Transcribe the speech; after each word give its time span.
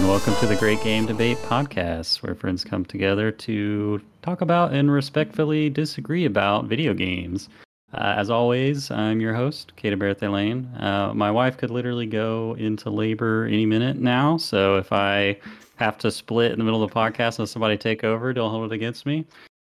And 0.00 0.08
welcome 0.08 0.34
to 0.36 0.46
the 0.46 0.56
Great 0.56 0.82
Game 0.82 1.04
Debate 1.04 1.36
Podcast, 1.42 2.22
where 2.22 2.34
friends 2.34 2.64
come 2.64 2.86
together 2.86 3.30
to 3.30 4.00
talk 4.22 4.40
about 4.40 4.72
and 4.72 4.90
respectfully 4.90 5.68
disagree 5.68 6.24
about 6.24 6.64
video 6.64 6.94
games. 6.94 7.50
Uh, 7.92 8.14
as 8.16 8.30
always, 8.30 8.90
I'm 8.90 9.20
your 9.20 9.34
host, 9.34 9.76
Kata 9.76 9.98
Berthe 9.98 10.22
Lane. 10.22 10.64
Uh, 10.78 11.12
my 11.14 11.30
wife 11.30 11.58
could 11.58 11.70
literally 11.70 12.06
go 12.06 12.56
into 12.58 12.88
labor 12.88 13.44
any 13.44 13.66
minute 13.66 13.98
now, 13.98 14.38
so 14.38 14.78
if 14.78 14.90
I 14.90 15.38
have 15.76 15.98
to 15.98 16.10
split 16.10 16.52
in 16.52 16.58
the 16.58 16.64
middle 16.64 16.82
of 16.82 16.88
the 16.88 16.96
podcast 16.96 17.38
and 17.38 17.46
somebody 17.46 17.76
take 17.76 18.02
over, 18.02 18.32
don't 18.32 18.50
hold 18.50 18.72
it 18.72 18.74
against 18.74 19.04
me. 19.04 19.26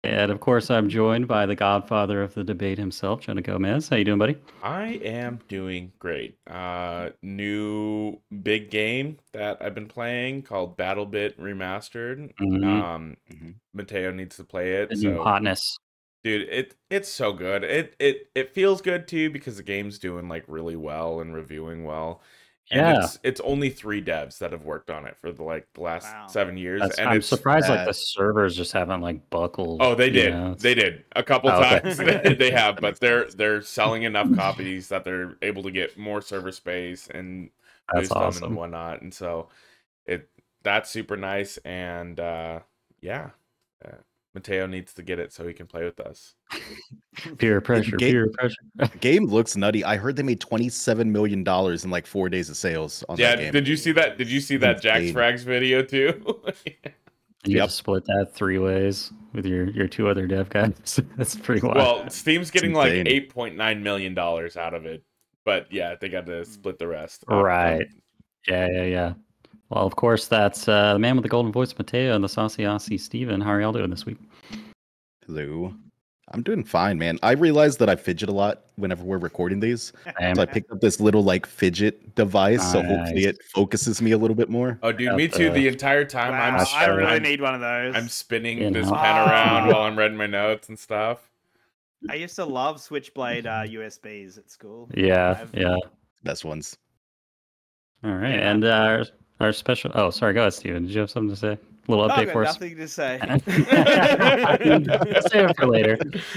And 0.06 0.30
of 0.30 0.38
course, 0.38 0.70
I'm 0.70 0.88
joined 0.88 1.26
by 1.26 1.46
the 1.46 1.56
godfather 1.56 2.22
of 2.22 2.32
the 2.34 2.44
debate 2.44 2.78
himself, 2.78 3.22
Jonah 3.22 3.42
Gomez. 3.42 3.88
How 3.88 3.96
you 3.96 4.04
doing, 4.04 4.18
buddy? 4.20 4.36
I 4.62 5.00
am 5.02 5.40
doing 5.48 5.92
great. 5.98 6.38
Uh, 6.46 7.10
new 7.22 8.20
big 8.42 8.70
game 8.70 9.18
that 9.32 9.58
I've 9.60 9.74
been 9.74 9.88
playing 9.88 10.42
called 10.42 10.78
BattleBit 10.78 11.36
Remastered. 11.38 12.32
Mhm. 12.40 12.64
Um, 12.64 13.16
Mhm. 13.32 13.54
Mateo 13.74 14.12
needs 14.12 14.36
to 14.36 14.44
play 14.44 14.74
it. 14.74 14.90
The 14.90 14.94
new 14.96 15.22
hotness. 15.22 15.60
dude, 16.22 16.48
it 16.50 16.74
it's 16.90 17.08
so 17.08 17.32
good. 17.32 17.64
It 17.64 17.94
it 17.98 18.30
it 18.34 18.50
feels 18.54 18.80
good 18.82 19.06
too 19.08 19.30
because 19.30 19.56
the 19.56 19.62
game's 19.64 19.98
doing 19.98 20.28
like 20.28 20.44
really 20.46 20.76
well 20.76 21.20
and 21.20 21.34
reviewing 21.34 21.84
well. 21.84 22.22
And 22.70 22.88
Yeah. 22.88 22.92
it's 22.98 23.18
it's 23.22 23.40
only 23.42 23.70
three 23.70 24.02
devs 24.02 24.38
that 24.38 24.52
have 24.52 24.64
worked 24.64 24.90
on 24.90 25.06
it 25.06 25.16
for 25.18 25.32
the 25.32 25.42
like 25.44 25.68
the 25.74 25.82
last 25.82 26.04
Wow. 26.04 26.26
seven 26.26 26.56
years, 26.56 26.82
That's, 26.82 26.98
and 26.98 27.10
I'm 27.10 27.20
it's 27.20 27.28
surprised 27.28 27.68
like 27.68 27.84
the 27.84 27.94
servers 27.94 28.56
just 28.56 28.72
haven't 28.72 29.00
like 29.02 29.28
buckled. 29.30 29.80
Oh, 29.80 29.94
they 29.94 30.10
you 30.10 30.10
did. 30.10 30.30
know, 30.30 30.54
They 30.58 30.74
did 30.74 31.04
a 31.14 31.22
couple 31.22 31.50
Oh, 31.50 31.60
times. 31.60 31.96
they, 32.02 32.34
they 32.34 32.50
have, 32.50 32.80
but 32.80 32.98
they're 33.00 33.26
they're 33.30 33.60
selling 33.62 34.04
enough 34.04 34.32
copies 34.32 34.88
that 34.88 35.04
they're 35.04 35.36
able 35.42 35.62
to 35.64 35.70
get 35.70 35.98
more 35.98 36.22
server 36.22 36.50
space 36.52 37.08
and 37.08 37.50
That's 37.92 38.10
boost 38.10 38.18
them 38.18 38.22
awesome. 38.26 38.48
and 38.48 38.56
whatnot. 38.56 39.02
And 39.02 39.12
so 39.12 39.48
it 40.06 40.30
that's 40.62 40.90
super 40.90 41.16
nice. 41.16 41.58
And 41.58 42.18
uh, 42.20 42.60
yeah, 43.02 43.30
uh, 43.84 43.96
Mateo 44.36 44.66
needs 44.66 44.92
to 44.94 45.02
get 45.02 45.18
it 45.18 45.32
so 45.32 45.44
he 45.48 45.52
can 45.54 45.66
play 45.66 45.82
with 45.84 45.98
us. 45.98 46.34
Peer 47.38 47.60
pressure, 47.60 47.96
ga- 47.98 48.10
peer 48.12 48.28
pressure. 48.28 48.54
Game 49.00 49.24
looks 49.24 49.56
nutty. 49.56 49.82
I 49.82 49.96
heard 49.96 50.14
they 50.14 50.22
made 50.22 50.40
twenty-seven 50.40 51.10
million 51.10 51.42
dollars 51.42 51.84
in 51.84 51.90
like 51.90 52.06
four 52.06 52.28
days 52.28 52.48
of 52.50 52.56
sales 52.56 53.02
on 53.08 53.16
yeah, 53.16 53.34
that 53.34 53.42
game. 53.42 53.52
did 53.52 53.66
you 53.66 53.76
see 53.76 53.90
that? 53.92 54.18
Did 54.18 54.30
you 54.30 54.40
see 54.40 54.56
that 54.58 54.80
Jack 54.82 55.00
Insane. 55.00 55.14
Frags 55.14 55.40
video 55.40 55.82
too? 55.82 56.22
And 56.46 56.54
you 57.46 57.56
Yep. 57.56 57.66
just 57.66 57.78
split 57.78 58.04
that 58.04 58.28
three 58.34 58.58
ways 58.58 59.10
with 59.32 59.46
your 59.46 59.70
your 59.70 59.88
two 59.88 60.08
other 60.08 60.26
dev 60.26 60.50
guys. 60.50 61.00
That's 61.16 61.34
pretty 61.34 61.66
wild. 61.66 61.76
well, 61.76 62.10
Steam's 62.10 62.50
getting 62.50 62.74
like 62.74 62.92
eight 62.92 63.30
point 63.30 63.56
nine 63.56 63.82
million 63.82 64.12
dollars 64.14 64.56
out 64.58 64.74
of 64.74 64.84
it, 64.84 65.02
but 65.46 65.72
yeah, 65.72 65.94
they 65.98 66.08
got 66.10 66.26
to 66.26 66.44
split 66.44 66.78
the 66.78 66.86
rest. 66.86 67.24
Um, 67.28 67.38
Right. 67.42 67.86
yeah, 68.46 68.68
yeah, 68.70 68.84
yeah. 68.84 69.12
Well, 69.70 69.84
of 69.84 69.96
course, 69.96 70.28
that's 70.28 70.68
uh, 70.68 70.92
the 70.92 70.98
man 70.98 71.16
with 71.16 71.24
the 71.24 71.28
golden 71.28 71.50
voice, 71.52 71.74
Mateo, 71.76 72.14
and 72.14 72.22
the 72.22 72.28
saucy 72.28 72.62
Aussie 72.62 73.00
Steven. 73.00 73.40
How 73.40 73.50
are 73.50 73.60
y'all 73.60 73.72
doing 73.72 73.90
this 73.90 74.06
week? 74.06 74.18
Hello. 75.26 75.74
I'm 76.32 76.42
doing 76.42 76.64
fine, 76.64 76.98
man. 76.98 77.18
I 77.22 77.32
realize 77.32 77.76
that 77.76 77.88
I 77.88 77.94
fidget 77.94 78.28
a 78.28 78.32
lot 78.32 78.64
whenever 78.76 79.04
we're 79.04 79.18
recording 79.18 79.60
these. 79.60 79.92
Sam? 80.18 80.34
So 80.36 80.42
I 80.42 80.46
picked 80.46 80.70
up 80.72 80.80
this 80.80 80.98
little 81.00 81.22
like 81.22 81.46
fidget 81.46 82.14
device. 82.16 82.72
So 82.72 82.82
hopefully 82.82 83.24
it 83.26 83.40
focuses 83.44 84.02
me 84.02 84.10
a 84.10 84.18
little 84.18 84.34
bit 84.34 84.50
more. 84.50 84.76
Oh, 84.82 84.90
dude, 84.90 85.08
Got 85.08 85.16
me 85.16 85.28
too. 85.28 85.44
the- 85.50 85.60
The 85.60 85.68
entire 85.68 86.04
time 86.04 86.32
Wow, 86.32 86.56
I'm, 86.58 86.66
I 86.74 86.86
really 86.86 87.06
I'm, 87.12 87.22
need 87.22 87.40
one 87.40 87.54
of 87.54 87.60
those. 87.60 87.94
I'm 87.94 88.08
spinning 88.08 88.58
You 88.58 88.70
this 88.70 88.86
know. 88.88 88.96
pen 88.96 89.16
around 89.28 89.68
while 89.72 89.82
I'm 89.82 89.96
reading 89.96 90.16
my 90.16 90.26
notes 90.26 90.68
and 90.68 90.76
stuff. 90.78 91.30
I 92.10 92.14
used 92.14 92.34
to 92.36 92.44
love 92.44 92.80
Switchblade 92.80 93.46
uh, 93.46 93.62
USBs 93.64 94.36
at 94.36 94.50
school. 94.50 94.90
Yeah, 94.94 95.38
I've- 95.40 95.60
yeah. 95.60 95.76
Best 96.24 96.44
ones. 96.44 96.76
All 98.04 98.10
right, 98.12 98.34
Yeah. 98.34 98.50
and 98.50 98.64
uh, 98.64 99.04
our 99.40 99.46
our 99.46 99.52
special. 99.52 99.90
Oh, 99.94 100.10
sorry. 100.10 100.34
Go 100.34 100.40
ahead, 100.40 100.54
Steven. 100.54 100.84
Did 100.84 100.92
you 100.92 101.00
have 101.00 101.10
something 101.10 101.30
to 101.30 101.36
say? 101.36 101.58
A 101.88 101.90
little 101.90 102.08
update 102.08 102.26
got 102.26 102.32
for 102.32 102.44
us. 102.44 102.54
nothing 102.54 102.76
to 102.76 102.88
say. 102.88 103.18
Save 105.30 105.50
it 105.50 105.56
for 105.56 105.66
later. 105.66 105.96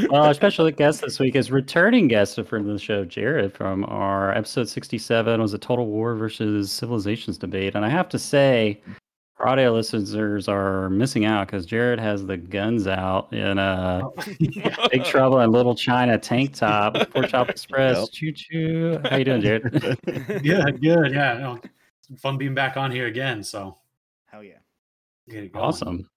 Well, 0.10 0.24
our 0.24 0.34
special 0.36 0.70
guest 0.70 1.02
this 1.02 1.20
week 1.20 1.36
is 1.36 1.50
returning 1.52 2.08
guest 2.08 2.38
of 2.38 2.48
friend 2.48 2.68
the 2.68 2.78
show, 2.78 3.04
Jared, 3.04 3.54
from 3.54 3.84
our 3.86 4.32
episode 4.36 4.70
67 4.70 5.42
was 5.42 5.54
a 5.56 5.58
Total 5.58 5.88
War 5.88 6.14
versus 6.16 6.72
Civilizations 6.72 7.40
debate. 7.40 7.74
And 7.74 7.84
I 7.84 7.90
have 7.90 8.10
to 8.10 8.20
say, 8.20 8.80
our 9.40 9.48
audio 9.48 9.72
listeners 9.72 10.48
are 10.48 10.90
missing 10.92 11.26
out 11.26 11.48
because 11.48 11.66
Jared 11.66 12.00
has 12.00 12.26
the 12.28 12.38
guns 12.38 12.86
out 12.86 13.34
in 13.34 13.58
uh, 13.58 14.02
a 14.18 14.90
Big 14.92 15.04
Trouble 15.04 15.40
in 15.40 15.52
Little 15.52 15.74
China 15.74 16.20
tank 16.20 16.54
top, 16.54 16.96
Pork 17.10 17.30
Chop 17.30 17.50
Express. 17.50 17.98
Yep. 17.98 18.10
Choo 18.12 18.32
choo. 18.34 19.00
How 19.10 19.18
you 19.18 19.24
doing, 19.24 19.42
Jared? 19.42 19.64
Good, 19.72 19.98
good. 20.82 21.14
Yeah, 21.14 21.38
no, 21.40 21.60
it's 21.64 21.74
fun 22.18 22.38
being 22.38 22.54
back 22.54 22.78
on 22.78 22.92
here 22.92 23.08
again. 23.08 23.44
So 23.44 23.78
Hell 24.26 24.44
yeah. 24.44 24.60
get 25.30 25.44
it 25.44 25.54
going. 25.54 25.66
Awesome. 25.66 26.10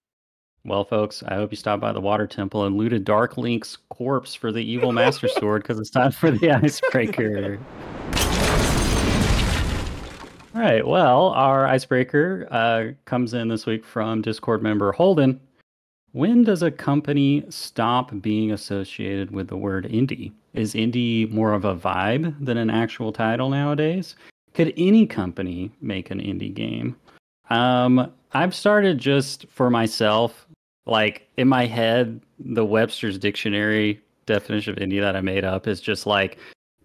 Well, 0.64 0.84
folks, 0.84 1.25
I 1.26 1.34
hope 1.34 1.50
you 1.50 1.56
stopped 1.56 1.80
by 1.80 1.92
the 1.92 2.00
Water 2.00 2.26
Temple 2.26 2.66
and 2.66 2.76
looted 2.76 3.04
Dark 3.04 3.36
Link's 3.36 3.78
corpse 3.88 4.34
for 4.34 4.52
the 4.52 4.60
evil 4.62 4.92
Master 4.92 5.26
Sword 5.26 5.62
because 5.62 5.81
it's 5.81 5.91
time 5.91 6.12
for 6.12 6.31
the 6.31 6.50
icebreaker. 6.62 7.58
All 10.54 10.60
right. 10.60 10.86
Well, 10.86 11.28
our 11.31 11.66
icebreaker 11.66 12.47
uh, 12.50 12.92
comes 13.06 13.32
in 13.32 13.48
this 13.48 13.64
week 13.64 13.84
from 13.84 14.22
Discord 14.22 14.62
member 14.62 14.92
Holden. 14.92 15.41
When 16.12 16.44
does 16.44 16.62
a 16.62 16.70
company 16.70 17.42
stop 17.48 18.12
being 18.20 18.52
associated 18.52 19.31
with 19.31 19.48
the 19.48 19.56
word 19.56 19.86
indie? 19.86 20.32
Is 20.52 20.75
indie 20.75 21.31
more 21.31 21.54
of 21.54 21.64
a 21.64 21.75
vibe 21.75 22.36
than 22.44 22.58
an 22.58 22.69
actual 22.69 23.12
title 23.12 23.48
nowadays? 23.48 24.14
Could 24.54 24.74
any 24.76 25.06
company 25.06 25.72
make 25.80 26.10
an 26.10 26.20
indie 26.20 26.52
game? 26.52 26.96
Um, 27.50 28.12
I've 28.32 28.54
started 28.54 28.98
just 28.98 29.46
for 29.48 29.70
myself, 29.70 30.46
like 30.86 31.28
in 31.36 31.48
my 31.48 31.66
head, 31.66 32.20
the 32.38 32.64
Webster's 32.64 33.18
dictionary 33.18 34.00
definition 34.26 34.72
of 34.72 34.78
indie 34.78 35.00
that 35.00 35.16
I 35.16 35.20
made 35.20 35.44
up 35.44 35.66
is 35.66 35.80
just 35.80 36.06
like, 36.06 36.38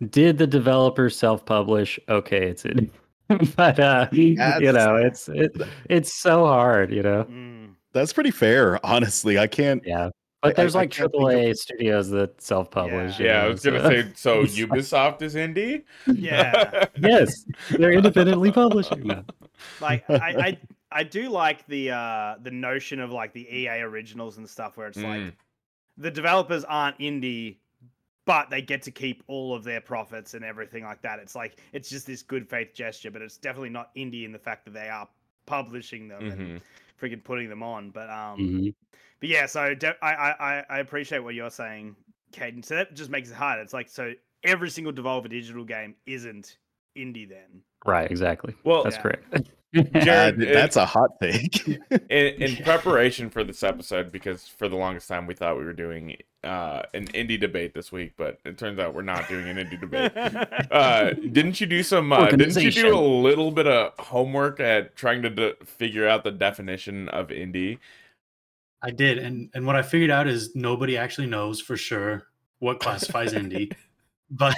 did 0.09 0.37
the 0.37 0.47
developer 0.47 1.09
self-publish? 1.09 1.99
Okay, 2.09 2.47
it's 2.47 2.63
indie. 2.63 2.89
but 3.55 3.79
uh, 3.79 4.07
you 4.11 4.35
know, 4.35 4.95
it's 4.95 5.27
it, 5.27 5.55
it's 5.89 6.13
so 6.13 6.45
hard, 6.45 6.93
you 6.93 7.03
know. 7.03 7.25
Mm. 7.25 7.73
That's 7.91 8.13
pretty 8.13 8.31
fair, 8.31 8.85
honestly. 8.85 9.37
I 9.37 9.47
can't. 9.47 9.83
Yeah, 9.85 10.11
but 10.41 10.55
there's 10.55 10.75
I 10.75 10.79
like 10.81 10.91
can't 10.91 11.13
of- 11.13 11.21
AAA 11.21 11.55
studios 11.57 12.09
that 12.09 12.39
self-publish. 12.41 13.19
you 13.19 13.25
Yeah, 13.25 13.39
I 13.39 13.43
know, 13.43 13.49
was 13.51 13.63
gonna 13.63 13.81
so- 14.15 14.43
say. 14.43 14.45
So 14.47 14.65
Ubisoft 14.67 15.21
is 15.21 15.35
indie. 15.35 15.83
Yeah. 16.07 16.85
yes, 16.99 17.45
they're 17.71 17.91
independently 17.93 18.51
publishing. 18.51 19.07
No. 19.07 19.23
like 19.81 20.07
I, 20.09 20.15
I 20.15 20.57
I 20.91 21.03
do 21.03 21.29
like 21.29 21.65
the 21.67 21.91
uh 21.91 22.35
the 22.41 22.51
notion 22.51 22.99
of 22.99 23.11
like 23.11 23.33
the 23.33 23.47
EA 23.53 23.81
originals 23.81 24.37
and 24.37 24.49
stuff 24.49 24.77
where 24.77 24.87
it's 24.87 24.97
like 24.97 25.21
Mm. 25.21 25.33
the 25.97 26.11
developers 26.11 26.63
aren't 26.63 26.97
indie 26.99 27.57
but 28.25 28.49
they 28.49 28.61
get 28.61 28.81
to 28.81 28.91
keep 28.91 29.23
all 29.27 29.55
of 29.55 29.63
their 29.63 29.79
profits 29.79 30.33
and 30.33 30.43
everything 30.43 30.83
like 30.83 31.01
that. 31.01 31.17
It's 31.19 31.33
like 31.33 31.61
it's 31.71 31.89
just 31.89 32.05
this 32.05 32.21
good 32.21 32.49
faith 32.49 32.73
gesture, 32.73 33.09
but 33.09 33.21
it's 33.21 33.37
definitely 33.37 33.69
not 33.69 33.95
indie 33.95 34.25
in 34.25 34.33
the 34.33 34.39
fact 34.39 34.65
that 34.65 34.73
they 34.73 34.89
are 34.89 35.07
publishing 35.45 36.09
them 36.09 36.27
and 36.31 36.39
Mhm. 36.41 36.61
Freaking 37.01 37.23
putting 37.23 37.49
them 37.49 37.63
on. 37.63 37.89
But 37.91 38.09
um 38.09 38.39
Mhm. 38.39 38.75
but 39.19 39.29
yeah, 39.29 39.45
so 39.45 39.73
de- 39.75 39.95
I, 40.03 40.13
I 40.13 40.31
I- 40.59 40.65
I 40.69 40.79
appreciate 40.79 41.19
what 41.19 41.35
you're 41.35 41.49
saying, 41.49 41.95
Caden. 42.33 42.63
So 42.65 42.75
that 42.75 42.93
just 42.95 43.09
makes 43.09 43.29
it 43.29 43.35
hard. 43.35 43.59
It's 43.59 43.73
like 43.73 43.89
so 43.89 44.13
every 44.43 44.69
single 44.69 44.93
Devolver 44.93 45.29
Digital 45.29 45.63
game 45.65 45.95
isn't 46.05 46.57
indie 46.97 47.27
then. 47.27 47.61
Right, 47.85 48.09
exactly. 48.09 48.55
Well, 48.63 48.83
That's 48.83 48.95
Yeah. 48.97 49.01
correct. 49.01 49.51
Jared, 50.03 50.39
Uh, 50.39 50.45
it- 50.45 50.53
that's 50.53 50.75
a 50.77 50.85
hot 50.85 51.11
take. 51.21 51.67
in, 52.09 52.41
in 52.41 52.55
preparation 52.63 53.29
for 53.29 53.43
this 53.43 53.61
episode, 53.63 54.11
because 54.11 54.47
for 54.47 54.67
the 54.69 54.75
longest 54.77 55.07
time 55.07 55.27
we 55.27 55.33
thought 55.35 55.57
we 55.57 55.65
were 55.65 55.73
doing 55.73 56.15
uh, 56.47 56.83
an 56.93 57.07
indie 57.07 57.39
debate 57.39 57.73
this 57.73 57.91
week, 57.91 58.13
but 58.17 58.39
it 58.45 58.57
turns 58.57 58.79
out 58.79 58.93
we're 58.93 59.01
not 59.01 59.27
doing 59.27 59.47
an 59.49 59.57
indie 59.57 59.79
debate. 59.79 60.11
Uh, 60.71 61.11
didn't 61.11 61.59
you 61.59 61.67
do 61.67 61.83
some? 61.83 62.13
Uh, 62.13 62.29
didn't 62.29 62.55
you 62.55 62.71
do 62.71 62.95
a 62.95 62.99
little 62.99 63.51
bit 63.51 63.67
of 63.67 63.93
homework 63.99 64.59
at 64.59 64.95
trying 64.95 65.21
to 65.21 65.29
de- 65.29 65.55
figure 65.65 66.07
out 66.07 66.23
the 66.23 66.31
definition 66.31 67.09
of 67.09 67.27
indie? 67.27 67.77
I 68.81 68.91
did, 68.91 69.17
and 69.17 69.49
and 69.53 69.65
what 69.65 69.75
I 69.75 69.81
figured 69.81 70.11
out 70.11 70.27
is 70.27 70.55
nobody 70.55 70.97
actually 70.97 71.27
knows 71.27 71.59
for 71.59 71.75
sure 71.75 72.27
what 72.59 72.79
classifies 72.79 73.33
indie, 73.33 73.71
but 74.31 74.55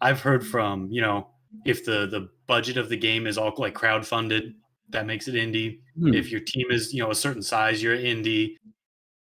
I've 0.00 0.20
heard 0.20 0.46
from 0.46 0.88
you 0.90 1.02
know 1.02 1.28
if 1.64 1.84
the 1.84 2.06
the 2.06 2.30
budget 2.46 2.76
of 2.76 2.88
the 2.88 2.96
game 2.96 3.26
is 3.26 3.36
all 3.36 3.52
like 3.58 3.74
crowd 3.74 4.06
funded, 4.06 4.54
that 4.88 5.06
makes 5.06 5.28
it 5.28 5.34
indie. 5.34 5.80
Hmm. 5.98 6.14
If 6.14 6.30
your 6.30 6.40
team 6.40 6.66
is 6.70 6.94
you 6.94 7.02
know 7.02 7.10
a 7.10 7.14
certain 7.14 7.42
size, 7.42 7.82
you're 7.82 7.96
indie. 7.96 8.56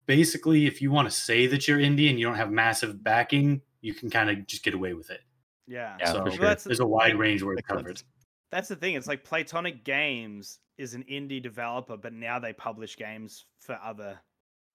Basically, 0.07 0.67
if 0.67 0.81
you 0.81 0.91
want 0.91 1.09
to 1.09 1.15
say 1.15 1.47
that 1.47 1.67
you're 1.67 1.79
indie 1.79 2.09
and 2.11 2.19
you 2.19 2.27
don't 2.27 2.37
have 2.37 2.51
massive 2.51 3.03
backing, 3.03 3.61
you 3.81 3.93
can 3.95 4.09
kind 4.11 4.31
of 4.31 4.47
just 4.47 4.63
get 4.63 4.75
away 4.75 4.95
with 4.95 5.11
it. 5.11 5.21
Yeah. 5.67 5.97
Yeah, 5.99 6.13
so 6.13 6.25
for 6.25 6.31
sure. 6.31 6.41
that's- 6.41 6.65
there's 6.65 6.81
a 6.81 6.87
wide 6.87 7.17
range 7.17 7.43
where 7.43 7.55
it 7.55 7.67
covers. 7.67 8.05
That's 8.53 8.69
the 8.69 8.77
thing. 8.77 8.95
It's 8.95 9.09
like 9.09 9.25
Playtonic 9.29 9.83
Games 9.83 10.61
is 10.79 10.95
an 10.95 11.05
indie 11.11 11.43
developer, 11.43 11.97
but 11.97 12.13
now 12.13 12.39
they 12.39 12.53
publish 12.53 12.97
games 12.97 13.45
for 13.59 13.79
other. 13.83 14.19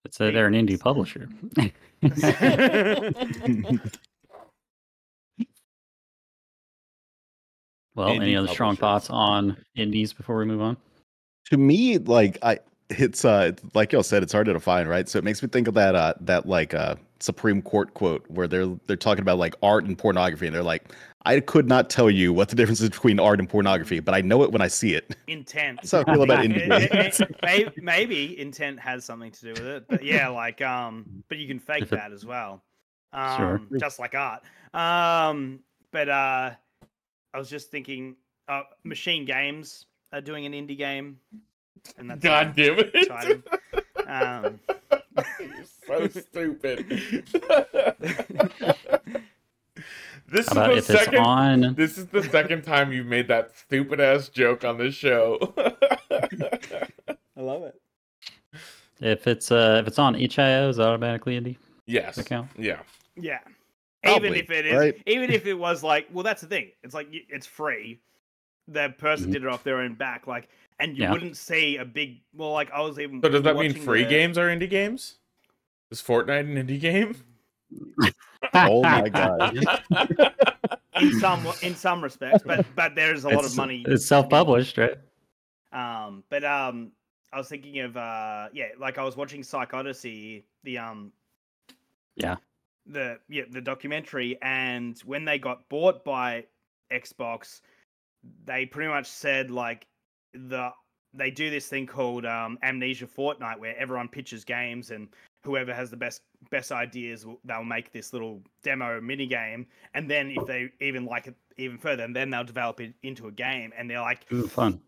It's 0.03 0.19
a, 0.19 0.31
they're 0.31 0.47
an 0.47 0.53
indie 0.53 0.79
publisher. 0.79 1.29
well, 7.95 8.09
any 8.09 8.33
Indie 8.33 8.37
other 8.37 8.47
strong 8.47 8.75
thoughts 8.75 9.09
on 9.09 9.57
indies 9.75 10.11
before 10.11 10.37
we 10.37 10.45
move 10.45 10.61
on? 10.61 10.77
to 11.51 11.57
me, 11.57 11.97
like 11.97 12.37
I, 12.41 12.59
it's 12.99 13.25
uh, 13.25 13.51
like 13.73 13.91
y'all 13.91 14.03
said, 14.03 14.23
it's 14.23 14.33
hard 14.33 14.45
to 14.47 14.53
define, 14.53 14.87
right? 14.87 15.07
So 15.07 15.17
it 15.19 15.23
makes 15.23 15.41
me 15.41 15.49
think 15.49 15.67
of 15.67 15.73
that 15.75 15.95
uh, 15.95 16.13
that 16.21 16.47
like 16.47 16.73
uh, 16.73 16.95
Supreme 17.19 17.61
Court 17.61 17.93
quote 17.93 18.23
where 18.29 18.47
they're 18.47 18.67
they're 18.87 18.95
talking 18.97 19.21
about 19.21 19.37
like 19.37 19.55
art 19.63 19.85
and 19.85 19.97
pornography, 19.97 20.47
and 20.47 20.55
they're 20.55 20.63
like, 20.63 20.91
I 21.25 21.39
could 21.39 21.67
not 21.67 21.89
tell 21.89 22.09
you 22.09 22.33
what 22.33 22.49
the 22.49 22.55
difference 22.55 22.81
is 22.81 22.89
between 22.89 23.19
art 23.19 23.39
and 23.39 23.47
pornography, 23.49 23.99
but 23.99 24.13
I 24.15 24.21
know 24.21 24.43
it 24.43 24.51
when 24.51 24.61
I 24.61 24.67
see 24.67 24.93
it. 24.93 25.15
Intent. 25.27 25.79
That's 25.81 25.91
how 25.91 26.03
I 26.05 26.13
feel 26.13 26.23
about 26.23 26.43
It- 26.45 26.51
indie 26.51 26.81
it- 26.81 26.91
games. 26.91 27.73
maybe 27.77 28.39
intent 28.39 28.79
has 28.79 29.05
something 29.05 29.31
to 29.31 29.41
do 29.41 29.49
with 29.51 29.65
it, 29.65 29.85
but 29.87 30.03
yeah, 30.03 30.27
like 30.29 30.61
um, 30.61 31.23
but 31.29 31.37
you 31.37 31.47
can 31.47 31.59
fake 31.59 31.89
that 31.89 32.11
as 32.11 32.25
well, 32.25 32.63
Sure. 33.13 33.55
um, 33.55 33.69
just 33.79 33.99
like 33.99 34.15
art. 34.15 34.41
Um, 34.73 35.59
but 35.91 36.09
uh, 36.09 36.51
I 37.33 37.37
was 37.37 37.49
just 37.49 37.69
thinking, 37.71 38.15
uh, 38.47 38.63
Machine 38.83 39.25
Games 39.25 39.85
are 40.13 40.21
doing 40.21 40.45
an 40.45 40.53
indie 40.53 40.77
game, 40.77 41.17
and 41.97 42.09
that's 42.09 42.21
God 42.21 42.53
damn 42.55 42.79
it! 42.79 42.91
exciting. 42.93 43.43
Um, 44.07 44.59
You're 45.39 45.65
so 45.87 46.07
stupid. 46.07 46.87
this 50.29 50.47
is 50.47 50.53
the 50.53 50.81
second. 50.81 51.17
on? 51.19 51.75
This 51.75 51.97
is 51.97 52.07
the 52.07 52.23
second 52.23 52.63
time 52.63 52.91
you've 52.91 53.07
made 53.07 53.27
that 53.27 53.55
stupid 53.57 53.99
ass 53.99 54.29
joke 54.29 54.63
on 54.63 54.77
this 54.77 54.95
show. 54.95 55.53
I 55.57 56.87
love 57.41 57.63
it. 57.63 57.75
If 58.99 59.25
it's 59.27 59.51
uh 59.51 59.79
if 59.81 59.87
it's 59.87 59.99
on 59.99 60.15
itch.io, 60.15 60.69
is 60.69 60.77
it 60.77 60.81
automatically 60.81 61.39
indie 61.39 61.57
yes. 61.87 62.17
account? 62.17 62.49
Yeah. 62.57 62.79
Yeah. 63.15 63.39
even 64.07 64.33
if 64.35 64.49
it 64.51 64.65
is, 64.65 64.77
right? 64.77 65.01
even 65.07 65.31
if 65.31 65.45
it 65.47 65.55
was 65.55 65.83
like, 65.83 66.07
well, 66.13 66.23
that's 66.23 66.41
the 66.41 66.47
thing. 66.47 66.71
It's 66.83 66.93
like 66.93 67.07
it's 67.11 67.47
free. 67.47 67.99
The 68.67 68.93
person 68.97 69.29
Mhm. 69.29 69.33
did 69.33 69.43
it 69.43 69.47
off 69.49 69.63
their 69.63 69.79
own 69.79 69.95
back, 69.95 70.27
like, 70.27 70.47
and 70.81 70.97
you 70.97 71.03
Yeah. 71.03 71.11
wouldn't 71.13 71.37
see 71.37 71.77
a 71.77 71.85
big. 71.85 72.19
Well, 72.33 72.51
like 72.51 72.69
I 72.71 72.81
was 72.81 72.99
even. 72.99 73.21
So 73.21 73.29
does 73.29 73.43
that 73.43 73.55
mean 73.55 73.73
free 73.73 74.03
the- 74.03 74.09
games 74.09 74.37
are 74.37 74.47
indie 74.49 74.69
games? 74.69 75.19
Is 75.91 76.01
Fortnite 76.01 76.41
an 76.41 76.55
indie 76.67 76.79
game? 76.79 77.15
Oh 78.55 78.81
my 78.81 79.07
god! 79.07 79.55
in 80.99 81.19
some 81.19 81.47
in 81.61 81.75
some 81.75 82.03
respects, 82.03 82.41
but 82.45 82.65
but 82.75 82.95
there's 82.95 83.23
a 83.23 83.29
lot 83.29 83.45
of 83.45 83.55
money. 83.55 83.85
It's 83.87 84.05
self-published, 84.07 84.77
right? 84.79 84.97
Um, 85.71 86.23
but 86.29 86.43
um, 86.43 86.91
I 87.31 87.37
was 87.37 87.47
thinking 87.47 87.79
of 87.79 87.95
uh, 87.95 88.49
yeah, 88.51 88.69
like 88.79 88.97
I 88.97 89.03
was 89.03 89.15
watching 89.15 89.41
PsychOdyssey, 89.41 90.43
the 90.63 90.77
um, 90.79 91.13
Yeah. 92.15 92.37
the 92.87 93.19
yeah 93.29 93.43
the 93.49 93.61
documentary, 93.61 94.37
and 94.41 94.97
when 95.05 95.23
they 95.23 95.37
got 95.37 95.69
bought 95.69 96.03
by 96.03 96.45
Xbox, 96.91 97.61
they 98.45 98.65
pretty 98.65 98.89
much 98.89 99.05
said 99.05 99.51
like 99.51 99.85
the 100.33 100.71
they 101.13 101.29
do 101.29 101.49
this 101.49 101.67
thing 101.67 101.85
called 101.85 102.25
um, 102.25 102.57
Amnesia 102.63 103.05
Fortnight, 103.05 103.59
where 103.59 103.77
everyone 103.77 104.07
pitches 104.07 104.45
games 104.45 104.91
and 104.91 105.09
whoever 105.43 105.73
has 105.73 105.89
the 105.89 105.97
best 105.97 106.21
best 106.49 106.71
ideas 106.71 107.25
they'll 107.45 107.63
make 107.63 107.91
this 107.91 108.13
little 108.13 108.41
demo 108.63 108.99
mini 109.01 109.27
game 109.27 109.65
and 109.93 110.09
then 110.09 110.31
if 110.35 110.45
they 110.47 110.69
even 110.79 111.05
like 111.05 111.27
it 111.27 111.35
even 111.57 111.77
further 111.77 112.03
and 112.03 112.15
then 112.15 112.29
they'll 112.29 112.43
develop 112.43 112.79
it 112.79 112.93
into 113.03 113.27
a 113.27 113.31
game 113.31 113.71
and 113.77 113.89
they're 113.89 114.01
like 114.01 114.25
Ooh, 114.31 114.47
fun. 114.47 114.79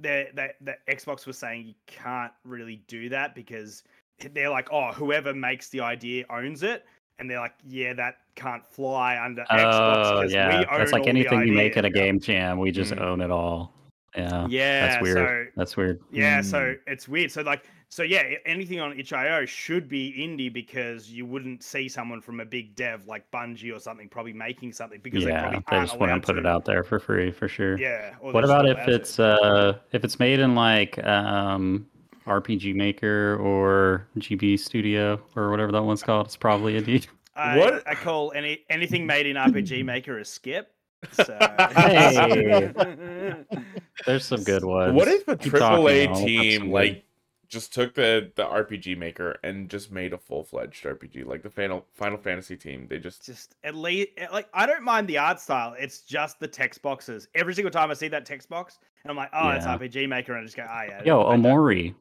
the 0.00 0.26
the 0.34 0.48
the 0.62 0.74
Xbox 0.92 1.26
was 1.26 1.38
saying 1.38 1.66
you 1.66 1.74
can't 1.86 2.32
really 2.44 2.82
do 2.88 3.08
that 3.10 3.34
because 3.34 3.84
they're 4.32 4.50
like, 4.50 4.68
oh, 4.72 4.92
whoever 4.92 5.32
makes 5.32 5.68
the 5.68 5.80
idea 5.80 6.24
owns 6.28 6.62
it, 6.64 6.84
and 7.18 7.30
they're 7.30 7.38
like, 7.40 7.54
yeah, 7.66 7.92
that 7.94 8.16
can't 8.34 8.66
fly 8.66 9.16
under 9.22 9.42
Xbox 9.50 10.06
Oh, 10.06 10.22
'cause 10.22 10.32
yeah. 10.32 10.48
we 10.60 10.66
own 10.66 10.78
That's 10.78 10.92
like 10.92 11.06
anything 11.06 11.46
you 11.46 11.52
make 11.52 11.76
at 11.76 11.84
a 11.84 11.90
game 11.90 12.18
jam. 12.18 12.58
We 12.58 12.70
just 12.72 12.92
Mm. 12.92 13.00
own 13.00 13.20
it 13.20 13.30
all. 13.30 13.72
Yeah. 14.16 14.46
Yeah, 14.48 14.86
That's 14.86 15.02
weird. 15.02 15.16
So 15.16 15.52
That's 15.56 15.76
weird. 15.76 16.00
yeah, 16.10 16.40
Mm. 16.40 16.44
so 16.44 16.74
it's 16.86 17.06
weird. 17.08 17.30
So 17.30 17.42
like, 17.42 17.64
so 17.90 18.02
yeah, 18.02 18.34
anything 18.46 18.80
on 18.80 18.98
itch.io 18.98 19.44
should 19.46 19.88
be 19.88 20.14
indie 20.18 20.52
because 20.52 21.10
you 21.10 21.24
wouldn't 21.26 21.62
see 21.62 21.88
someone 21.88 22.20
from 22.20 22.40
a 22.40 22.44
big 22.44 22.74
dev 22.74 23.06
like 23.06 23.30
Bungie 23.30 23.74
or 23.74 23.80
something 23.80 24.08
probably 24.08 24.32
making 24.32 24.72
something 24.72 25.00
because 25.02 25.24
they 25.24 25.30
yeah, 25.30 25.40
probably 25.42 25.58
they 25.70 25.76
just 25.84 25.94
allowed 25.94 26.00
wouldn't 26.00 26.24
put 26.26 26.32
to. 26.34 26.38
it 26.40 26.46
out 26.46 26.64
there 26.64 26.82
for 26.82 26.98
free 26.98 27.30
for 27.30 27.48
sure. 27.48 27.78
Yeah. 27.78 28.14
What 28.20 28.44
about 28.44 28.66
if 28.66 28.76
allowed 28.76 28.86
to. 28.86 28.94
it's 28.94 29.18
uh 29.20 29.78
if 29.92 30.04
it's 30.04 30.18
made 30.18 30.40
in 30.40 30.54
like 30.54 31.02
um 31.06 31.86
RPG 32.26 32.74
Maker 32.74 33.36
or 33.40 34.06
GB 34.18 34.58
Studio 34.58 35.18
or 35.34 35.50
whatever 35.50 35.72
that 35.72 35.82
one's 35.82 36.02
called? 36.02 36.26
It's 36.26 36.36
probably 36.36 36.80
indie. 36.80 37.06
I, 37.36 37.56
What? 37.56 37.86
I 37.88 37.94
call 37.94 38.32
any 38.34 38.64
anything 38.68 39.06
made 39.06 39.26
in 39.26 39.36
RPG 39.36 39.84
Maker 39.84 40.18
a 40.18 40.24
skip. 40.24 40.72
So 41.12 41.36
Hey. 41.74 43.44
There's 44.06 44.24
some 44.24 44.42
good 44.42 44.64
ones. 44.64 44.94
What 44.94 45.08
if 45.08 45.26
a 45.28 45.36
AAA 45.36 45.58
talking, 45.58 46.08
I'll 46.08 46.16
have 46.16 46.26
team 46.26 46.70
like 46.70 47.04
just 47.48 47.72
took 47.72 47.94
the 47.94 48.30
the 48.36 48.44
RPG 48.44 48.98
maker 48.98 49.38
and 49.42 49.68
just 49.70 49.90
made 49.90 50.12
a 50.12 50.18
full 50.18 50.44
fledged 50.44 50.84
RPG 50.84 51.26
like 51.26 51.42
the 51.42 51.50
Final 51.50 51.86
Final 51.94 52.18
Fantasy 52.18 52.56
team? 52.56 52.86
They 52.88 52.98
just 52.98 53.24
just 53.24 53.56
at 53.64 53.74
least 53.74 54.10
like 54.32 54.48
I 54.52 54.66
don't 54.66 54.82
mind 54.82 55.08
the 55.08 55.18
art 55.18 55.40
style. 55.40 55.74
It's 55.78 56.00
just 56.00 56.40
the 56.40 56.48
text 56.48 56.82
boxes. 56.82 57.28
Every 57.34 57.54
single 57.54 57.70
time 57.70 57.90
I 57.90 57.94
see 57.94 58.08
that 58.08 58.26
text 58.26 58.48
box, 58.48 58.78
and 59.02 59.10
I'm 59.10 59.16
like, 59.16 59.30
oh, 59.32 59.48
it's 59.50 59.66
RPG 59.66 60.08
Maker, 60.08 60.32
and 60.32 60.42
I 60.42 60.44
just 60.44 60.56
go, 60.56 60.66
oh 60.68 60.82
yeah. 60.86 61.02
Yo, 61.04 61.22
I 61.22 61.36
Omori, 61.36 61.94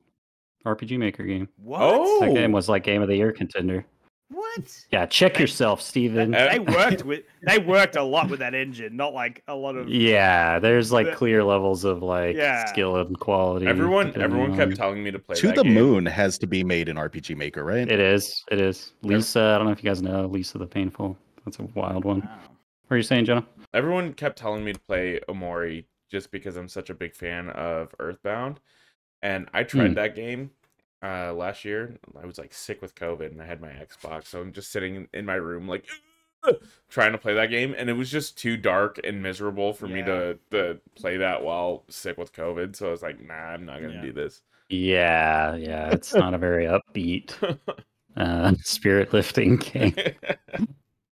RPG 0.66 0.98
Maker 0.98 1.24
game. 1.24 1.48
What? 1.58 1.82
Oh. 1.82 2.20
That 2.20 2.34
game 2.34 2.52
oh. 2.52 2.56
was 2.56 2.68
like 2.68 2.84
game 2.84 3.02
of 3.02 3.08
the 3.08 3.16
year 3.16 3.32
contender. 3.32 3.86
What? 4.30 4.86
Yeah, 4.92 5.06
check 5.06 5.40
yourself, 5.40 5.82
Steven. 5.82 6.32
They 6.32 6.60
worked 6.68 7.06
with 7.06 7.24
they 7.44 7.60
worked 7.60 7.96
a 7.96 8.04
lot 8.04 8.30
with 8.30 8.40
that 8.40 8.54
engine, 8.54 8.96
not 8.98 9.14
like 9.14 9.42
a 9.48 9.56
lot 9.56 9.78
of 9.78 9.88
Yeah, 9.88 10.60
there's 10.60 10.92
like 10.92 11.08
The- 11.08 11.16
clear 11.16 11.44
levels 11.46 11.86
of 11.86 12.04
like 12.04 12.36
Yeah. 12.36 12.66
skill 12.66 12.98
and 12.98 13.18
quality. 13.20 13.68
everyone 13.68 14.08
everyone 14.22 14.52
on- 14.52 14.58
kept 14.58 14.76
telling 14.76 15.02
me 15.02 15.12
to 15.12 15.20
play 15.20 15.36
To 15.38 15.48
that 15.48 15.56
the 15.56 15.64
game. 15.64 15.74
Moon 15.74 16.06
has 16.06 16.38
to 16.40 16.48
be 16.48 16.62
made 16.64 16.90
in 16.90 16.98
RPG 16.98 17.36
Maker, 17.38 17.64
right? 17.64 17.90
It 17.90 18.00
is. 18.02 18.44
It 18.52 18.60
is. 18.60 18.94
Lisa, 19.02 19.40
I 19.40 19.58
don't 19.58 19.68
know 19.68 19.72
if 19.74 19.82
you 19.84 19.90
guys 19.90 20.02
know 20.02 20.26
Lisa 20.26 20.58
the 20.58 20.68
Painful. 20.68 21.18
That's 21.46 21.60
a 21.60 21.64
wild 21.76 22.04
one. 22.04 22.20
Wow. 22.22 22.40
What 22.88 22.96
are 22.96 22.98
you 22.98 23.04
saying, 23.04 23.26
Jenna? 23.26 23.46
Everyone 23.74 24.14
kept 24.14 24.38
telling 24.38 24.64
me 24.64 24.74
to 24.74 24.80
play 24.88 25.20
Omori 25.30 25.86
just 26.12 26.32
because 26.32 26.58
I'm 26.58 26.68
such 26.68 26.90
a 26.90 26.94
big 26.94 27.16
fan 27.16 27.50
of 27.52 27.94
Earthbound, 28.00 28.60
and 29.22 29.48
I 29.54 29.64
tried 29.64 29.90
Hmm. 29.90 29.94
that 29.96 30.16
game 30.16 30.52
uh 31.04 31.34
last 31.34 31.64
year. 31.66 31.96
I 32.22 32.26
was 32.26 32.38
like 32.38 32.54
sick 32.54 32.82
with 32.82 32.96
COVID, 32.96 33.32
and 33.32 33.42
I 33.42 33.46
had 33.46 33.62
my 33.62 33.70
Xbox, 33.70 34.26
so 34.28 34.42
I'm 34.42 34.52
just 34.54 34.72
sitting 34.72 34.96
in- 34.96 35.08
in 35.14 35.26
my 35.26 35.36
room 35.36 35.68
like 35.68 35.86
trying 36.90 37.12
to 37.12 37.18
play 37.18 37.34
that 37.34 37.50
game, 37.50 37.76
and 37.78 37.90
it 37.90 37.94
was 37.94 38.10
just 38.12 38.38
too 38.38 38.58
dark 38.58 39.00
and 39.04 39.22
miserable 39.22 39.74
for 39.74 39.88
me 39.88 40.02
to 40.04 40.38
to 40.52 40.80
play 40.96 41.18
that 41.18 41.44
while 41.44 41.84
sick 41.90 42.18
with 42.18 42.34
COVID. 42.34 42.76
So 42.76 42.88
I 42.88 42.92
was 42.92 43.02
like, 43.02 43.20
nah, 43.22 43.34
I'm 43.34 43.66
not 43.66 43.82
gonna 43.82 43.94
Yeah. 43.96 44.02
do 44.02 44.12
this. 44.14 44.42
Yeah, 44.70 45.56
yeah. 45.56 45.90
It's 45.92 46.14
not 46.14 46.34
a 46.34 46.38
very 46.38 46.66
upbeat, 46.66 47.34
uh, 48.18 48.54
spirit 48.64 49.14
lifting 49.14 49.56
game. 49.58 49.94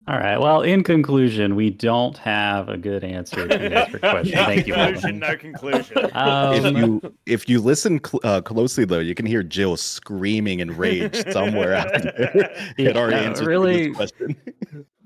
All 0.08 0.18
right. 0.18 0.36
Well, 0.36 0.62
in 0.62 0.82
conclusion, 0.82 1.54
we 1.54 1.70
don't 1.70 2.18
have 2.18 2.68
a 2.68 2.76
good 2.76 3.04
answer 3.04 3.46
to 3.46 3.60
your 3.90 3.98
question. 4.00 4.34
No 4.36 4.44
Thank 4.46 4.66
you. 4.66 4.74
conclusion, 4.74 5.18
Melvin. 5.18 5.18
no 5.20 5.36
conclusion. 5.36 5.96
if 6.04 6.16
Um, 6.16 6.76
you 6.76 7.14
if 7.26 7.48
you 7.48 7.60
listen 7.60 8.00
cl- 8.04 8.20
uh, 8.24 8.40
closely 8.40 8.84
though, 8.84 8.98
you 8.98 9.14
can 9.14 9.26
hear 9.26 9.44
Jill 9.44 9.76
screaming 9.76 10.58
in 10.58 10.76
rage 10.76 11.24
somewhere 11.32 11.74
out 11.76 11.92
there 12.02 12.50
at 12.88 12.96
our 12.96 13.10
Yeah, 13.12 13.16
answer 13.18 13.44
really- 13.44 13.88
this 13.88 13.96
question. 13.96 14.36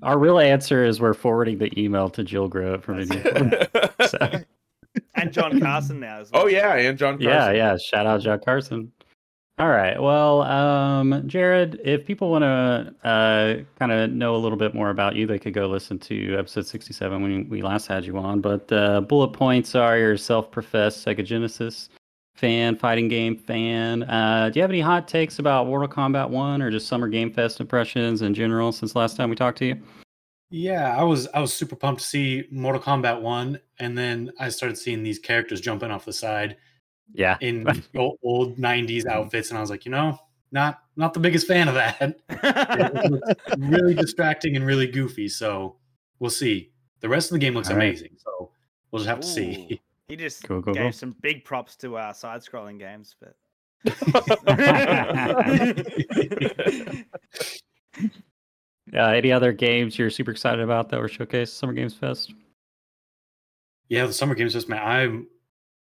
our 0.01 0.17
real 0.17 0.39
answer 0.39 0.83
is 0.83 0.99
we're 0.99 1.13
forwarding 1.13 1.59
the 1.59 1.79
email 1.79 2.09
to 2.09 2.23
Jill 2.23 2.47
Groat 2.47 2.83
from 2.83 2.99
India. 3.01 3.69
So, 4.07 4.31
and 5.13 5.31
John 5.31 5.59
Carson 5.59 5.99
now 5.99 6.21
as 6.21 6.31
well. 6.31 6.43
oh 6.43 6.47
yeah, 6.47 6.73
and 6.75 6.97
John. 6.97 7.21
yeah, 7.21 7.51
yeah. 7.51 7.77
Shout 7.77 8.07
out 8.07 8.21
John 8.21 8.39
Carson. 8.43 8.91
All 9.59 9.69
right. 9.69 9.99
Well, 9.99 10.43
um, 10.43 11.23
Jared, 11.25 11.81
if 11.83 12.05
people 12.05 12.29
want 12.29 12.43
to 12.43 12.93
uh, 13.03 13.63
kind 13.79 13.91
of 13.91 14.11
know 14.11 14.35
a 14.35 14.37
little 14.37 14.57
bit 14.57 14.75
more 14.75 14.91
about 14.91 15.15
you, 15.15 15.25
they 15.25 15.39
could 15.39 15.55
go 15.55 15.65
listen 15.65 15.97
to 15.99 16.37
episode 16.37 16.67
67 16.67 17.21
when 17.23 17.49
we 17.49 17.63
last 17.63 17.87
had 17.87 18.05
you 18.05 18.19
on. 18.19 18.39
But 18.39 18.71
uh, 18.71 19.01
bullet 19.01 19.29
points 19.29 19.73
are 19.73 19.97
your 19.97 20.15
self 20.15 20.51
professed 20.51 21.03
Sega 21.03 21.25
Genesis 21.25 21.89
fan, 22.35 22.75
fighting 22.75 23.07
game 23.07 23.35
fan. 23.35 24.03
Uh, 24.03 24.51
do 24.53 24.59
you 24.59 24.61
have 24.61 24.69
any 24.69 24.79
hot 24.79 25.07
takes 25.07 25.39
about 25.39 25.65
Mortal 25.65 25.87
Kombat 25.87 26.29
1 26.29 26.61
or 26.61 26.69
just 26.69 26.87
Summer 26.87 27.07
Game 27.07 27.33
Fest 27.33 27.59
impressions 27.59 28.21
in 28.21 28.35
general 28.35 28.71
since 28.71 28.95
last 28.95 29.17
time 29.17 29.31
we 29.31 29.35
talked 29.35 29.57
to 29.57 29.65
you? 29.65 29.81
Yeah, 30.51 30.95
I 30.95 31.03
was 31.03 31.27
I 31.33 31.39
was 31.39 31.51
super 31.51 31.75
pumped 31.75 32.01
to 32.01 32.07
see 32.07 32.45
Mortal 32.51 32.81
Kombat 32.81 33.21
one, 33.21 33.59
and 33.79 33.97
then 33.97 34.31
I 34.39 34.49
started 34.49 34.77
seeing 34.77 35.01
these 35.01 35.17
characters 35.17 35.61
jumping 35.61 35.89
off 35.89 36.05
the 36.05 36.13
side 36.13 36.57
Yeah. 37.13 37.37
in 37.41 37.67
old, 37.95 38.17
old 38.23 38.57
'90s 38.57 39.05
outfits, 39.05 39.49
and 39.49 39.57
I 39.57 39.61
was 39.61 39.69
like, 39.69 39.85
you 39.85 39.91
know, 39.91 40.19
not 40.51 40.81
not 40.95 41.13
the 41.13 41.19
biggest 41.19 41.47
fan 41.47 41.67
of 41.67 41.75
that. 41.75 42.17
It 43.47 43.59
really 43.59 43.93
distracting 43.95 44.55
and 44.55 44.65
really 44.65 44.87
goofy. 44.87 45.27
So 45.27 45.77
we'll 46.19 46.29
see. 46.31 46.71
The 46.99 47.09
rest 47.09 47.29
of 47.29 47.33
the 47.33 47.39
game 47.39 47.53
looks 47.53 47.69
All 47.69 47.75
right. 47.75 47.85
amazing. 47.85 48.11
So 48.17 48.51
we'll 48.91 48.99
just 48.99 49.09
have 49.09 49.19
to 49.21 49.27
see. 49.27 49.79
He 50.07 50.15
just 50.15 50.43
Cool, 50.43 50.61
cool, 50.61 50.73
gave 50.73 50.83
cool. 50.83 50.91
some 50.93 51.15
big 51.21 51.43
props 51.43 51.75
to 51.77 51.97
our 51.97 52.13
side-scrolling 52.13 52.79
games, 52.79 53.15
but 53.19 53.35
Uh, 58.95 59.07
any 59.09 59.33
other 59.33 59.51
games 59.51 59.99
you're 59.99 60.09
super 60.09 60.31
excited 60.31 60.61
about 60.61 60.87
that 60.89 60.99
were 60.99 61.09
showcased 61.09 61.49
Summer 61.49 61.73
Games 61.73 61.93
Fest? 61.93 62.33
Yeah, 63.89 64.05
the 64.05 64.13
Summer 64.13 64.33
Games 64.33 64.53
Fest, 64.53 64.69
man. 64.69 64.81
I'm 64.81 65.27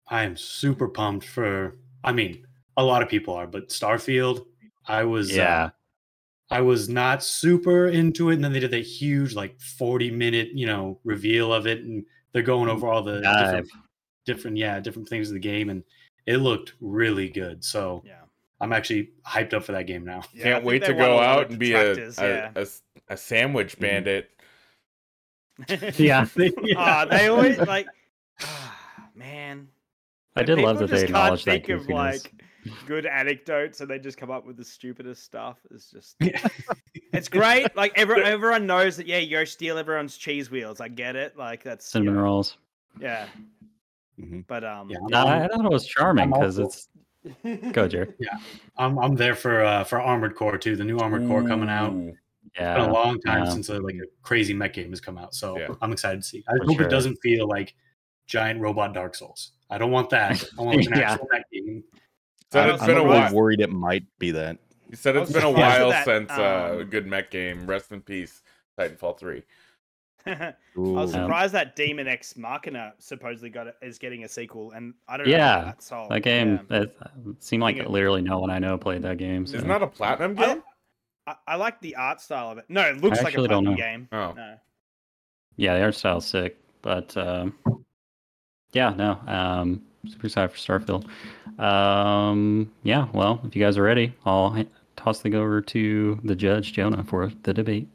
I 0.09 0.23
am 0.25 0.37
super 0.37 0.89
pumped 0.89 1.27
for 1.27 1.77
I 2.05 2.13
mean, 2.13 2.47
a 2.77 2.85
lot 2.85 3.03
of 3.03 3.09
people 3.09 3.35
are, 3.35 3.47
but 3.47 3.69
Starfield, 3.71 4.47
I 4.87 5.03
was 5.05 5.31
uh, 5.33 5.35
Yeah. 5.35 5.71
I 6.51 6.61
was 6.61 6.89
not 6.89 7.25
super 7.25 7.89
into 7.89 8.31
it, 8.31 8.35
and 8.35 8.45
then 8.45 8.53
they 8.53 8.61
did 8.61 8.71
that 8.71 8.87
huge 8.87 9.35
like 9.35 9.61
forty 9.61 10.11
minute 10.11 10.51
you 10.55 10.67
know 10.67 11.01
reveal 11.05 11.53
of 11.53 11.67
it, 11.67 11.81
and 11.81 12.05
they're 12.33 12.43
going 12.43 12.69
over 12.69 12.87
all 12.87 13.03
the 13.03 13.21
different, 13.21 13.69
different 14.27 14.57
yeah 14.57 14.79
different 14.81 15.09
things 15.09 15.29
of 15.29 15.35
the 15.35 15.41
game, 15.41 15.71
and 15.71 15.83
it 16.27 16.37
looked 16.39 16.75
really 16.81 17.29
good. 17.29 17.65
So 17.65 18.03
Yeah. 18.07 18.21
I'm 18.61 18.73
actually 18.73 19.11
hyped 19.27 19.53
up 19.55 19.65
for 19.65 19.73
that 19.73 19.87
game 19.87 20.05
now. 20.05 20.23
Yeah, 20.33 20.45
Can't 20.45 20.65
wait 20.65 20.85
to 20.85 20.95
go 20.95 21.19
out 21.19 21.51
and 21.51 21.59
be 21.59 21.73
a 21.73 21.95
detractors, 21.95 22.19
a, 22.19 22.23
yeah. 22.29 22.51
a 22.55 22.61
s- 22.63 22.83
a 23.09 23.17
sandwich 23.17 23.77
Mhm. 23.77 23.81
bandit. 23.81 24.31
Yeah. 25.99 26.27
Ah, 26.77 27.07
they 27.11 27.29
always 27.29 27.59
like, 27.59 27.87
ah, 28.41 28.79
man. 29.15 29.69
I 30.37 30.43
did 30.43 30.59
love 30.59 30.79
that 30.79 30.87
they 30.91 31.03
just 31.03 31.07
can't 31.07 31.17
acknowledged 31.17 31.45
that 31.47 31.67
think 31.67 31.69
of 31.69 31.89
like 31.89 32.33
good 32.87 33.07
anecdotes, 33.07 33.81
and 33.81 33.89
they 33.91 33.99
just 33.99 34.19
come 34.19 34.31
up 34.31 34.47
with 34.47 34.57
the 34.57 34.65
stupidest 34.65 35.23
stuff. 35.25 35.59
It's 35.71 35.91
just, 35.91 36.17
it's 37.13 37.29
great. 37.29 37.75
Like 37.77 37.93
every, 37.97 38.23
everyone 38.23 38.67
knows 38.67 38.97
that. 38.97 39.07
Yeah, 39.07 39.19
you 39.19 39.45
steal 39.47 39.79
everyone's 39.79 40.17
cheese 40.17 40.51
wheels. 40.51 40.81
I 40.81 40.89
get 40.89 41.17
it. 41.17 41.37
Like 41.37 41.63
that's 41.63 41.87
you 41.87 41.91
Cinnamon 42.01 42.15
know, 42.17 42.23
rolls. 42.23 42.57
Yeah. 43.01 43.27
Mhm. 44.21 44.45
But 44.47 44.65
um, 44.65 44.91
Yeah, 44.91 44.99
No, 45.09 45.27
I 45.27 45.47
thought 45.47 45.65
it 45.65 45.71
was 45.71 45.87
charming 45.87 46.31
because 46.31 46.59
it's 46.59 46.89
go, 47.73 47.87
Jared. 47.89 48.15
Yeah, 48.21 48.37
I'm 48.79 48.99
I'm 48.99 49.15
there 49.15 49.35
for 49.35 49.63
uh, 49.65 49.85
for 49.85 50.01
Armored 50.01 50.35
Core 50.37 50.59
too. 50.59 50.77
The 50.77 50.85
new 50.85 50.99
Armored 50.99 51.27
Core 51.29 51.43
coming 51.47 51.69
out. 51.69 51.93
Yeah, 51.95 52.75
It's 52.75 52.81
been 52.81 52.91
a 52.91 52.93
long 52.93 53.21
time 53.21 53.45
yeah. 53.45 53.51
since 53.51 53.69
a, 53.69 53.79
like 53.79 53.97
a 53.97 54.07
crazy 54.23 54.55
mech 54.55 54.73
game 54.73 54.91
has 54.91 55.01
come 55.01 55.19
out, 55.19 55.35
so 55.35 55.59
Yeah. 55.59 55.69
I'm 55.83 55.93
excited 55.93 56.23
to 56.23 56.27
see. 56.27 56.43
I 56.49 56.53
For 56.59 56.65
hope 56.65 56.77
sure. 56.79 56.87
it 56.87 56.91
doesn't 56.91 57.17
feel 57.17 57.47
like 57.47 57.75
giant 58.27 58.61
robot 58.61 58.95
Dark 58.95 59.15
Souls. 59.15 59.53
I 59.71 59.79
don't 59.79 59.91
want 59.91 60.11
that. 60.11 60.43
I 60.59 60.63
want 60.63 60.79
like, 60.79 60.87
an 60.93 60.99
Yeah. 60.99 61.13
actual 61.13 61.29
mech 61.33 61.51
game. 61.51 61.85
Said 62.53 62.69
I'm, 62.69 62.75
it's 62.75 62.83
I'm 62.83 62.89
been 62.89 62.97
a 62.99 63.03
really 63.05 63.19
while. 63.19 63.35
worried 63.35 63.61
it 63.61 63.71
might 63.71 64.05
be 64.19 64.31
that. 64.33 64.59
You 64.89 64.97
said 64.97 65.17
it's 65.17 65.33
been 65.33 65.43
a 65.43 65.51
while 65.51 65.91
that, 65.91 66.05
since 66.05 66.31
uh, 66.31 66.75
a 66.77 66.81
um, 66.83 66.85
good 66.91 67.07
mech 67.07 67.31
game. 67.31 67.67
Rest 67.67 67.91
in 67.91 68.01
peace, 68.01 68.43
Titanfall 68.79 69.19
three. 69.19 69.43
I 70.27 70.55
Ooh. 70.79 70.93
was 70.93 71.15
Um, 71.15 71.23
surprised 71.23 71.55
that 71.55 71.75
Daemon 71.77 72.07
X 72.09 72.37
Machina 72.37 72.95
supposedly 72.99 73.51
got 73.51 73.67
a, 73.69 73.75
is 73.83 73.99
getting 73.99 74.25
a 74.25 74.29
sequel, 74.29 74.71
and 74.73 74.95
I 75.09 75.17
don't 75.17 75.27
know. 75.27 75.33
Yeah, 75.37 75.59
how 75.59 75.65
that 75.67 75.83
sold. 75.83 76.11
That 76.11 76.21
game 76.21 76.61
Yeah. 76.71 76.83
it 76.83 76.97
seemed 77.41 77.63
like 77.63 77.77
it- 77.77 77.91
literally 77.91 78.23
no 78.23 78.39
one 78.39 78.51
I 78.51 78.59
know 78.61 78.79
played 78.79 79.03
that 79.03 79.19
game. 79.19 79.47
So. 79.47 79.57
Isn't 79.57 79.69
that 79.69 79.83
a 79.83 79.87
platinum 79.89 80.35
game? 80.35 80.63
I, 81.27 81.35
I 81.49 81.57
like 81.57 81.81
the 81.81 81.97
art 81.97 82.21
style 82.21 82.51
of 82.53 82.59
it. 82.59 82.67
No, 82.69 82.83
it 82.83 83.01
looks 83.01 83.19
like 83.19 83.25
a 83.25 83.29
actually 83.29 83.49
don't 83.49 83.65
platinum 83.65 83.77
game. 83.77 84.09
Oh. 84.13 84.33
No. 84.37 84.55
yeah, 85.57 85.77
the 85.77 85.83
art 85.85 85.95
style's 85.97 86.27
sick, 86.27 86.57
but 86.83 87.17
um, 87.17 87.55
yeah, 88.77 88.91
no, 88.91 89.19
um, 89.27 89.83
super 90.07 90.27
excited 90.27 90.51
for 90.51 90.59
Starfield. 90.59 91.09
Um, 91.59 92.71
yeah, 92.83 93.09
well, 93.15 93.41
if 93.45 93.57
you 93.57 93.63
guys 93.63 93.79
are 93.79 93.83
ready, 93.83 94.13
I'll 94.27 94.65
toss 94.97 95.21
the 95.21 95.31
go 95.31 95.41
over 95.41 95.63
to 95.63 96.21
the 96.23 96.37
judge 96.37 96.75
Jonah 96.75 97.03
for 97.03 97.33
the 97.45 97.55
debate. 97.55 97.89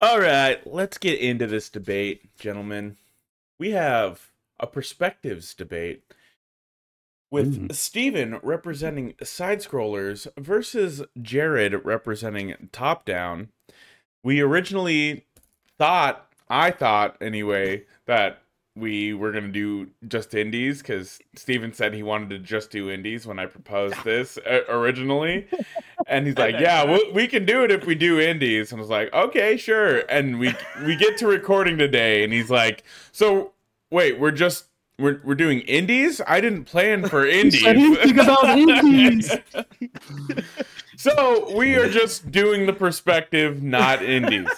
All 0.00 0.20
right, 0.20 0.64
let's 0.64 0.96
get 0.96 1.18
into 1.18 1.48
this 1.48 1.68
debate, 1.68 2.36
gentlemen. 2.38 2.96
We 3.58 3.72
have 3.72 4.30
a 4.60 4.68
perspectives 4.68 5.52
debate 5.52 6.13
with 7.34 7.68
Mm. 7.68 7.74
Steven 7.74 8.38
representing 8.42 9.14
side 9.22 9.58
scrollers 9.58 10.28
versus 10.38 11.02
Jared 11.20 11.84
representing 11.84 12.54
top 12.70 13.04
down. 13.04 13.48
We 14.22 14.40
originally 14.40 15.26
thought, 15.76 16.30
I 16.48 16.70
thought 16.70 17.16
anyway, 17.20 17.84
that 18.06 18.40
we 18.76 19.12
were 19.14 19.32
going 19.32 19.44
to 19.44 19.50
do 19.52 19.90
just 20.08 20.34
indies 20.34 20.78
because 20.78 21.18
Steven 21.34 21.72
said 21.72 21.92
he 21.92 22.02
wanted 22.02 22.30
to 22.30 22.38
just 22.38 22.70
do 22.70 22.88
indies 22.90 23.26
when 23.26 23.38
I 23.40 23.46
proposed 23.46 23.96
this 24.04 24.38
uh, 24.38 24.60
originally. 24.68 25.48
And 26.06 26.26
he's 26.26 26.36
like, 26.38 26.56
"Yeah, 26.58 26.84
we 26.84 27.10
we 27.12 27.26
can 27.26 27.44
do 27.44 27.64
it 27.64 27.70
if 27.70 27.84
we 27.84 27.94
do 27.94 28.20
indies." 28.20 28.72
And 28.72 28.80
I 28.80 28.82
was 28.82 28.90
like, 28.90 29.12
"Okay, 29.12 29.56
sure." 29.56 29.98
And 30.08 30.38
we 30.38 30.54
we 30.84 30.96
get 30.96 31.18
to 31.18 31.26
recording 31.26 31.78
today, 31.78 32.22
and 32.24 32.32
he's 32.32 32.50
like, 32.50 32.82
"So 33.12 33.52
wait, 33.90 34.18
we're 34.18 34.32
just 34.32 34.66
we're 34.98 35.20
we're 35.24 35.34
doing 35.34 35.60
indies? 35.60 36.20
I 36.26 36.40
didn't 36.40 36.64
plan 36.64 37.08
for 37.08 37.26
indies." 37.40 37.62
said 37.62 37.76
anything 37.76 38.18
about 38.18 38.44
indies. 38.58 39.34
so 40.96 41.54
we 41.56 41.74
are 41.76 41.88
just 41.88 42.30
doing 42.30 42.66
the 42.66 42.72
perspective, 42.72 43.62
not 43.62 44.02
indies. 44.02 44.48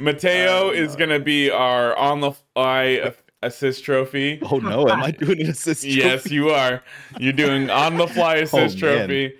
Mateo 0.00 0.68
Oh, 0.68 0.70
is 0.70 0.92
no. 0.94 0.98
gonna 0.98 1.20
be 1.20 1.50
our 1.50 1.96
on 1.96 2.20
the 2.20 2.32
fly 2.32 3.12
assist 3.42 3.84
trophy. 3.84 4.40
Oh 4.50 4.58
no, 4.58 4.88
am 4.88 5.02
I 5.02 5.10
doing 5.12 5.40
an 5.42 5.50
assist? 5.50 5.82
Trophy? 5.82 5.96
Yes, 5.98 6.30
you 6.30 6.50
are. 6.50 6.82
You're 7.18 7.32
doing 7.32 7.70
on 7.70 7.96
the 7.96 8.06
fly 8.08 8.36
assist 8.36 8.76
Oh, 8.78 8.80
trophy. 8.80 9.34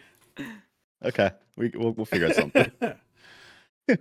Okay, 1.04 1.30
we 1.56 1.72
we'll, 1.74 1.92
we'll 1.92 2.06
figure 2.06 2.28
out 2.28 2.34
something. 2.36 2.70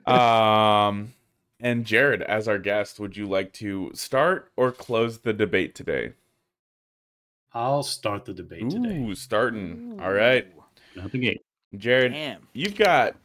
um, 0.05 1.13
and 1.59 1.85
Jared, 1.85 2.21
as 2.21 2.47
our 2.47 2.57
guest, 2.57 2.99
would 2.99 3.17
you 3.17 3.25
like 3.25 3.53
to 3.53 3.91
start 3.93 4.51
or 4.55 4.71
close 4.71 5.19
the 5.19 5.33
debate 5.33 5.75
today? 5.75 6.13
I'll 7.53 7.83
start 7.83 8.25
the 8.25 8.33
debate 8.33 8.69
today. 8.69 8.97
Ooh, 8.97 9.15
starting. 9.15 9.99
All 10.01 10.13
right, 10.13 10.47
Out 11.01 11.11
the 11.11 11.17
gate. 11.17 11.41
Jared, 11.75 12.13
Damn. 12.13 12.47
you've 12.53 12.75
got 12.77 13.15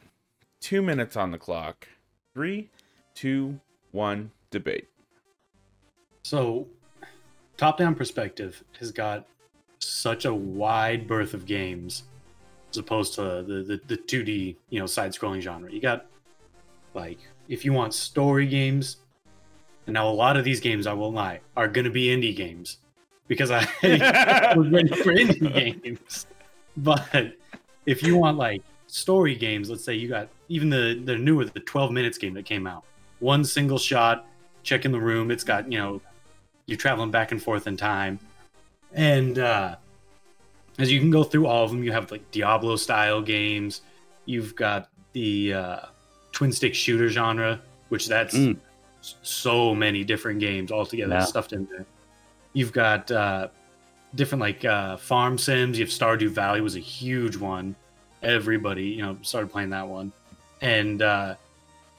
two 0.59 0.81
minutes 0.81 1.15
on 1.15 1.31
the 1.31 1.37
clock. 1.37 1.87
Three, 2.33 2.69
two, 3.13 3.59
one, 3.91 4.31
debate. 4.51 4.87
So, 6.23 6.67
top 7.57 7.77
down 7.77 7.95
perspective 7.95 8.63
has 8.79 8.91
got 8.91 9.27
such 9.79 10.25
a 10.25 10.33
wide 10.33 11.07
berth 11.07 11.33
of 11.33 11.45
games 11.45 12.03
as 12.71 12.77
opposed 12.77 13.13
to 13.15 13.21
the, 13.47 13.63
the, 13.63 13.81
the 13.87 13.97
2D, 13.97 14.55
you 14.69 14.79
know, 14.79 14.85
side 14.85 15.11
scrolling 15.11 15.41
genre. 15.41 15.71
You 15.71 15.79
got, 15.79 16.07
like, 16.93 17.19
if 17.47 17.65
you 17.65 17.73
want 17.73 17.93
story 17.93 18.47
games, 18.47 18.97
and 19.87 19.93
now 19.93 20.07
a 20.07 20.09
lot 20.09 20.37
of 20.37 20.43
these 20.43 20.59
games, 20.59 20.87
I 20.87 20.93
won't 20.93 21.15
lie, 21.15 21.41
are 21.55 21.67
going 21.67 21.85
to 21.85 21.91
be 21.91 22.07
indie 22.07 22.35
games 22.35 22.77
because 23.27 23.51
I 23.51 23.59
was 24.55 24.69
ready 24.69 24.89
for 24.89 25.13
indie 25.13 25.53
games. 25.83 26.27
But 26.77 27.33
if 27.85 28.03
you 28.03 28.17
want, 28.17 28.37
like, 28.37 28.61
story 28.87 29.35
games, 29.35 29.69
let's 29.69 29.83
say 29.83 29.93
you 29.93 30.07
got 30.07 30.29
even 30.49 30.69
the, 30.69 31.01
the 31.03 31.17
newer, 31.17 31.45
the 31.45 31.59
12 31.59 31.91
minutes 31.91 32.17
game 32.17 32.33
that 32.33 32.45
came 32.45 32.67
out, 32.67 32.83
one 33.19 33.43
single 33.43 33.77
shot, 33.77 34.27
check 34.63 34.85
in 34.85 34.91
the 34.91 34.99
room, 34.99 35.31
it's 35.31 35.43
got, 35.43 35.71
you 35.71 35.77
know, 35.77 36.01
you're 36.65 36.77
traveling 36.77 37.11
back 37.11 37.31
and 37.31 37.41
forth 37.41 37.67
in 37.67 37.77
time. 37.77 38.19
And 38.93 39.37
uh, 39.37 39.75
as 40.77 40.91
you 40.91 40.99
can 40.99 41.11
go 41.11 41.23
through 41.23 41.47
all 41.47 41.63
of 41.63 41.71
them, 41.71 41.83
you 41.83 41.91
have 41.91 42.11
like 42.11 42.29
Diablo 42.31 42.75
style 42.75 43.21
games. 43.21 43.81
You've 44.25 44.55
got 44.55 44.89
the 45.13 45.53
uh, 45.53 45.79
twin 46.35 46.51
stick 46.51 46.75
shooter 46.75 47.09
genre, 47.09 47.59
which 47.89 48.07
that's 48.07 48.35
Mm. 48.35 48.57
so 49.23 49.73
many 49.73 50.03
different 50.03 50.39
games 50.39 50.69
all 50.71 50.85
together 50.85 51.13
Yeah. 51.15 51.23
stuffed 51.23 51.53
in 51.53 51.65
there. 51.71 51.85
You've 52.53 52.71
got 52.73 53.09
uh, 53.09 53.47
different 54.13 54.41
like 54.41 54.63
uh, 54.65 54.97
farm 54.97 55.37
sims. 55.37 55.79
You 55.79 55.85
have 55.85 55.91
Stardew 55.93 56.29
Valley 56.29 56.61
was 56.61 56.75
a 56.75 56.79
huge 56.79 57.35
one. 57.37 57.75
Everybody, 58.21 58.83
you 58.85 59.01
know, 59.01 59.17
started 59.21 59.51
playing 59.51 59.69
that 59.71 59.87
one. 59.87 60.11
And 60.61 61.01
uh, 61.01 61.35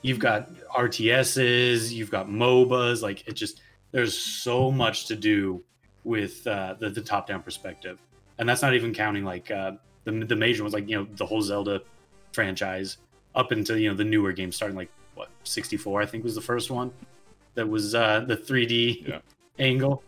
you've 0.03 0.19
got 0.19 0.51
RTSs, 0.77 1.91
you've 1.93 2.11
got 2.11 2.29
MOBAs. 2.29 3.03
Like 3.03 3.27
it 3.27 3.33
just 3.35 3.61
there's 3.93 4.17
so 4.17 4.71
much 4.71 5.07
to 5.07 5.17
do 5.17 5.63
with 6.05 6.47
uh, 6.47 6.75
the 6.79 6.91
the 6.91 7.01
top 7.01 7.27
down 7.27 7.43
perspective, 7.43 7.99
and 8.39 8.49
that's 8.49 8.63
not 8.63 8.75
even 8.75 8.93
counting 8.93 9.25
like 9.25 9.51
uh, 9.51 9.73
the 10.05 10.13
the 10.13 10.37
major 10.37 10.63
ones, 10.63 10.75
like 10.75 10.89
you 10.89 10.97
know 10.97 11.07
the 11.17 11.27
whole 11.27 11.43
Zelda 11.43 11.81
franchise, 12.33 12.99
up 13.37 13.53
until 13.53 13.77
you 13.79 13.89
know 13.91 13.95
the 13.95 14.05
newer 14.05 14.33
games, 14.33 14.57
starting 14.57 14.77
like 14.77 14.91
what 15.15 15.29
64 15.45 16.03
I 16.03 16.07
think 16.07 16.25
was 16.25 16.35
the 16.35 16.41
first 16.41 16.71
one 16.71 16.91
that 17.55 17.69
was 17.69 17.95
uh, 17.95 18.21
the 18.27 18.37
3D 18.37 19.07
Yeah. 19.09 19.19
angle, 19.59 20.03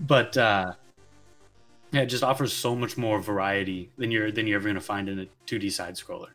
but 0.00 0.36
uh, 0.36 0.74
yeah, 1.92 2.02
it 2.02 2.06
just 2.06 2.22
offers 2.22 2.52
so 2.52 2.76
much 2.76 2.96
more 2.96 3.18
variety 3.20 3.90
than 3.96 4.10
you're 4.10 4.30
than 4.30 4.46
you're 4.46 4.58
ever 4.60 4.68
gonna 4.68 4.80
find 4.80 5.08
in 5.08 5.20
a 5.20 5.26
2D 5.46 5.72
side 5.72 5.94
scroller. 5.94 6.28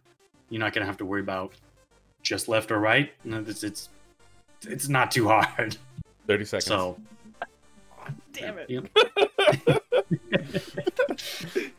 You're 0.49 0.59
not 0.59 0.73
gonna 0.73 0.85
have 0.87 0.97
to 0.97 1.05
worry 1.05 1.21
about 1.21 1.53
just 2.23 2.47
left 2.47 2.71
or 2.71 2.79
right. 2.79 3.11
No, 3.23 3.43
It's 3.47 3.63
it's 3.63 3.89
it's 4.63 4.89
not 4.89 5.11
too 5.11 5.27
hard. 5.27 5.77
30 6.27 6.45
seconds. 6.45 6.65
So 6.65 6.97
Damn 8.33 8.57
it. 8.57 8.69
Yep. 8.69 8.89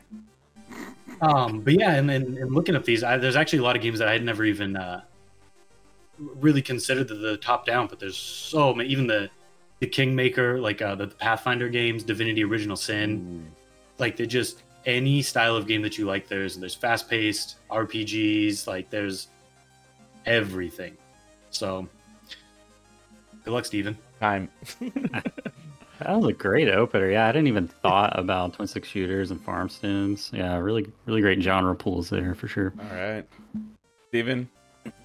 um, 1.21 1.61
but 1.61 1.73
yeah, 1.73 1.95
and 1.95 2.09
then 2.09 2.37
and 2.39 2.53
looking 2.53 2.75
at 2.75 2.85
these, 2.85 3.03
I, 3.03 3.17
there's 3.17 3.35
actually 3.35 3.59
a 3.59 3.63
lot 3.63 3.75
of 3.75 3.81
games 3.81 3.99
that 3.99 4.07
I 4.07 4.13
had 4.13 4.23
never 4.23 4.45
even 4.45 4.75
uh, 4.75 5.01
really 6.17 6.61
considered 6.61 7.07
the, 7.07 7.15
the 7.15 7.37
top 7.37 7.65
down. 7.65 7.87
But 7.87 7.99
there's 7.99 8.17
so 8.17 8.73
many, 8.73 8.89
even 8.89 9.07
the 9.07 9.29
the 9.79 9.87
Kingmaker, 9.87 10.59
like 10.59 10.81
uh, 10.81 10.95
the 10.95 11.07
Pathfinder 11.07 11.69
games, 11.69 12.03
Divinity: 12.03 12.43
Original 12.43 12.77
Sin, 12.77 13.47
like 13.97 14.15
they 14.17 14.25
just 14.25 14.63
any 14.85 15.21
style 15.21 15.55
of 15.55 15.67
game 15.67 15.81
that 15.81 15.97
you 15.97 16.05
like. 16.05 16.27
There's 16.27 16.57
there's 16.57 16.75
fast 16.75 17.09
paced 17.09 17.57
RPGs, 17.69 18.67
like 18.67 18.89
there's 18.89 19.27
everything. 20.25 20.97
So 21.49 21.87
Good 23.47 23.53
luck, 23.53 23.63
Steven. 23.63 23.97
Time. 24.19 24.49
That 25.99 26.15
was 26.19 26.29
a 26.29 26.33
great 26.33 26.69
opener. 26.69 27.09
Yeah, 27.09 27.27
I 27.27 27.31
didn't 27.31 27.47
even 27.47 27.67
thought 27.67 28.17
about 28.17 28.53
twin 28.53 28.67
stick 28.67 28.85
shooters 28.85 29.31
and 29.31 29.41
farm 29.41 29.67
sims. 29.69 30.29
Yeah, 30.33 30.57
really, 30.57 30.85
really 31.05 31.21
great 31.21 31.41
genre 31.41 31.75
pools 31.75 32.09
there 32.09 32.35
for 32.35 32.47
sure. 32.47 32.73
All 32.79 32.95
right. 32.97 33.25
Steven, 34.09 34.47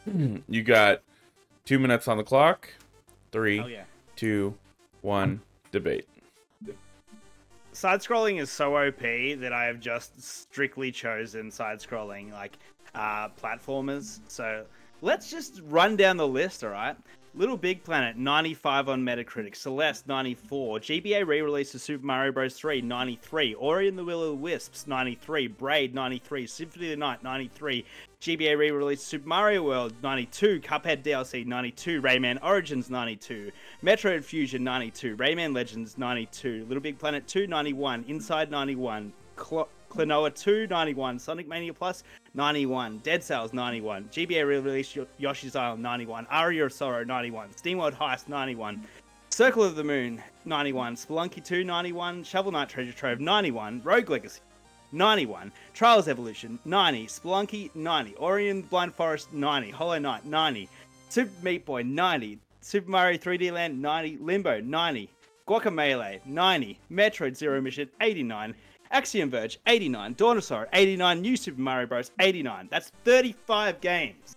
you 0.48 0.62
got 0.62 1.00
two 1.64 1.78
minutes 1.78 2.08
on 2.08 2.18
the 2.18 2.22
clock. 2.24 2.68
Three, 3.30 3.60
Oh 3.60 3.66
yeah. 3.66 3.84
two, 4.16 4.54
one, 5.00 5.40
debate. 5.70 6.06
Side 7.72 8.00
scrolling 8.00 8.38
is 8.38 8.50
so 8.50 8.76
OP 8.76 9.00
that 9.00 9.52
I 9.54 9.64
have 9.64 9.80
just 9.80 10.22
strictly 10.22 10.92
chosen 10.92 11.50
side 11.50 11.78
scrolling 11.78 12.30
like 12.30 12.58
uh, 12.94 13.30
platformers. 13.30 14.20
So 14.28 14.66
let's 15.00 15.30
just 15.30 15.62
run 15.64 15.96
down 15.96 16.18
the 16.18 16.28
list, 16.28 16.62
all 16.64 16.70
right? 16.70 16.96
Little 17.34 17.56
Big 17.56 17.82
Planet 17.82 18.18
95 18.18 18.90
on 18.90 19.02
Metacritic, 19.02 19.56
Celeste 19.56 20.06
94, 20.06 20.80
GBA 20.80 21.26
re-release 21.26 21.74
of 21.74 21.80
Super 21.80 22.04
Mario 22.04 22.30
Bros. 22.30 22.54
3 22.54 22.82
93, 22.82 23.54
Ori 23.54 23.88
and 23.88 23.96
the 23.96 24.04
Will 24.04 24.22
of 24.22 24.28
the 24.28 24.34
Wisps 24.34 24.86
93, 24.86 25.46
Braid 25.46 25.94
93, 25.94 26.46
Symphony 26.46 26.86
of 26.88 26.90
the 26.90 26.96
Night 26.96 27.22
93, 27.22 27.86
GBA 28.20 28.58
re-release 28.58 29.00
of 29.00 29.06
Super 29.06 29.28
Mario 29.28 29.62
World 29.62 29.94
92, 30.02 30.60
Cuphead 30.60 31.02
DLC 31.02 31.46
92, 31.46 32.02
Rayman 32.02 32.38
Origins 32.42 32.90
92, 32.90 33.50
Metroid 33.82 34.22
Fusion 34.22 34.62
92, 34.62 35.16
Rayman 35.16 35.54
Legends 35.54 35.96
92, 35.96 36.66
Little 36.68 36.82
Big 36.82 36.98
Planet 36.98 37.26
2 37.26 37.46
91, 37.46 38.04
Inside 38.08 38.50
91, 38.50 39.10
Cl- 39.38 39.70
Klonoa 39.92 40.34
2 40.34 40.66
91, 40.68 41.18
Sonic 41.18 41.46
Mania 41.46 41.74
Plus 41.74 42.02
91, 42.34 42.98
Dead 42.98 43.22
Cells 43.22 43.52
91, 43.52 44.08
GBA 44.10 44.46
re-release 44.46 44.96
Yo- 44.96 45.06
Yoshi's 45.18 45.54
Island 45.54 45.82
91, 45.82 46.26
Aria 46.30 46.64
of 46.64 46.72
Sorrow 46.72 47.04
91, 47.04 47.50
SteamWorld 47.50 47.94
Heist 47.94 48.26
91, 48.28 48.82
Circle 49.28 49.64
of 49.64 49.76
the 49.76 49.84
Moon 49.84 50.22
91, 50.46 50.96
Spelunky 50.96 51.44
2 51.44 51.62
91, 51.64 52.24
Shovel 52.24 52.52
Knight 52.52 52.70
Treasure 52.70 52.92
Trove 52.92 53.20
91, 53.20 53.82
Rogue 53.84 54.08
Legacy 54.08 54.40
91, 54.92 55.52
Trials 55.74 56.08
Evolution 56.08 56.58
90, 56.64 57.06
Spelunky 57.06 57.74
90, 57.74 58.14
Ori 58.14 58.48
and 58.48 58.64
the 58.64 58.68
Blind 58.68 58.94
Forest 58.94 59.32
90, 59.32 59.70
Hollow 59.70 59.98
Knight 59.98 60.24
90, 60.24 60.68
Super 61.10 61.30
Meat 61.42 61.66
Boy 61.66 61.82
90, 61.82 62.38
Super 62.62 62.90
Mario 62.90 63.18
3D 63.18 63.52
Land 63.52 63.80
90, 63.80 64.18
Limbo 64.18 64.60
90, 64.60 65.10
Guacamelee 65.46 66.24
90, 66.24 66.78
Metroid 66.90 67.36
Zero 67.36 67.60
Mission 67.60 67.88
89, 68.00 68.54
Axiom 68.92 69.30
Verge 69.30 69.58
89, 69.66 70.14
Dinosaur 70.16 70.68
89, 70.72 71.20
New 71.20 71.36
Super 71.36 71.60
Mario 71.60 71.86
Bros 71.86 72.10
89. 72.20 72.68
That's 72.70 72.90
35 73.04 73.80
games. 73.80 74.36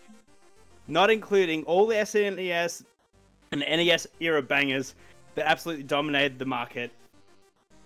Not 0.87 1.09
including 1.09 1.63
all 1.63 1.85
the 1.87 1.95
SNES 1.95 2.83
and 3.51 3.61
NES 3.61 4.07
era 4.19 4.41
bangers 4.41 4.95
that 5.35 5.47
absolutely 5.47 5.83
dominated 5.83 6.39
the 6.39 6.45
market. 6.45 6.91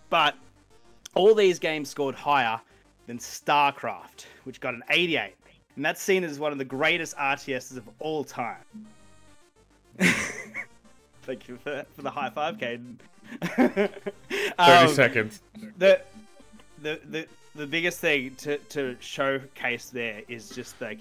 But 0.10 0.36
all 1.16 1.34
these 1.34 1.60
games 1.60 1.90
scored 1.90 2.16
higher 2.16 2.60
than 3.08 3.18
StarCraft, 3.18 4.26
which 4.44 4.60
got 4.62 4.74
an 4.74 4.84
88. 4.90 5.34
And 5.76 5.86
that's 5.86 6.02
seen 6.02 6.24
as 6.24 6.40
one 6.40 6.52
of 6.52 6.58
the 6.58 6.66
greatest 6.66 7.16
RTSs 7.18 7.78
of 7.78 7.90
all 8.00 8.24
time. 8.24 8.58
Thank 11.24 11.48
you 11.48 11.58
for, 11.58 11.86
for 11.96 12.02
the 12.02 12.10
high 12.12 12.30
five, 12.30 12.58
Caden. 12.58 12.96
30 13.56 13.90
Um, 14.58 14.88
seconds. 14.94 15.42
the 15.78 16.02
the 16.82 17.00
the 17.10 17.28
the 17.56 17.68
biggest 17.68 18.00
thing 18.00 18.36
to 18.36 18.58
to 18.58 18.96
showcase 19.00 19.90
there 19.90 20.22
is 20.28 20.50
just 20.50 20.80
like 20.82 21.00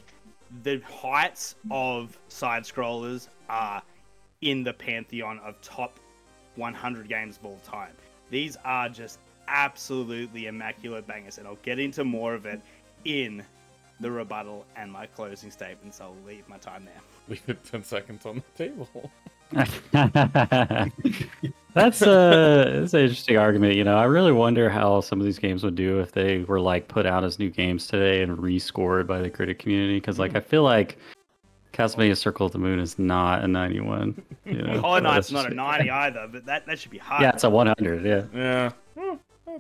the 0.63 0.81
heights 0.81 1.55
of 1.71 2.19
side 2.29 2.63
scrollers 2.63 3.29
are 3.49 3.83
in 4.41 4.65
the 4.65 4.73
pantheon 4.73 5.39
of 5.41 5.61
top 5.63 5.99
100 6.57 7.09
games 7.09 7.39
of 7.39 7.47
all 7.47 7.61
time. 7.65 7.93
These 8.31 8.57
are 8.65 8.89
just 8.89 9.19
absolutely 9.47 10.47
immaculate 10.47 11.07
bangers, 11.07 11.39
and 11.39 11.47
I'll 11.47 11.57
get 11.57 11.79
into 11.79 12.05
more 12.05 12.35
of 12.35 12.47
it 12.47 12.61
in 13.05 13.45
the 14.01 14.11
rebuttal 14.11 14.65
and 14.77 14.93
my 14.93 15.07
closing 15.07 15.51
statements. 15.51 16.01
I'll 16.01 16.17
leave 16.27 16.49
my 16.49 16.59
time 16.59 16.85
there. 16.85 17.01
Leave 17.29 17.43
it 17.47 17.65
10 17.65 17.85
seconds 17.85 18.25
on 18.25 18.43
the 18.57 18.57
table. 18.57 19.11
that's 21.79 22.03
a 22.03 22.81
that's 22.81 22.95
an 22.95 23.01
interesting 23.01 23.37
argument. 23.37 23.77
You 23.77 23.85
know, 23.85 23.97
I 23.97 24.05
really 24.05 24.33
wonder 24.33 24.69
how 24.69 25.01
some 25.01 25.21
of 25.21 25.25
these 25.25 25.39
games 25.39 25.65
would 25.65 25.75
do 25.75 26.01
if 26.01 26.13
they 26.13 26.41
were 26.41 26.61
like 26.61 26.89
put 26.89 27.07
out 27.07 27.25
as 27.25 27.39
new 27.39 27.51
games 27.51 27.87
today 27.87 28.23
and 28.23 28.37
rescored 28.37 29.07
by 29.07 29.21
the 29.21 29.31
critic 29.31 29.59
community. 29.59 29.97
Because 29.97 30.19
like 30.19 30.37
I 30.37 30.41
feel 30.41 30.63
like 30.63 30.99
Castlevania 31.73 32.17
Circle 32.17 32.47
of 32.47 32.53
the 32.53 32.59
Moon 32.59 32.81
is 32.81 32.99
not 32.99 33.45
a 33.45 33.49
91. 33.49 34.21
You 34.45 34.63
know, 34.63 34.81
Hollow 34.81 35.01
Knight's 35.01 35.29
That's 35.29 35.45
not 35.45 35.53
a 35.53 35.55
90 35.55 35.91
either, 35.91 36.29
but 36.31 36.45
that, 36.47 36.67
that 36.67 36.79
should 36.79 36.91
be 36.91 36.99
hard. 36.99 37.23
Yeah, 37.23 37.31
it's 37.31 37.45
a 37.45 37.51
100. 37.51 38.05
Yeah, 38.05 38.73
Yeah. 38.97 39.59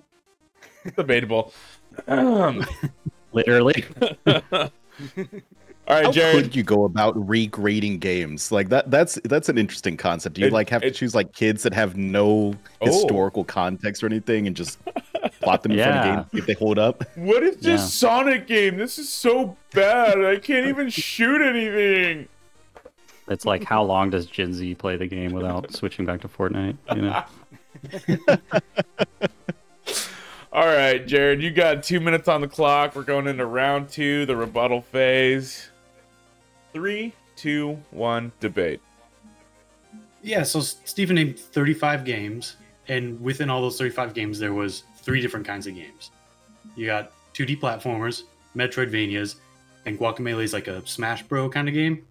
Debatable. 0.96 1.52
Um, 2.06 2.64
literally. 3.32 3.84
all 5.88 5.96
right, 5.96 6.04
How 6.04 6.12
Jared. 6.12 6.44
could 6.44 6.54
you 6.56 6.62
go 6.62 6.84
about 6.84 7.14
regrading 7.16 7.98
games 8.00 8.52
like 8.52 8.68
that? 8.68 8.90
That's 8.90 9.18
that's 9.24 9.48
an 9.48 9.56
interesting 9.58 9.96
concept. 9.96 10.34
Do 10.36 10.42
you 10.42 10.48
It- 10.48 10.52
like 10.52 10.68
have 10.70 10.82
it- 10.82 10.92
to 10.92 10.98
choose 10.98 11.14
like 11.14 11.32
kids 11.32 11.62
that 11.62 11.72
have 11.72 11.96
no 11.96 12.54
Oh. 12.80 12.86
historical 12.86 13.42
context 13.44 14.02
or 14.02 14.06
anything 14.06 14.46
and 14.46 14.54
just 14.54 14.78
plot 15.40 15.62
them 15.62 15.72
in 15.72 15.78
front 15.78 15.96
of 15.98 16.04
Yeah. 16.04 16.14
game 16.16 16.24
if 16.34 16.46
they 16.46 16.52
hold 16.52 16.78
up? 16.78 17.04
What 17.16 17.42
is 17.42 17.56
this 17.56 17.80
Yeah. 17.80 17.86
Sonic 17.86 18.46
game? 18.46 18.76
This 18.76 18.98
is 18.98 19.08
so 19.08 19.56
bad. 19.72 20.24
I 20.24 20.36
can't 20.36 20.66
even 20.66 20.90
shoot 20.90 21.40
anything. 21.40 22.28
It's 23.28 23.44
like 23.44 23.64
how 23.64 23.82
long 23.82 24.10
does 24.10 24.26
Gen 24.26 24.52
Z 24.54 24.74
play 24.76 24.96
the 24.96 25.06
game 25.06 25.32
without 25.32 25.72
switching 25.74 26.04
back 26.06 26.20
to 26.22 26.28
Fortnite? 26.28 26.76
You 26.94 27.02
know. 27.02 27.22
All 30.50 30.66
right, 30.66 31.06
Jared, 31.06 31.42
you 31.42 31.50
got 31.50 31.82
two 31.82 32.00
minutes 32.00 32.26
on 32.26 32.40
the 32.40 32.48
clock. 32.48 32.96
We're 32.96 33.02
going 33.02 33.26
into 33.26 33.44
round 33.44 33.90
two, 33.90 34.24
the 34.26 34.34
rebuttal 34.34 34.80
phase. 34.80 35.68
Three, 36.72 37.12
two, 37.36 37.78
one, 37.90 38.32
debate. 38.40 38.80
Yeah, 40.22 40.42
so 40.42 40.60
Steven 40.60 41.14
named 41.16 41.38
35 41.38 42.04
games, 42.04 42.56
and 42.88 43.20
within 43.20 43.48
all 43.50 43.60
those 43.62 43.78
35 43.78 44.14
games, 44.14 44.38
there 44.38 44.52
was 44.52 44.82
three 44.96 45.20
different 45.20 45.46
kinds 45.46 45.66
of 45.66 45.74
games. 45.74 46.10
You 46.76 46.86
got 46.86 47.12
2D 47.34 47.60
platformers, 47.60 48.24
Metroidvanias, 48.56 49.36
and 49.86 49.98
Guacamelee 49.98 50.42
is 50.42 50.52
like 50.52 50.68
a 50.68 50.86
Smash 50.86 51.22
Bro 51.22 51.50
kind 51.50 51.68
of 51.68 51.74
game. 51.74 52.04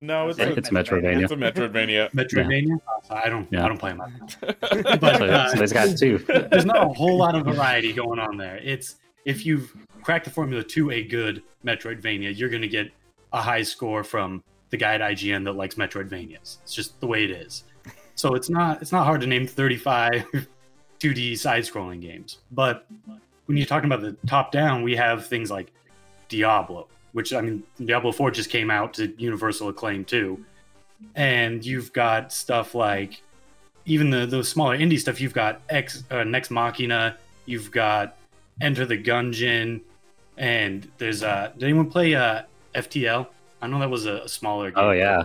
No, 0.00 0.28
it's, 0.28 0.38
It's 0.38 0.48
a, 0.48 0.58
It's 0.58 0.70
Metroidvania. 0.70 1.22
it's 1.22 1.32
a 1.32 1.36
Metroidvania. 1.36 2.10
Metroidvania. 2.12 2.78
I 3.10 3.28
don't. 3.28 3.48
Yeah. 3.50 3.64
I 3.64 3.68
don't 3.68 3.78
play 3.78 3.92
them. 3.92 4.00
But 5.00 5.22
uh, 5.22 5.54
so 5.54 5.62
it's 5.62 5.72
got 5.72 5.96
two. 5.96 6.18
there's 6.50 6.64
not 6.64 6.84
a 6.84 6.88
whole 6.92 7.16
lot 7.16 7.34
of 7.34 7.44
variety 7.44 7.92
going 7.92 8.18
on 8.20 8.36
there. 8.36 8.60
It's 8.62 8.96
if 9.24 9.44
you've 9.44 9.74
cracked 10.02 10.24
the 10.26 10.30
formula 10.30 10.62
to 10.62 10.90
a 10.92 11.02
good 11.02 11.42
Metroidvania, 11.64 12.36
you're 12.36 12.48
going 12.48 12.62
to 12.62 12.68
get 12.68 12.90
a 13.32 13.42
high 13.42 13.62
score 13.62 14.04
from 14.04 14.42
the 14.70 14.76
guy 14.76 14.94
at 14.94 15.00
IGN 15.00 15.44
that 15.44 15.52
likes 15.52 15.76
Metroidvanias. 15.76 16.58
It's 16.62 16.74
just 16.74 17.00
the 17.00 17.06
way 17.06 17.24
it 17.24 17.30
is. 17.30 17.64
So 18.14 18.34
it's 18.36 18.50
not 18.50 18.82
it's 18.82 18.92
not 18.92 19.04
hard 19.04 19.20
to 19.22 19.26
name 19.26 19.46
35 19.46 20.26
2D 21.00 21.38
side-scrolling 21.38 22.00
games. 22.00 22.38
But 22.50 22.86
when 23.46 23.56
you're 23.56 23.66
talking 23.66 23.90
about 23.90 24.02
the 24.02 24.16
top-down, 24.26 24.82
we 24.82 24.96
have 24.96 25.26
things 25.26 25.50
like 25.50 25.72
Diablo, 26.28 26.88
which 27.12 27.32
I 27.32 27.40
mean 27.40 27.62
Diablo 27.84 28.12
4 28.12 28.30
just 28.30 28.50
came 28.50 28.70
out 28.70 28.94
to 28.94 29.14
universal 29.18 29.68
acclaim 29.68 30.04
too. 30.04 30.44
And 31.14 31.64
you've 31.64 31.92
got 31.92 32.32
stuff 32.32 32.74
like 32.74 33.22
even 33.86 34.10
the 34.10 34.26
the 34.26 34.44
smaller 34.44 34.76
indie 34.76 34.98
stuff, 34.98 35.20
you've 35.20 35.34
got 35.34 35.62
X 35.68 36.04
uh, 36.10 36.24
Nex 36.24 36.50
Machina, 36.50 37.16
you've 37.46 37.70
got 37.70 38.16
Enter 38.60 38.84
the 38.84 38.98
Gungeon, 38.98 39.80
and 40.36 40.90
there's 40.98 41.22
uh 41.22 41.52
did 41.54 41.64
anyone 41.64 41.88
play 41.88 42.14
uh 42.14 42.42
FTL? 42.84 43.26
I 43.60 43.66
know 43.66 43.78
that 43.80 43.90
was 43.90 44.06
a, 44.06 44.18
a 44.22 44.28
smaller 44.28 44.70
game. 44.70 44.84
Oh 44.84 44.90
yeah, 44.92 45.24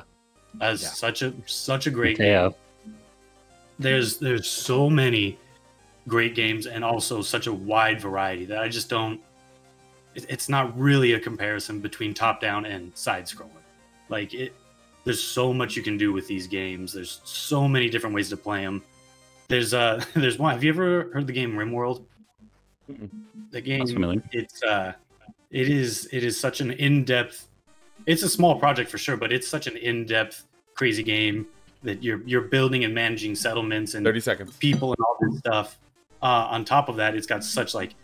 That's 0.56 0.82
Yeah. 0.84 0.90
such 0.90 1.22
a 1.22 1.34
such 1.46 1.88
a 1.88 1.92
great 1.92 2.18
game. 2.18 2.52
There's 3.80 4.18
there's 4.18 4.48
so 4.48 4.90
many 4.90 5.38
great 6.08 6.36
games 6.36 6.68
and 6.68 6.84
also 6.84 7.22
such 7.22 7.48
a 7.48 7.54
wide 7.54 8.00
variety 8.02 8.46
that 8.46 8.60
I 8.60 8.68
just 8.68 8.90
don't 8.90 9.20
it, 10.16 10.26
it's 10.30 10.50
not 10.50 10.78
really 10.78 11.14
a 11.14 11.20
comparison 11.20 11.80
between 11.80 12.14
top 12.14 12.40
down 12.42 12.66
and 12.66 12.96
side 12.96 13.26
scrolling. 13.26 13.50
Like 14.10 14.34
it 14.34 14.54
there's 15.06 15.22
so 15.24 15.54
much 15.54 15.76
you 15.76 15.84
can 15.84 15.98
do 15.98 16.14
with 16.14 16.28
these 16.28 16.48
games. 16.48 16.94
There's 16.94 17.22
so 17.24 17.68
many 17.68 17.90
different 17.90 18.16
ways 18.16 18.30
to 18.30 18.38
play 18.38 18.62
them. 18.64 18.84
There's 19.48 19.74
uh 19.74 20.04
there's 20.16 20.38
one. 20.38 20.54
Have 20.54 20.64
you 20.64 20.70
ever 20.72 21.10
heard 21.14 21.28
the 21.28 21.34
game 21.34 21.54
RimWorld? 21.54 22.04
The 23.52 23.62
game 23.62 23.80
Sounds 23.80 23.94
familiar. 23.94 24.22
it's 24.32 24.62
uh 24.64 24.94
it 25.54 25.70
is 25.70 26.10
it 26.12 26.24
is 26.24 26.38
such 26.38 26.60
an 26.60 26.72
in-depth 26.72 27.48
it's 28.06 28.24
a 28.24 28.30
small 28.30 28.60
project 28.60 28.90
for 28.90 28.98
sure, 28.98 29.16
but 29.16 29.32
it's 29.32 29.48
such 29.48 29.68
an 29.68 29.78
in-depth 29.78 30.46
crazy 30.74 31.04
game 31.04 31.48
that 31.84 32.04
you're 32.04 32.22
you're 32.26 32.42
building 32.42 32.84
and 32.84 32.94
managing 32.94 33.36
settlements 33.36 33.94
and 33.94 34.06
30 34.06 34.20
seconds. 34.20 34.58
people 34.58 34.94
and 34.94 35.00
all 35.00 35.18
this 35.22 35.40
stuff. 35.40 35.78
Uh, 36.22 36.48
on 36.50 36.64
top 36.66 36.90
of 36.90 36.96
that, 36.96 37.16
it's 37.16 37.28
got 37.28 37.44
such 37.44 37.74
like 37.74 37.96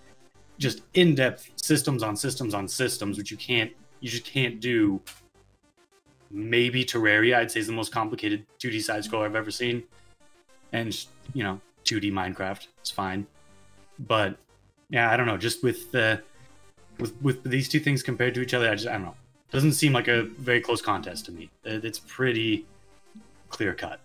just 0.57 0.81
in-depth 0.93 1.51
systems 1.55 2.03
on 2.03 2.15
systems 2.15 2.53
on 2.53 2.67
systems, 2.67 3.17
which 3.17 3.31
you 3.31 3.37
can't 3.37 3.71
you 3.99 4.09
just 4.09 4.25
can't 4.25 4.59
do 4.59 5.01
maybe 6.31 6.85
Terraria, 6.85 7.35
I'd 7.37 7.51
say 7.51 7.59
is 7.59 7.67
the 7.67 7.73
most 7.73 7.91
complicated 7.91 8.45
2D 8.59 8.81
side 8.83 9.03
scroller 9.03 9.25
I've 9.25 9.35
ever 9.35 9.51
seen. 9.51 9.83
And 10.71 10.95
you 11.33 11.43
know, 11.43 11.59
2D 11.85 12.11
Minecraft, 12.11 12.67
it's 12.79 12.91
fine. 12.91 13.25
But 13.97 14.37
yeah, 14.89 15.11
I 15.11 15.17
don't 15.17 15.25
know. 15.25 15.37
Just 15.37 15.63
with 15.63 15.91
the 15.91 16.21
with 16.99 17.13
with 17.21 17.43
these 17.43 17.67
two 17.69 17.79
things 17.79 18.03
compared 18.03 18.33
to 18.35 18.41
each 18.41 18.53
other, 18.53 18.69
I 18.69 18.75
just 18.75 18.87
I 18.87 18.93
don't 18.93 19.03
know. 19.03 19.15
It 19.49 19.53
Doesn't 19.53 19.73
seem 19.73 19.93
like 19.93 20.07
a 20.07 20.23
very 20.23 20.61
close 20.61 20.81
contest 20.81 21.25
to 21.25 21.31
me. 21.31 21.49
It's 21.63 21.99
pretty 21.99 22.65
clear 23.49 23.73
cut. 23.73 23.99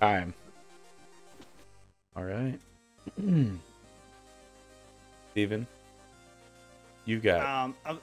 Time. 0.00 0.32
All 2.16 2.24
right. 2.24 2.58
Steven, 5.32 5.66
you 7.04 7.18
got 7.18 7.44
Um, 7.64 7.74
I, 7.84 7.96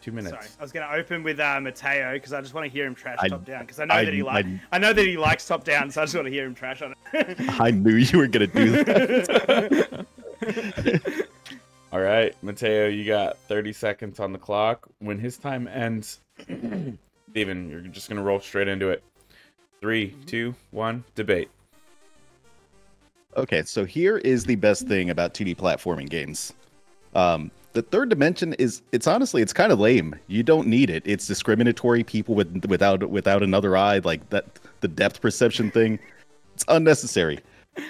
two 0.00 0.12
minutes. 0.12 0.30
sorry, 0.34 0.46
I 0.58 0.62
was 0.62 0.72
going 0.72 0.88
to 0.88 0.94
open 0.94 1.22
with 1.22 1.38
uh, 1.38 1.60
Mateo 1.60 2.14
because 2.14 2.32
I 2.32 2.40
just 2.40 2.54
want 2.54 2.64
to 2.64 2.70
hear 2.70 2.86
him 2.86 2.94
trash 2.94 3.18
I- 3.20 3.28
top 3.28 3.44
down 3.44 3.60
because 3.60 3.78
I 3.78 3.84
know 3.84 3.94
I- 3.94 4.04
that 4.06 4.14
he 4.14 4.22
likes. 4.22 4.48
I- 4.48 4.60
I 4.76 4.78
know 4.78 4.92
that 4.94 5.06
he 5.06 5.16
likes 5.18 5.46
top 5.46 5.62
down, 5.64 5.90
so 5.90 6.00
I 6.00 6.04
just 6.06 6.14
want 6.16 6.26
to 6.26 6.32
hear 6.32 6.46
him 6.46 6.54
trash 6.54 6.80
on 6.82 6.94
it. 7.12 7.36
I 7.60 7.70
knew 7.70 7.96
you 7.96 8.18
were 8.18 8.26
gonna 8.26 8.46
do 8.46 8.70
that. 8.84 10.06
All 11.92 12.00
right, 12.00 12.36
Mateo, 12.42 12.86
you 12.86 13.04
got 13.04 13.36
30 13.48 13.72
seconds 13.72 14.20
on 14.20 14.32
the 14.32 14.38
clock. 14.38 14.88
When 15.00 15.18
his 15.18 15.36
time 15.36 15.66
ends, 15.66 16.20
Steven, 17.30 17.68
you're 17.68 17.80
just 17.80 18.08
going 18.08 18.16
to 18.16 18.22
roll 18.22 18.38
straight 18.38 18.68
into 18.68 18.90
it. 18.90 19.02
Three, 19.80 20.14
two, 20.26 20.54
one, 20.70 21.02
debate. 21.16 21.50
Okay, 23.36 23.62
so 23.62 23.84
here 23.84 24.18
is 24.18 24.44
the 24.44 24.54
best 24.54 24.86
thing 24.86 25.10
about 25.10 25.34
2D 25.34 25.56
platforming 25.56 26.08
games. 26.08 26.52
Um, 27.16 27.50
the 27.72 27.82
third 27.82 28.08
dimension 28.08 28.52
is 28.54 28.82
it's 28.92 29.06
honestly 29.08 29.42
it's 29.42 29.52
kind 29.52 29.72
of 29.72 29.80
lame. 29.80 30.14
You 30.28 30.44
don't 30.44 30.68
need 30.68 30.90
it. 30.90 31.02
It's 31.06 31.26
discriminatory 31.26 32.04
people 32.04 32.34
with 32.34 32.66
without 32.66 33.08
without 33.10 33.42
another 33.42 33.76
eye 33.76 34.00
like 34.04 34.28
that 34.30 34.46
the 34.80 34.88
depth 34.88 35.20
perception 35.20 35.70
thing. 35.70 35.98
It's 36.54 36.64
unnecessary. 36.68 37.40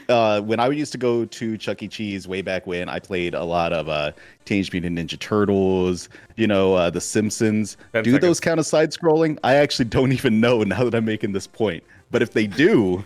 Uh, 0.08 0.40
when 0.42 0.60
I 0.60 0.68
used 0.68 0.92
to 0.92 0.98
go 0.98 1.24
to 1.24 1.56
Chuck 1.56 1.82
E. 1.82 1.88
Cheese 1.88 2.28
way 2.28 2.42
back 2.42 2.66
when, 2.66 2.88
I 2.88 2.98
played 2.98 3.34
a 3.34 3.42
lot 3.42 3.72
of 3.72 3.88
uh, 3.88 4.12
Teenage 4.44 4.72
Mutant 4.72 4.98
Ninja 4.98 5.18
Turtles, 5.18 6.08
you 6.36 6.46
know, 6.46 6.74
uh, 6.74 6.90
The 6.90 7.00
Simpsons. 7.00 7.76
Ten 7.92 8.04
do 8.04 8.10
seconds. 8.12 8.26
those 8.28 8.40
count 8.40 8.60
as 8.60 8.66
side 8.68 8.90
scrolling? 8.92 9.38
I 9.42 9.54
actually 9.54 9.86
don't 9.86 10.12
even 10.20 10.40
know 10.40 10.62
now 10.62 10.84
that 10.84 10.94
I'm 10.94 11.04
making 11.04 11.32
this 11.32 11.46
point. 11.46 11.82
But 12.10 12.22
if 12.22 12.32
they 12.32 12.46
do, 12.46 13.04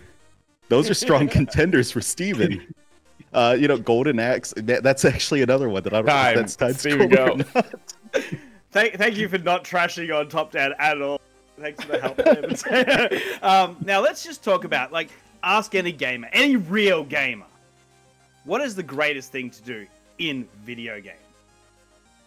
those 0.69 0.91
are 0.91 0.95
strong 0.95 1.29
contenders 1.39 1.91
for 1.91 2.01
Steven. 2.01 2.67
Uh, 3.33 3.57
you 3.59 3.69
know, 3.69 3.79
Golden 3.79 4.19
Axe. 4.19 4.53
that- 4.57 4.83
That's 4.83 5.05
actually 5.05 5.43
another 5.43 5.69
one 5.69 5.83
that 5.85 5.93
I 5.93 5.97
don't 5.99 6.07
know 6.07 6.13
Time. 6.13 6.39
if 6.45 6.57
that's 6.57 6.81
Steven, 6.81 7.09
go. 7.09 7.39
thank, 8.73 8.95
thank 8.95 9.17
you 9.17 9.29
for 9.29 9.39
not 9.39 9.65
trashing 9.65 10.15
on 10.15 10.29
top 10.29 10.53
down 10.53 10.73
at 10.79 11.01
all. 11.01 11.21
Thanks 11.61 11.85
for 11.85 11.93
the 11.93 12.01
help. 12.01 13.43
um, 13.45 13.77
now 13.85 14.01
let's 14.01 14.25
just 14.25 14.43
talk 14.43 14.65
about 14.65 14.91
like 14.93 15.11
ask 15.45 15.75
any 15.75 15.93
gamer, 15.93 16.29
any 16.33 16.57
real 16.57 17.05
gamer, 17.05 17.47
what 18.45 18.61
is 18.61 18.75
the 18.75 18.83
greatest 18.83 19.33
thing 19.33 19.51
to 19.51 19.63
do 19.63 19.87
in 20.19 20.49
video 20.65 21.01
games? 21.01 21.19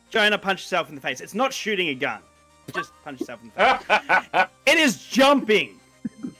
Jonah, 0.10 0.38
punch 0.38 0.62
yourself 0.62 0.90
in 0.90 0.96
the 0.96 1.02
face. 1.02 1.22
It's 1.22 1.34
not 1.34 1.54
shooting 1.54 1.90
a 1.90 1.96
gun. 1.96 2.22
Just 2.74 2.92
punch 3.04 3.20
yourself 3.20 3.42
in 3.44 3.52
the 3.56 3.80
face. 3.80 4.48
It 4.66 4.78
is 4.78 5.06
jumping. 5.06 5.80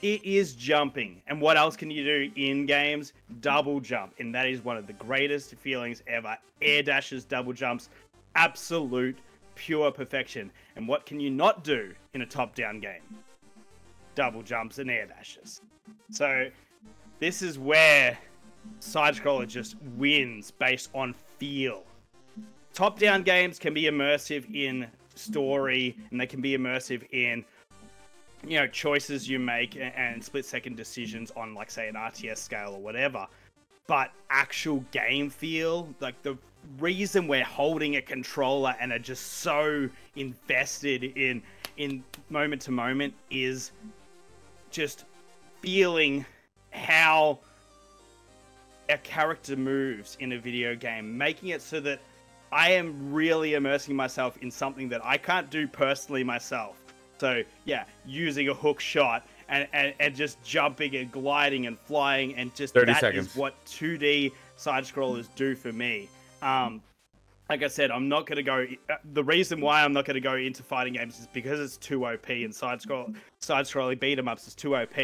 It 0.02 0.24
is 0.24 0.54
jumping. 0.54 1.22
And 1.26 1.40
what 1.40 1.56
else 1.56 1.76
can 1.76 1.90
you 1.90 2.04
do 2.04 2.30
in 2.36 2.66
games? 2.66 3.12
Double 3.40 3.80
jump. 3.80 4.14
And 4.18 4.34
that 4.34 4.46
is 4.46 4.64
one 4.64 4.76
of 4.76 4.86
the 4.86 4.92
greatest 4.94 5.54
feelings 5.56 6.02
ever. 6.06 6.36
Air 6.60 6.82
dashes, 6.82 7.24
double 7.24 7.52
jumps, 7.52 7.88
absolute 8.34 9.18
pure 9.54 9.90
perfection. 9.90 10.50
And 10.76 10.86
what 10.86 11.06
can 11.06 11.20
you 11.20 11.30
not 11.30 11.64
do 11.64 11.94
in 12.14 12.22
a 12.22 12.26
top 12.26 12.54
down 12.54 12.80
game? 12.80 13.02
Double 14.14 14.42
jumps 14.42 14.78
and 14.78 14.90
air 14.90 15.06
dashes. 15.06 15.60
So 16.10 16.48
this 17.18 17.42
is 17.42 17.58
where 17.58 18.18
side 18.80 19.14
scroller 19.14 19.46
just 19.46 19.76
wins 19.96 20.50
based 20.50 20.90
on 20.94 21.14
feel. 21.38 21.84
Top 22.72 22.98
down 22.98 23.22
games 23.22 23.58
can 23.58 23.74
be 23.74 23.84
immersive 23.84 24.52
in 24.54 24.86
story 25.14 25.96
and 26.10 26.20
they 26.20 26.26
can 26.26 26.40
be 26.40 26.56
immersive 26.56 27.02
in 27.12 27.44
you 28.46 28.58
know 28.58 28.66
choices 28.68 29.28
you 29.28 29.38
make 29.38 29.76
and 29.76 30.22
split 30.22 30.44
second 30.44 30.76
decisions 30.76 31.32
on 31.36 31.54
like 31.54 31.70
say 31.70 31.88
an 31.88 31.96
RTS 31.96 32.38
scale 32.38 32.72
or 32.74 32.80
whatever 32.80 33.26
but 33.88 34.12
actual 34.30 34.84
game 34.92 35.28
feel 35.28 35.92
like 35.98 36.22
the 36.22 36.38
reason 36.78 37.26
we're 37.26 37.42
holding 37.42 37.96
a 37.96 38.02
controller 38.02 38.76
and 38.80 38.92
are 38.92 38.98
just 38.98 39.38
so 39.38 39.88
invested 40.14 41.02
in 41.02 41.42
in 41.78 42.04
moment 42.30 42.62
to 42.62 42.70
moment 42.70 43.12
is 43.30 43.72
just 44.70 45.04
feeling 45.60 46.24
how 46.78 47.38
a 48.88 48.96
character 48.98 49.56
moves 49.56 50.16
in 50.20 50.32
a 50.32 50.38
video 50.38 50.74
game 50.74 51.16
making 51.18 51.50
it 51.50 51.60
so 51.60 51.78
that 51.80 52.00
I 52.50 52.70
am 52.72 53.12
really 53.12 53.54
immersing 53.54 53.94
myself 53.94 54.38
in 54.38 54.50
something 54.50 54.88
that 54.88 55.04
I 55.04 55.18
can't 55.18 55.50
do 55.50 55.68
personally 55.68 56.24
myself. 56.24 56.76
So 57.18 57.42
yeah, 57.66 57.84
using 58.06 58.48
a 58.48 58.54
hook 58.54 58.80
shot 58.80 59.26
and, 59.50 59.68
and, 59.74 59.92
and 60.00 60.14
just 60.14 60.42
jumping 60.42 60.96
and 60.96 61.12
gliding 61.12 61.66
and 61.66 61.78
flying 61.78 62.34
and 62.36 62.54
just 62.54 62.72
30 62.72 62.86
that 62.86 62.94
is 62.96 63.00
seconds. 63.00 63.36
what 63.36 63.62
2D 63.66 64.32
side 64.56 64.84
scrollers 64.84 65.28
do 65.36 65.54
for 65.54 65.72
me. 65.72 66.08
Um, 66.40 66.80
like 67.50 67.62
I 67.62 67.68
said, 67.68 67.90
I'm 67.90 68.08
not 68.08 68.26
going 68.26 68.36
to 68.36 68.42
go. 68.42 68.66
uh, 68.90 68.96
The 69.12 69.24
reason 69.24 69.60
why 69.60 69.82
I'm 69.82 69.92
not 69.92 70.04
going 70.04 70.14
to 70.14 70.20
go 70.20 70.34
into 70.36 70.62
fighting 70.62 70.92
games 70.94 71.18
is 71.18 71.26
because 71.32 71.58
it's 71.60 71.76
too 71.78 72.06
OP 72.06 72.28
and 72.28 72.54
side 72.54 72.80
scroll 72.80 73.10
side 73.40 73.64
scrolling 73.64 73.98
beat 73.98 74.18
'em 74.18 74.28
ups 74.28 74.46
is 74.48 74.54
too 74.54 74.76
OP. 74.76 74.94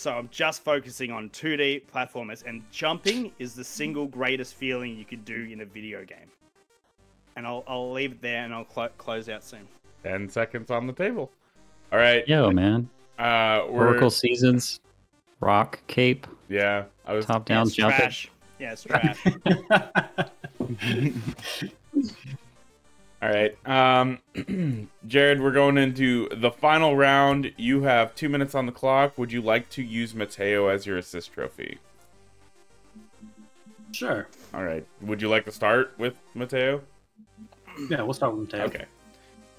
So 0.00 0.12
I'm 0.12 0.30
just 0.30 0.64
focusing 0.64 1.12
on 1.12 1.28
2D 1.28 1.82
platformers, 1.94 2.42
and 2.46 2.62
jumping 2.72 3.32
is 3.38 3.54
the 3.54 3.62
single 3.62 4.06
greatest 4.06 4.54
feeling 4.54 4.96
you 4.96 5.04
could 5.04 5.26
do 5.26 5.46
in 5.52 5.60
a 5.60 5.66
video 5.66 6.06
game. 6.06 6.30
And 7.36 7.46
I'll, 7.46 7.62
I'll 7.68 7.92
leave 7.92 8.12
it 8.12 8.22
there, 8.22 8.42
and 8.42 8.54
I'll 8.54 8.64
clo- 8.64 8.88
close 8.96 9.28
out 9.28 9.44
soon. 9.44 9.68
10 10.04 10.30
seconds 10.30 10.70
on 10.70 10.86
the 10.86 10.94
table. 10.94 11.30
All 11.92 11.98
right. 11.98 12.26
Yo, 12.26 12.50
man. 12.50 12.88
Uh, 13.18 13.66
we're, 13.68 13.88
Oracle 13.88 14.08
Seasons, 14.08 14.80
Rock 15.40 15.80
Cape, 15.86 16.26
Yeah, 16.48 16.84
I 17.04 17.12
was. 17.12 17.26
top 17.26 17.44
down 17.44 17.66
it's 17.66 17.76
jumping. 17.76 17.98
trash. 17.98 18.30
Yeah, 18.58 18.72
it's 18.72 18.84
trash. 18.84 19.22
All 23.22 23.28
right. 23.28 23.54
Um, 23.66 24.18
Jared, 25.06 25.42
we're 25.42 25.52
going 25.52 25.76
into 25.76 26.28
the 26.30 26.50
final 26.50 26.96
round. 26.96 27.52
You 27.58 27.82
have 27.82 28.14
two 28.14 28.30
minutes 28.30 28.54
on 28.54 28.64
the 28.66 28.72
clock. 28.72 29.18
Would 29.18 29.30
you 29.30 29.42
like 29.42 29.68
to 29.70 29.82
use 29.82 30.14
Mateo 30.14 30.68
as 30.68 30.86
your 30.86 30.96
assist 30.96 31.32
trophy? 31.32 31.78
Sure. 33.92 34.26
All 34.54 34.64
right. 34.64 34.86
Would 35.02 35.20
you 35.20 35.28
like 35.28 35.44
to 35.44 35.52
start 35.52 35.92
with 35.98 36.14
Mateo? 36.34 36.82
Yeah, 37.90 38.02
we'll 38.02 38.14
start 38.14 38.34
with 38.34 38.50
Mateo. 38.50 38.66
Okay. 38.66 38.84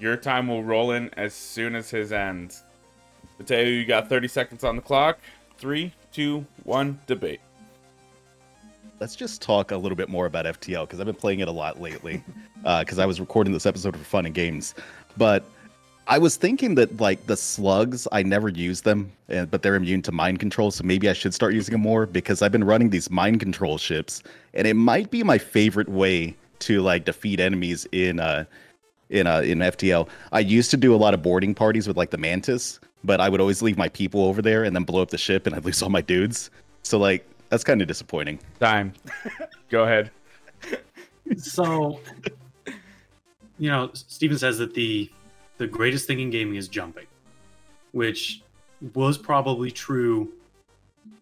Your 0.00 0.16
time 0.16 0.48
will 0.48 0.64
roll 0.64 0.90
in 0.90 1.10
as 1.14 1.32
soon 1.32 1.76
as 1.76 1.90
his 1.90 2.12
ends. 2.12 2.64
Mateo, 3.38 3.64
you 3.64 3.84
got 3.84 4.08
30 4.08 4.26
seconds 4.26 4.64
on 4.64 4.74
the 4.74 4.82
clock. 4.82 5.20
Three, 5.56 5.94
two, 6.12 6.44
one, 6.64 6.98
debate. 7.06 7.40
Let's 9.02 9.16
just 9.16 9.42
talk 9.42 9.72
a 9.72 9.76
little 9.76 9.96
bit 9.96 10.08
more 10.08 10.26
about 10.26 10.44
FTL 10.44 10.86
because 10.86 11.00
I've 11.00 11.06
been 11.06 11.16
playing 11.16 11.40
it 11.40 11.48
a 11.48 11.52
lot 11.52 11.80
lately. 11.80 12.22
Because 12.62 13.00
I 13.00 13.06
was 13.06 13.18
recording 13.18 13.52
this 13.52 13.66
episode 13.66 13.96
for 13.96 14.04
fun 14.04 14.24
and 14.24 14.32
games, 14.32 14.76
but 15.16 15.42
I 16.06 16.18
was 16.18 16.36
thinking 16.36 16.76
that 16.76 17.00
like 17.00 17.26
the 17.26 17.36
slugs, 17.36 18.06
I 18.12 18.22
never 18.22 18.48
use 18.48 18.82
them, 18.82 19.10
and, 19.28 19.50
but 19.50 19.62
they're 19.62 19.74
immune 19.74 20.00
to 20.02 20.12
mind 20.12 20.38
control, 20.38 20.70
so 20.70 20.84
maybe 20.84 21.08
I 21.08 21.12
should 21.12 21.34
start 21.34 21.54
using 21.54 21.72
them 21.72 21.80
more 21.80 22.06
because 22.06 22.40
I've 22.40 22.52
been 22.52 22.62
running 22.62 22.90
these 22.90 23.10
mind 23.10 23.40
control 23.40 23.78
ships, 23.78 24.22
and 24.54 24.68
it 24.68 24.74
might 24.74 25.10
be 25.10 25.24
my 25.24 25.38
favorite 25.38 25.88
way 25.88 26.36
to 26.60 26.82
like 26.82 27.04
defeat 27.04 27.40
enemies 27.40 27.84
in 27.90 28.20
uh 28.20 28.44
in 29.10 29.26
uh 29.26 29.40
in 29.40 29.58
FTL. 29.58 30.08
I 30.30 30.38
used 30.38 30.70
to 30.70 30.76
do 30.76 30.94
a 30.94 31.00
lot 31.04 31.14
of 31.14 31.20
boarding 31.20 31.52
parties 31.52 31.88
with 31.88 31.96
like 31.96 32.10
the 32.10 32.18
Mantis, 32.18 32.78
but 33.02 33.20
I 33.20 33.28
would 33.28 33.40
always 33.40 33.60
leave 33.60 33.76
my 33.76 33.88
people 33.88 34.24
over 34.24 34.40
there 34.40 34.62
and 34.62 34.76
then 34.76 34.84
blow 34.84 35.02
up 35.02 35.10
the 35.10 35.18
ship, 35.18 35.48
and 35.48 35.56
I'd 35.56 35.64
lose 35.64 35.82
all 35.82 35.90
my 35.90 36.00
dudes. 36.00 36.48
So 36.84 36.96
like 36.96 37.26
that's 37.52 37.64
kind 37.64 37.82
of 37.82 37.86
disappointing. 37.86 38.38
Time. 38.60 38.94
Go 39.68 39.84
ahead. 39.84 40.10
So, 41.36 42.00
you 43.58 43.68
know, 43.68 43.90
Steven 43.92 44.38
says 44.38 44.56
that 44.56 44.72
the 44.72 45.10
the 45.58 45.66
greatest 45.66 46.06
thing 46.06 46.20
in 46.20 46.30
gaming 46.30 46.56
is 46.56 46.66
jumping, 46.66 47.04
which 47.90 48.40
was 48.94 49.18
probably 49.18 49.70
true 49.70 50.32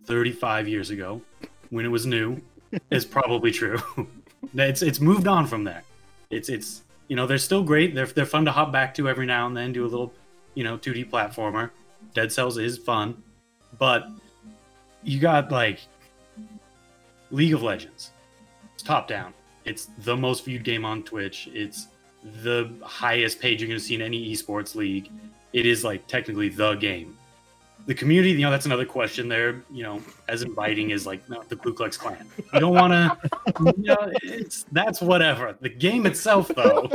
35 0.04 0.68
years 0.68 0.90
ago 0.90 1.20
when 1.70 1.84
it 1.84 1.88
was 1.88 2.06
new. 2.06 2.40
is 2.92 3.04
probably 3.04 3.50
true. 3.50 3.82
it's 4.54 4.82
it's 4.82 5.00
moved 5.00 5.26
on 5.26 5.48
from 5.48 5.64
there. 5.64 5.82
It's 6.30 6.48
it's 6.48 6.82
you 7.08 7.16
know 7.16 7.26
they're 7.26 7.38
still 7.38 7.64
great. 7.64 7.92
They're 7.92 8.06
they're 8.06 8.24
fun 8.24 8.44
to 8.44 8.52
hop 8.52 8.70
back 8.70 8.94
to 8.94 9.08
every 9.08 9.26
now 9.26 9.48
and 9.48 9.56
then. 9.56 9.72
Do 9.72 9.84
a 9.84 9.90
little 9.90 10.14
you 10.54 10.62
know 10.62 10.78
2D 10.78 11.10
platformer. 11.10 11.70
Dead 12.14 12.30
Cells 12.30 12.56
is 12.56 12.78
fun, 12.78 13.20
but 13.80 14.06
you 15.02 15.18
got 15.18 15.50
like 15.50 15.80
League 17.30 17.54
of 17.54 17.62
Legends. 17.62 18.10
It's 18.74 18.82
top 18.82 19.08
down. 19.08 19.32
It's 19.64 19.88
the 19.98 20.16
most 20.16 20.44
viewed 20.44 20.64
game 20.64 20.84
on 20.84 21.02
Twitch. 21.02 21.48
It's 21.52 21.88
the 22.42 22.72
highest 22.82 23.40
page 23.40 23.60
you're 23.60 23.68
going 23.68 23.78
to 23.78 23.84
see 23.84 23.94
in 23.94 24.02
any 24.02 24.32
esports 24.32 24.74
league. 24.74 25.10
it 25.52 25.66
is 25.66 25.84
like 25.84 26.06
technically 26.06 26.48
the 26.48 26.74
game. 26.74 27.16
The 27.86 27.94
community, 27.94 28.32
you 28.32 28.40
know, 28.40 28.50
that's 28.50 28.66
another 28.66 28.84
question 28.84 29.26
there. 29.28 29.62
You 29.72 29.82
know, 29.82 30.02
as 30.28 30.42
inviting 30.42 30.92
as 30.92 31.06
like 31.06 31.26
the 31.26 31.56
Ku 31.56 31.72
Klux 31.72 31.96
Klan. 31.96 32.26
You 32.52 32.60
don't 32.60 32.74
want 32.74 32.92
to. 32.92 33.74
You 33.78 33.84
know, 33.84 34.12
it's 34.22 34.64
that's 34.70 35.00
whatever. 35.00 35.56
The 35.60 35.70
game 35.70 36.04
itself, 36.04 36.48
though, 36.48 36.90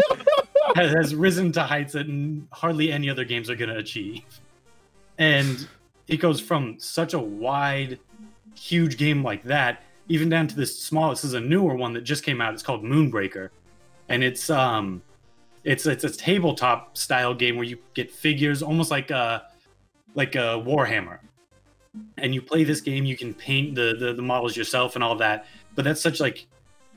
has, 0.75 0.93
has 0.93 1.15
risen 1.15 1.51
to 1.53 1.63
heights 1.63 1.93
that 1.93 2.05
hardly 2.51 2.91
any 2.91 3.09
other 3.09 3.25
games 3.25 3.49
are 3.49 3.55
going 3.55 3.69
to 3.69 3.77
achieve, 3.77 4.23
and 5.17 5.67
it 6.07 6.17
goes 6.17 6.39
from 6.39 6.75
such 6.77 7.15
a 7.15 7.19
wide, 7.19 7.99
huge 8.55 8.97
game 8.97 9.23
like 9.23 9.43
that, 9.43 9.81
even 10.07 10.29
down 10.29 10.47
to 10.47 10.55
this 10.55 10.79
small. 10.79 11.09
This 11.09 11.23
is 11.23 11.33
a 11.33 11.39
newer 11.39 11.75
one 11.75 11.93
that 11.93 12.01
just 12.01 12.23
came 12.23 12.41
out. 12.41 12.53
It's 12.53 12.63
called 12.63 12.83
Moonbreaker, 12.83 13.49
and 14.09 14.23
it's 14.23 14.49
um, 14.49 15.01
it's 15.63 15.85
it's 15.85 16.03
a 16.03 16.09
tabletop 16.09 16.97
style 16.97 17.33
game 17.33 17.55
where 17.55 17.65
you 17.65 17.77
get 17.93 18.11
figures, 18.11 18.61
almost 18.61 18.91
like 18.91 19.11
a 19.11 19.47
like 20.13 20.35
a 20.35 20.61
Warhammer, 20.65 21.19
and 22.17 22.33
you 22.33 22.41
play 22.41 22.63
this 22.63 22.81
game. 22.81 23.05
You 23.05 23.17
can 23.17 23.33
paint 23.33 23.75
the 23.75 23.95
the, 23.99 24.13
the 24.13 24.21
models 24.21 24.55
yourself 24.55 24.95
and 24.95 25.03
all 25.03 25.15
that. 25.15 25.47
But 25.73 25.85
that's 25.85 26.01
such 26.01 26.19
like 26.19 26.45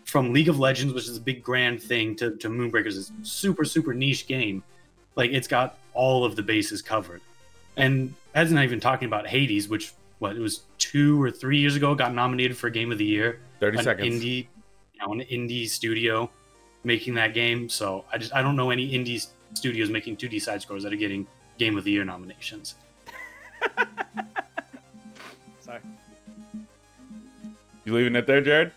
from 0.05 0.33
League 0.33 0.49
of 0.49 0.59
Legends, 0.59 0.95
which 0.95 1.09
is 1.09 1.17
a 1.17 1.21
big 1.21 1.43
grand 1.43 1.83
thing, 1.83 2.15
to 2.17 2.37
to 2.37 2.49
Moonbreakers 2.49 2.87
is 2.89 3.13
super 3.23 3.65
super 3.65 3.95
niche 3.95 4.27
game. 4.27 4.63
Like 5.17 5.31
it's 5.31 5.49
got 5.49 5.79
all 5.95 6.25
of 6.25 6.37
the 6.37 6.43
bases 6.43 6.83
covered, 6.83 7.23
and 7.77 8.15
that's 8.33 8.51
not 8.51 8.65
even 8.65 8.81
talking 8.81 9.07
about 9.07 9.27
Hades, 9.27 9.69
which 9.69 9.93
what 10.19 10.37
it 10.37 10.41
was 10.41 10.63
two 10.79 11.23
or 11.23 11.31
three 11.31 11.59
years 11.59 11.77
ago 11.77 11.95
got 11.95 12.15
nominated 12.15 12.57
for 12.57 12.71
Game 12.71 12.91
of 12.93 12.99
the 12.99 13.05
Year. 13.05 13.41
30 13.61 13.79
an 13.79 13.85
seconds. 13.85 14.23
indie, 14.23 14.47
you 14.95 15.07
know, 15.07 15.13
an 15.13 15.21
indie 15.21 15.69
studio 15.69 16.31
making 16.85 17.15
that 17.15 17.35
game. 17.35 17.69
So 17.69 18.05
I 18.13 18.19
just 18.19 18.35
I 18.35 18.43
don't 18.43 18.57
know 18.57 18.71
any 18.71 18.91
indie 18.93 19.27
studios 19.55 19.91
making 19.91 20.17
2D 20.17 20.41
side 20.41 20.63
scrolls 20.63 20.83
that 20.83 20.93
are 20.93 20.97
getting 20.97 21.27
Game 21.59 21.77
of 21.77 21.85
the 21.85 21.91
Year 21.91 22.05
nominations. 22.05 22.77
Sorry. 25.61 25.81
You 27.85 27.95
leaving 27.95 28.17
it 28.17 28.27
there, 28.27 28.41
Jared? 28.41 28.73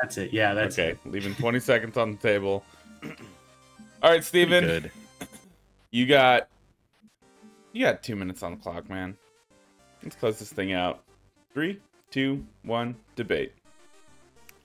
That's 0.00 0.18
it. 0.18 0.32
Yeah, 0.32 0.54
that's 0.54 0.78
okay, 0.78 0.90
it. 0.90 0.98
leaving 1.04 1.34
20 1.34 1.60
seconds 1.60 1.96
on 1.96 2.12
the 2.12 2.18
table. 2.18 2.64
All 4.02 4.10
right, 4.10 4.24
Steven, 4.24 4.64
Good. 4.64 4.90
you 5.90 6.06
got 6.06 6.48
you 7.72 7.84
got 7.84 8.02
two 8.02 8.16
minutes 8.16 8.42
on 8.42 8.52
the 8.52 8.56
clock, 8.58 8.88
man. 8.90 9.16
Let's 10.04 10.16
close 10.16 10.38
this 10.38 10.52
thing 10.52 10.74
out. 10.74 11.02
Three, 11.54 11.80
two, 12.10 12.44
one, 12.62 12.94
debate. 13.16 13.52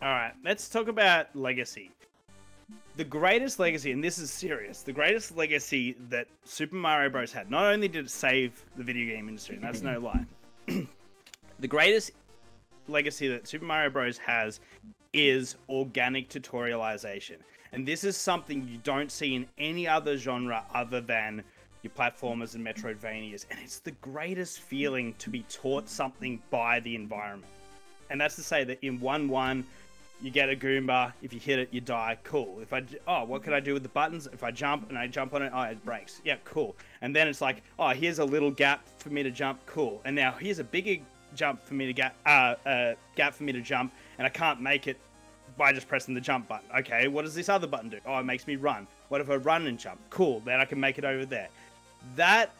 All 0.02 0.10
right, 0.10 0.34
let's 0.43 0.67
talk 0.67 0.89
about 0.89 1.34
legacy. 1.34 1.91
The 2.97 3.06
greatest 3.06 3.58
legacy, 3.58 3.93
and 3.93 4.04
this 4.04 4.19
is 4.19 4.30
serious, 4.30 4.82
the 4.82 4.91
greatest 4.91 5.38
legacy 5.38 5.95
that 6.10 6.28
Super 6.43 6.75
Mario 6.75 7.10
Bros. 7.10 7.32
had. 7.32 7.49
Not 7.49 7.65
only 7.65 7.88
did 7.88 8.06
it 8.06 8.10
save 8.12 8.63
the 8.75 8.84
video 8.84 9.15
game 9.15 9.30
industry, 9.30 9.56
and 9.56 9.63
that's 9.63 9.82
no 9.82 9.99
lie, 10.67 10.88
the 11.60 11.67
greatest 11.67 12.12
legacy 12.89 13.30
that 13.30 13.47
Super 13.47 13.65
Mario 13.65 13.89
Bros. 13.89 14.17
has 14.17 14.60
is 15.13 15.56
organic 15.69 16.30
tutorialization. 16.30 17.38
And 17.71 17.88
this 17.88 18.04
is 18.04 18.17
something 18.17 18.67
you 18.67 18.80
don't 18.84 19.12
see 19.12 19.36
in 19.36 19.45
any 19.58 19.88
other 19.88 20.17
genre 20.17 20.65
other 20.73 20.99
than 20.99 21.43
your 21.81 21.91
platformers 21.91 22.55
and 22.55 22.65
Metroidvanias. 22.65 23.45
And 23.49 23.59
it's 23.63 23.79
the 23.79 23.91
greatest 23.91 24.61
feeling 24.61 25.13
to 25.19 25.29
be 25.29 25.43
taught 25.49 25.87
something 25.89 26.41
by 26.49 26.79
the 26.81 26.95
environment. 26.95 27.51
And 28.09 28.19
that's 28.19 28.35
to 28.35 28.43
say 28.43 28.63
that 28.63 28.83
in 28.83 28.99
1 28.99 29.27
1, 29.27 29.63
you 30.21 30.31
get 30.31 30.49
a 30.49 30.55
Goomba. 30.55 31.13
If 31.21 31.31
you 31.31 31.39
hit 31.39 31.59
it, 31.59 31.69
you 31.71 31.79
die. 31.79 32.17
Cool. 32.23 32.59
If 32.61 32.73
I, 32.73 32.83
oh, 33.07 33.23
what 33.23 33.43
can 33.43 33.53
I 33.53 33.59
do 33.59 33.73
with 33.73 33.83
the 33.83 33.89
buttons? 33.89 34.27
If 34.33 34.43
I 34.43 34.51
jump 34.51 34.89
and 34.89 34.97
I 34.97 35.07
jump 35.07 35.33
on 35.33 35.41
it, 35.41 35.51
oh, 35.55 35.61
it 35.61 35.83
breaks. 35.85 36.21
Yeah, 36.25 36.35
cool. 36.43 36.75
And 37.01 37.15
then 37.15 37.27
it's 37.27 37.39
like, 37.39 37.63
oh, 37.77 37.89
here's 37.89 38.19
a 38.19 38.25
little 38.25 38.51
gap 38.51 38.85
for 38.97 39.09
me 39.09 39.23
to 39.23 39.31
jump. 39.31 39.65
Cool. 39.65 40.01
And 40.03 40.15
now 40.15 40.33
here's 40.33 40.59
a 40.59 40.63
bigger 40.63 40.97
jump 41.35 41.61
for 41.61 41.73
me 41.73 41.85
to 41.85 41.93
gap, 41.93 42.15
uh, 42.25 42.55
uh, 42.65 42.95
gap 43.15 43.33
for 43.33 43.43
me 43.43 43.51
to 43.53 43.61
jump, 43.61 43.93
and 44.17 44.25
I 44.25 44.29
can't 44.29 44.61
make 44.61 44.87
it 44.87 44.97
by 45.57 45.73
just 45.73 45.87
pressing 45.87 46.13
the 46.13 46.21
jump 46.21 46.47
button. 46.47 46.65
Okay, 46.79 47.07
what 47.07 47.25
does 47.25 47.35
this 47.35 47.49
other 47.49 47.67
button 47.67 47.89
do? 47.89 47.99
Oh, 48.05 48.17
it 48.19 48.23
makes 48.23 48.47
me 48.47 48.55
run. 48.55 48.87
What 49.09 49.21
if 49.21 49.29
I 49.29 49.35
run 49.35 49.67
and 49.67 49.77
jump? 49.77 49.99
Cool. 50.09 50.41
Then 50.41 50.59
I 50.59 50.65
can 50.65 50.79
make 50.79 50.97
it 50.97 51.05
over 51.05 51.25
there. 51.25 51.49
That 52.15 52.51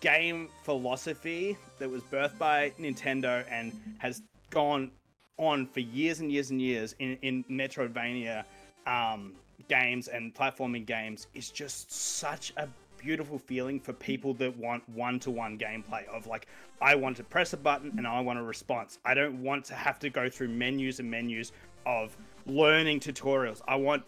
game 0.00 0.48
philosophy 0.64 1.56
that 1.78 1.88
was 1.88 2.02
birthed 2.02 2.38
by 2.38 2.72
Nintendo 2.78 3.44
and 3.50 3.72
has 3.98 4.22
gone 4.50 4.90
on 5.38 5.66
for 5.66 5.80
years 5.80 6.20
and 6.20 6.30
years 6.30 6.50
and 6.50 6.60
years 6.60 6.94
in, 6.98 7.16
in 7.22 7.44
Metroidvania 7.44 8.44
um, 8.86 9.32
games 9.68 10.08
and 10.08 10.34
platforming 10.34 10.84
games 10.86 11.28
is 11.34 11.50
just 11.50 11.90
such 11.90 12.52
a 12.56 12.68
beautiful 12.98 13.38
feeling 13.38 13.80
for 13.80 13.92
people 13.92 14.34
that 14.34 14.56
want 14.56 14.88
one-to-one 14.88 15.58
gameplay 15.58 16.06
of 16.08 16.26
like 16.26 16.46
I 16.80 16.94
want 16.94 17.16
to 17.16 17.24
press 17.24 17.52
a 17.52 17.56
button 17.56 17.94
and 17.96 18.06
I 18.06 18.20
want 18.20 18.38
a 18.38 18.42
response. 18.42 18.98
I 19.04 19.14
don't 19.14 19.42
want 19.42 19.64
to 19.66 19.74
have 19.74 19.98
to 20.00 20.10
go 20.10 20.28
through 20.28 20.48
menus 20.48 21.00
and 21.00 21.10
menus 21.10 21.52
of 21.86 22.16
learning 22.46 23.00
tutorials. 23.00 23.60
I 23.66 23.76
want 23.76 24.04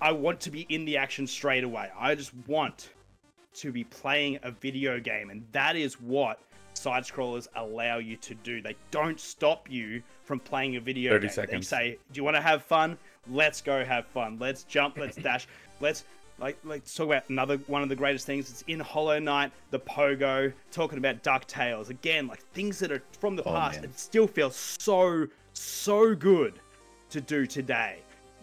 I 0.00 0.12
want 0.12 0.40
to 0.40 0.50
be 0.50 0.62
in 0.68 0.84
the 0.84 0.96
action 0.96 1.26
straight 1.26 1.64
away. 1.64 1.90
I 1.98 2.14
just 2.14 2.32
want 2.46 2.90
to 3.54 3.72
be 3.72 3.84
playing 3.84 4.38
a 4.42 4.50
video 4.50 4.98
game 5.00 5.30
and 5.30 5.44
that 5.52 5.76
is 5.76 6.00
what 6.00 6.38
side 6.74 7.04
scrollers 7.04 7.46
allow 7.54 7.98
you 7.98 8.16
to 8.16 8.34
do. 8.34 8.60
They 8.60 8.74
don't 8.90 9.18
stop 9.20 9.70
you 9.70 10.02
from 10.24 10.40
playing 10.40 10.76
a 10.76 10.80
video 10.80 11.12
30 11.12 11.26
game. 11.26 11.34
seconds. 11.34 11.70
They 11.70 11.76
say, 11.76 11.98
"Do 12.12 12.18
you 12.18 12.24
want 12.24 12.36
to 12.36 12.42
have 12.42 12.62
fun? 12.64 12.98
Let's 13.30 13.60
go 13.62 13.84
have 13.84 14.06
fun. 14.06 14.38
Let's 14.40 14.64
jump, 14.64 14.98
let's 14.98 15.16
dash. 15.28 15.46
Let's 15.80 16.04
like 16.40 16.58
let's 16.64 16.92
talk 16.92 17.06
about 17.06 17.28
another 17.30 17.58
one 17.68 17.82
of 17.84 17.88
the 17.88 17.94
greatest 17.96 18.26
things. 18.26 18.50
It's 18.50 18.62
in 18.62 18.80
Hollow 18.80 19.20
Knight, 19.20 19.52
the 19.70 19.78
pogo, 19.78 20.52
talking 20.72 20.98
about 20.98 21.22
DuckTales. 21.22 21.90
Again, 21.90 22.26
like 22.26 22.40
things 22.52 22.80
that 22.80 22.90
are 22.90 23.02
from 23.20 23.36
the 23.36 23.44
Oh, 23.44 23.52
past 23.52 23.76
man. 23.76 23.84
and 23.84 23.94
still 23.96 24.26
feel 24.26 24.50
so 24.50 25.26
so 25.52 26.14
good 26.14 26.58
to 27.10 27.20
do 27.20 27.46
today. 27.46 27.98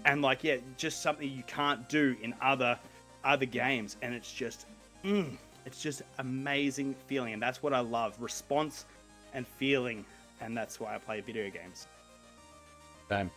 And 0.06 0.22
like 0.22 0.42
yeah, 0.44 0.56
just 0.78 1.04
something 1.04 1.30
you 1.30 1.44
can't 1.48 1.88
do 1.90 2.16
in 2.22 2.34
other 2.42 2.80
other 3.26 3.46
games 3.46 3.98
and 4.02 4.14
it's 4.16 4.32
just 4.32 4.66
mm, 5.04 5.38
it's 5.66 5.82
just 5.82 6.02
amazing 6.18 6.96
feeling 7.08 7.34
and 7.34 7.42
that's 7.42 7.62
what 7.64 7.74
I 7.74 7.80
love. 7.80 8.16
Response 8.20 8.86
and 9.34 9.46
feeling 9.48 10.06
and 10.42 10.56
that's 10.58 10.80
why 10.80 10.96
I 10.96 10.98
play 10.98 11.22
video 11.22 11.50
games. 11.50 11.88
Time. 13.10 13.30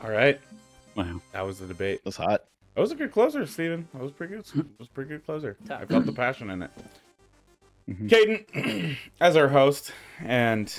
All 0.00 0.10
right, 0.10 0.40
Wow. 0.94 1.20
that 1.32 1.44
was 1.44 1.58
the 1.58 1.66
debate. 1.66 2.00
That's 2.04 2.16
hot. 2.16 2.44
That 2.74 2.80
was 2.82 2.92
a 2.92 2.94
good 2.94 3.10
closer, 3.10 3.44
Steven. 3.46 3.88
That 3.92 4.02
was 4.02 4.12
pretty 4.12 4.36
good. 4.36 4.44
That 4.54 4.78
was 4.78 4.88
a 4.88 4.90
pretty 4.92 5.08
good 5.10 5.24
closer. 5.26 5.56
I 5.70 5.84
felt 5.86 6.06
the 6.06 6.12
passion 6.12 6.50
in 6.50 6.62
it. 6.62 6.70
Mhm. 7.88 8.08
Caden, 8.08 8.96
as 9.20 9.36
our 9.36 9.48
host 9.48 9.92
and 10.22 10.72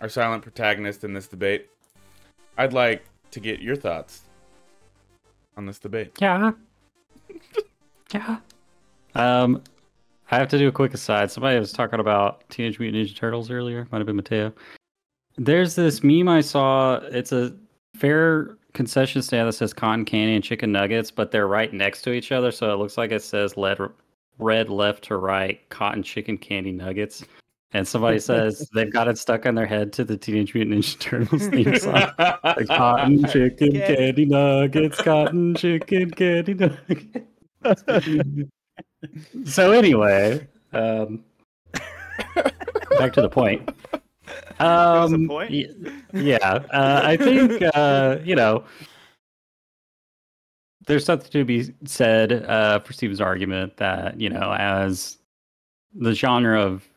our 0.00 0.08
silent 0.08 0.42
protagonist 0.42 1.02
in 1.02 1.14
this 1.14 1.26
debate, 1.26 1.68
I'd 2.58 2.72
like 2.72 3.04
to 3.32 3.40
get 3.40 3.60
your 3.60 3.74
thoughts 3.76 4.20
on 5.56 5.66
this 5.66 5.78
debate. 5.78 6.12
Yeah. 6.20 6.52
yeah. 8.12 8.38
Um, 9.14 9.62
I 10.30 10.36
have 10.38 10.48
to 10.48 10.58
do 10.58 10.68
a 10.68 10.72
quick 10.72 10.92
aside. 10.94 11.30
Somebody 11.30 11.58
was 11.58 11.72
talking 11.72 12.00
about 12.00 12.48
Teenage 12.50 12.78
Mutant 12.78 13.08
Ninja 13.08 13.16
Turtles 13.16 13.50
earlier. 13.50 13.86
Might 13.90 13.98
have 13.98 14.06
been 14.06 14.16
Mateo. 14.16 14.52
There's 15.36 15.74
this 15.74 16.02
meme 16.02 16.28
I 16.28 16.40
saw. 16.40 16.96
It's 16.96 17.32
a 17.32 17.54
fair 17.94 18.56
concession 18.72 19.22
stand 19.22 19.48
that 19.48 19.52
says 19.52 19.72
cotton 19.72 20.04
candy 20.04 20.34
and 20.34 20.44
chicken 20.44 20.72
nuggets, 20.72 21.10
but 21.10 21.30
they're 21.30 21.48
right 21.48 21.72
next 21.72 22.02
to 22.02 22.12
each 22.12 22.32
other, 22.32 22.50
so 22.50 22.72
it 22.72 22.76
looks 22.76 22.98
like 22.98 23.10
it 23.10 23.22
says 23.22 23.54
red, 23.56 23.78
red 24.38 24.68
left 24.68 25.04
to 25.04 25.16
right, 25.16 25.66
cotton 25.70 26.02
chicken 26.02 26.36
candy 26.36 26.72
nuggets. 26.72 27.24
And 27.72 27.86
somebody 27.86 28.18
says 28.18 28.68
they've 28.74 28.92
got 28.92 29.08
it 29.08 29.18
stuck 29.18 29.46
on 29.46 29.54
their 29.54 29.66
head 29.66 29.92
to 29.94 30.04
the 30.04 30.16
Teenage 30.16 30.54
Mutant 30.54 30.76
Ninja 30.76 30.98
Turtles 31.00 31.48
theme 31.48 31.78
song. 31.78 32.12
Like, 32.18 32.66
cotton 32.66 33.24
chicken 33.32 33.72
candy 33.72 34.24
nuggets, 34.24 35.00
cotton 35.00 35.54
chicken 35.54 36.10
candy 36.10 36.54
nuggets. 36.54 37.26
So 39.44 39.72
anyway, 39.72 40.46
um, 40.72 41.24
back 42.98 43.12
to 43.14 43.22
the 43.22 43.28
point. 43.30 43.68
Um, 44.58 45.28
point? 45.28 45.50
y- 45.50 45.92
yeah, 46.12 46.64
uh, 46.72 47.02
I 47.04 47.16
think 47.16 47.62
uh, 47.74 48.18
you 48.24 48.34
know 48.34 48.64
there's 50.86 51.04
something 51.04 51.30
to 51.30 51.44
be 51.44 51.72
said 51.84 52.32
uh, 52.44 52.80
for 52.80 52.92
Steven's 52.92 53.20
argument 53.20 53.76
that 53.76 54.20
you 54.20 54.28
know 54.28 54.54
as 54.58 55.18
the 55.94 56.12
genre 56.14 56.60
of 56.60 56.88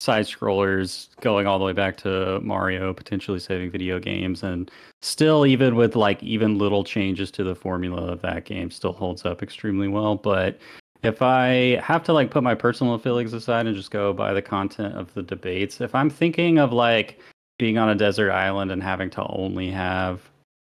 side 0.00 0.26
scrollers 0.26 1.08
going 1.20 1.46
all 1.46 1.58
the 1.58 1.64
way 1.64 1.72
back 1.72 1.96
to 1.96 2.40
Mario 2.40 2.94
potentially 2.94 3.40
saving 3.40 3.70
video 3.70 3.98
games 3.98 4.42
and 4.42 4.70
still 5.02 5.44
even 5.44 5.74
with 5.74 5.96
like 5.96 6.22
even 6.22 6.58
little 6.58 6.84
changes 6.84 7.30
to 7.32 7.42
the 7.42 7.54
formula 7.54 8.12
of 8.12 8.22
that 8.22 8.44
game 8.44 8.70
still 8.70 8.92
holds 8.92 9.24
up 9.24 9.42
extremely 9.42 9.88
well. 9.88 10.14
But 10.14 10.58
if 11.02 11.20
I 11.20 11.80
have 11.82 12.04
to 12.04 12.12
like 12.12 12.30
put 12.30 12.42
my 12.42 12.54
personal 12.54 12.98
feelings 12.98 13.32
aside 13.32 13.66
and 13.66 13.74
just 13.74 13.90
go 13.90 14.12
by 14.12 14.32
the 14.32 14.42
content 14.42 14.94
of 14.94 15.12
the 15.14 15.22
debates 15.22 15.80
if 15.80 15.94
I'm 15.94 16.10
thinking 16.10 16.58
of 16.58 16.72
like 16.72 17.20
being 17.58 17.78
on 17.78 17.88
a 17.88 17.94
desert 17.94 18.30
island 18.30 18.70
and 18.70 18.82
having 18.82 19.10
to 19.10 19.26
only 19.30 19.70
have 19.70 20.22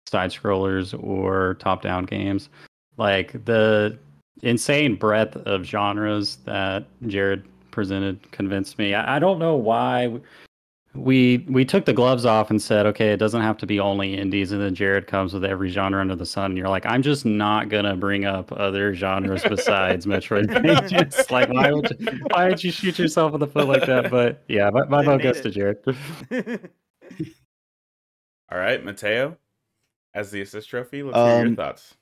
side 0.07 0.31
scrollers 0.31 0.97
or 1.03 1.55
top 1.55 1.81
down 1.81 2.05
games 2.05 2.49
like 2.97 3.45
the 3.45 3.97
insane 4.41 4.95
breadth 4.95 5.35
of 5.37 5.63
genres 5.63 6.37
that 6.45 6.85
Jared 7.07 7.43
presented 7.71 8.31
convinced 8.31 8.77
me. 8.77 8.93
I, 8.93 9.15
I 9.15 9.19
don't 9.19 9.39
know 9.39 9.55
why 9.55 10.19
we 10.95 11.45
we 11.47 11.63
took 11.65 11.85
the 11.85 11.93
gloves 11.93 12.25
off 12.25 12.49
and 12.49 12.59
said, 12.61 12.85
okay, 12.87 13.11
it 13.11 13.17
doesn't 13.17 13.41
have 13.41 13.57
to 13.57 13.67
be 13.67 13.79
only 13.79 14.17
indies, 14.17 14.51
and 14.51 14.59
then 14.61 14.73
Jared 14.73 15.05
comes 15.07 15.33
with 15.33 15.45
every 15.45 15.69
genre 15.69 16.01
under 16.01 16.15
the 16.15 16.25
sun, 16.25 16.45
and 16.45 16.57
you're 16.57 16.67
like, 16.69 16.85
I'm 16.85 17.03
just 17.03 17.25
not 17.25 17.69
gonna 17.69 17.95
bring 17.95 18.25
up 18.25 18.51
other 18.51 18.93
genres 18.95 19.43
besides 19.43 20.05
Metroidvania. 20.07 21.31
like, 21.31 21.49
why 21.49 21.71
would 21.71 21.95
you, 21.99 22.07
why 22.31 22.47
would 22.47 22.63
you 22.63 22.71
shoot 22.71 22.97
yourself 22.97 23.33
in 23.33 23.39
the 23.39 23.47
foot 23.47 23.67
like 23.67 23.85
that? 23.85 24.09
But 24.09 24.43
yeah, 24.47 24.69
my, 24.71 24.85
my 24.85 25.03
vote 25.03 25.21
goes 25.21 25.41
to 25.41 25.51
Jared. 25.51 25.77
All 28.51 28.57
right, 28.57 28.83
Mateo, 28.83 29.37
as 30.15 30.31
the 30.31 30.41
assist 30.41 30.69
trophy, 30.69 31.03
let's 31.03 31.17
hear 31.17 31.37
your 31.37 31.47
Um, 31.47 31.55
thoughts. 31.55 31.95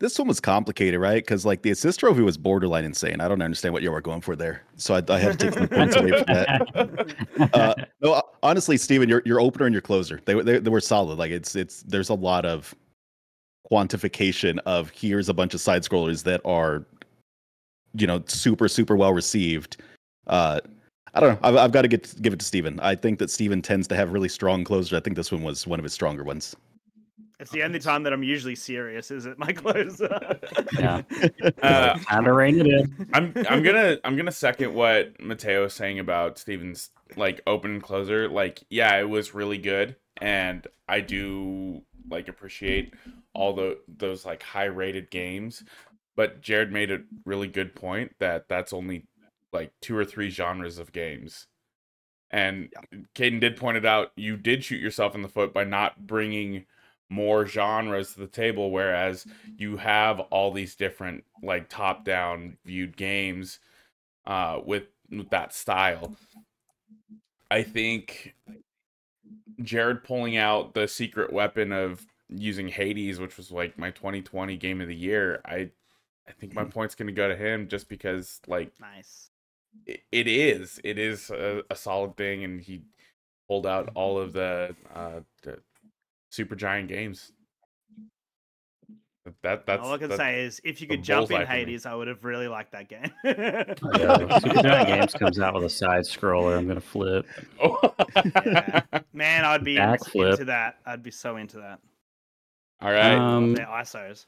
This 0.00 0.16
one 0.16 0.28
was 0.28 0.38
complicated, 0.38 1.00
right? 1.00 1.24
Because 1.24 1.44
like 1.44 1.62
the 1.62 1.70
assist 1.72 1.98
trophy 2.00 2.22
was 2.22 2.36
borderline 2.36 2.84
insane. 2.84 3.20
I 3.20 3.26
don't 3.26 3.42
understand 3.42 3.72
what 3.74 3.82
you 3.82 3.90
were 3.90 4.00
going 4.00 4.20
for 4.20 4.36
there, 4.36 4.62
so 4.76 4.94
I, 4.94 5.02
I 5.08 5.18
have 5.18 5.36
to 5.38 5.50
take 5.50 5.54
some 5.54 5.68
points 5.68 5.96
away 5.96 6.10
from 6.10 6.24
that. 6.26 7.16
Uh, 7.54 7.74
no, 8.00 8.22
honestly, 8.42 8.76
Steven, 8.76 9.08
your 9.08 9.22
your 9.24 9.40
opener 9.40 9.66
and 9.66 9.72
your 9.72 9.82
closer, 9.82 10.20
they, 10.24 10.34
were- 10.36 10.44
they 10.44 10.58
they 10.58 10.70
were 10.70 10.80
solid. 10.80 11.18
Like 11.18 11.30
it's 11.32 11.56
it's 11.56 11.82
there's 11.82 12.10
a 12.10 12.14
lot 12.14 12.44
of 12.44 12.74
quantification 13.70 14.58
of 14.66 14.90
here's 14.90 15.28
a 15.28 15.34
bunch 15.34 15.54
of 15.54 15.60
side 15.60 15.82
scrollers 15.82 16.22
that 16.24 16.40
are, 16.44 16.84
you 17.94 18.06
know, 18.06 18.22
super 18.26 18.68
super 18.68 18.96
well 18.96 19.12
received. 19.12 19.78
Uh, 20.26 20.60
I 21.14 21.20
don't 21.20 21.34
know. 21.34 21.48
I've, 21.48 21.56
I've 21.56 21.72
got 21.72 21.82
to 21.82 21.88
get 21.88 22.14
give 22.22 22.32
it 22.32 22.38
to 22.40 22.46
Steven. 22.46 22.78
I 22.80 22.94
think 22.94 23.18
that 23.18 23.30
Steven 23.30 23.62
tends 23.62 23.88
to 23.88 23.96
have 23.96 24.12
really 24.12 24.28
strong 24.28 24.62
closers. 24.62 24.92
I 24.96 25.00
think 25.00 25.16
this 25.16 25.32
one 25.32 25.42
was 25.42 25.66
one 25.66 25.80
of 25.80 25.84
his 25.84 25.92
stronger 25.92 26.22
ones. 26.22 26.54
It's 27.40 27.52
the 27.52 27.62
only 27.62 27.78
time 27.78 28.02
that 28.02 28.12
I'm 28.12 28.24
usually 28.24 28.56
serious, 28.56 29.10
is 29.10 29.26
it, 29.26 29.38
my 29.38 29.52
closer? 29.52 30.38
Yeah. 30.78 31.02
Uh, 31.62 31.98
Time 31.98 32.24
to 32.24 32.32
rein 32.32 32.60
it 32.60 32.66
in. 32.66 33.08
I'm 33.12 33.32
I'm 33.48 33.62
gonna 33.62 33.98
I'm 34.04 34.16
gonna 34.16 34.32
second 34.32 34.74
what 34.74 35.20
Mateo 35.20 35.64
is 35.64 35.74
saying 35.74 35.98
about 35.98 36.38
Steven's 36.38 36.90
like 37.16 37.40
open 37.46 37.80
closer. 37.80 38.28
Like, 38.28 38.62
yeah, 38.70 38.96
it 38.96 39.08
was 39.08 39.34
really 39.34 39.58
good, 39.58 39.96
and 40.20 40.66
I 40.88 41.00
do 41.00 41.82
like 42.08 42.28
appreciate 42.28 42.94
all 43.34 43.54
the 43.54 43.78
those 43.88 44.24
like 44.24 44.42
high 44.42 44.64
rated 44.64 45.10
games. 45.10 45.64
But 46.16 46.40
Jared 46.40 46.72
made 46.72 46.90
a 46.90 47.00
really 47.24 47.48
good 47.48 47.74
point 47.74 48.14
that 48.18 48.48
that's 48.48 48.72
only 48.72 49.06
like 49.52 49.72
two 49.80 49.96
or 49.96 50.04
three 50.04 50.30
genres 50.30 50.78
of 50.78 50.92
games. 50.92 51.46
And 52.30 52.72
Caden 53.14 53.40
did 53.40 53.56
point 53.56 53.78
it 53.78 53.86
out. 53.86 54.12
You 54.16 54.36
did 54.36 54.64
shoot 54.64 54.80
yourself 54.80 55.14
in 55.14 55.22
the 55.22 55.28
foot 55.28 55.52
by 55.52 55.64
not 55.64 56.06
bringing 56.06 56.66
more 57.10 57.46
genres 57.46 58.14
to 58.14 58.20
the 58.20 58.26
table, 58.26 58.70
whereas 58.70 59.26
you 59.56 59.76
have 59.78 60.20
all 60.20 60.52
these 60.52 60.74
different 60.74 61.24
like 61.42 61.68
top 61.68 62.04
down 62.04 62.56
viewed 62.64 62.96
games 62.96 63.60
uh 64.26 64.60
with, 64.64 64.84
with 65.10 65.30
that 65.30 65.54
style. 65.54 66.14
I 67.50 67.62
think 67.62 68.34
Jared 69.62 70.04
pulling 70.04 70.36
out 70.36 70.74
the 70.74 70.86
secret 70.86 71.32
weapon 71.32 71.72
of 71.72 72.06
using 72.28 72.68
Hades, 72.68 73.18
which 73.18 73.36
was 73.36 73.50
like 73.50 73.78
my 73.78 73.90
2020 73.90 74.56
game 74.56 74.80
of 74.80 74.88
the 74.88 74.94
year, 74.94 75.40
I 75.44 75.70
I 76.28 76.32
think 76.38 76.54
my 76.54 76.64
point's 76.64 76.94
gonna 76.94 77.12
go 77.12 77.28
to 77.28 77.36
him 77.36 77.68
just 77.68 77.88
because 77.88 78.40
like 78.46 78.72
nice. 78.80 79.30
it, 79.86 80.02
it 80.12 80.28
is 80.28 80.80
it 80.84 80.98
is 80.98 81.30
a, 81.30 81.62
a 81.70 81.74
solid 81.74 82.16
thing 82.16 82.44
and 82.44 82.60
he 82.60 82.82
pulled 83.48 83.66
out 83.66 83.90
all 83.94 84.18
of 84.18 84.34
the 84.34 84.76
uh 84.94 85.20
Supergiant 86.32 86.88
Games 86.88 87.32
that 89.42 89.66
that's 89.66 89.82
All 89.82 89.92
I 89.92 89.98
can 89.98 90.08
that- 90.08 90.16
say 90.16 90.42
is, 90.44 90.58
if 90.64 90.80
you 90.80 90.86
could 90.86 91.02
jump 91.02 91.30
in 91.30 91.36
bullseye 91.36 91.44
for 91.44 91.52
me. 91.52 91.58
Hades, 91.58 91.84
I 91.86 91.94
would 91.94 92.08
have 92.08 92.24
really 92.24 92.48
liked 92.48 92.72
that 92.72 92.88
game. 92.88 93.10
Yeah, 93.24 94.38
Super 94.38 94.62
Giant 94.62 94.88
Games 94.88 95.12
comes 95.14 95.38
out 95.38 95.52
with 95.54 95.64
a 95.64 95.68
side 95.68 96.04
scroller. 96.04 96.56
I'm 96.56 96.66
gonna 96.66 96.80
flip. 96.80 97.26
Oh. 97.62 97.78
Yeah. 98.46 98.80
Man, 99.12 99.44
I'd 99.44 99.62
be 99.64 99.76
Backflip. 99.76 100.32
into 100.32 100.44
that. 100.46 100.78
I'd 100.86 101.02
be 101.02 101.10
so 101.10 101.36
into 101.36 101.58
that. 101.58 101.78
all 102.80 102.90
right 102.90 103.16
Um, 103.16 103.54
Their 103.54 103.66
ISOs. 103.66 104.26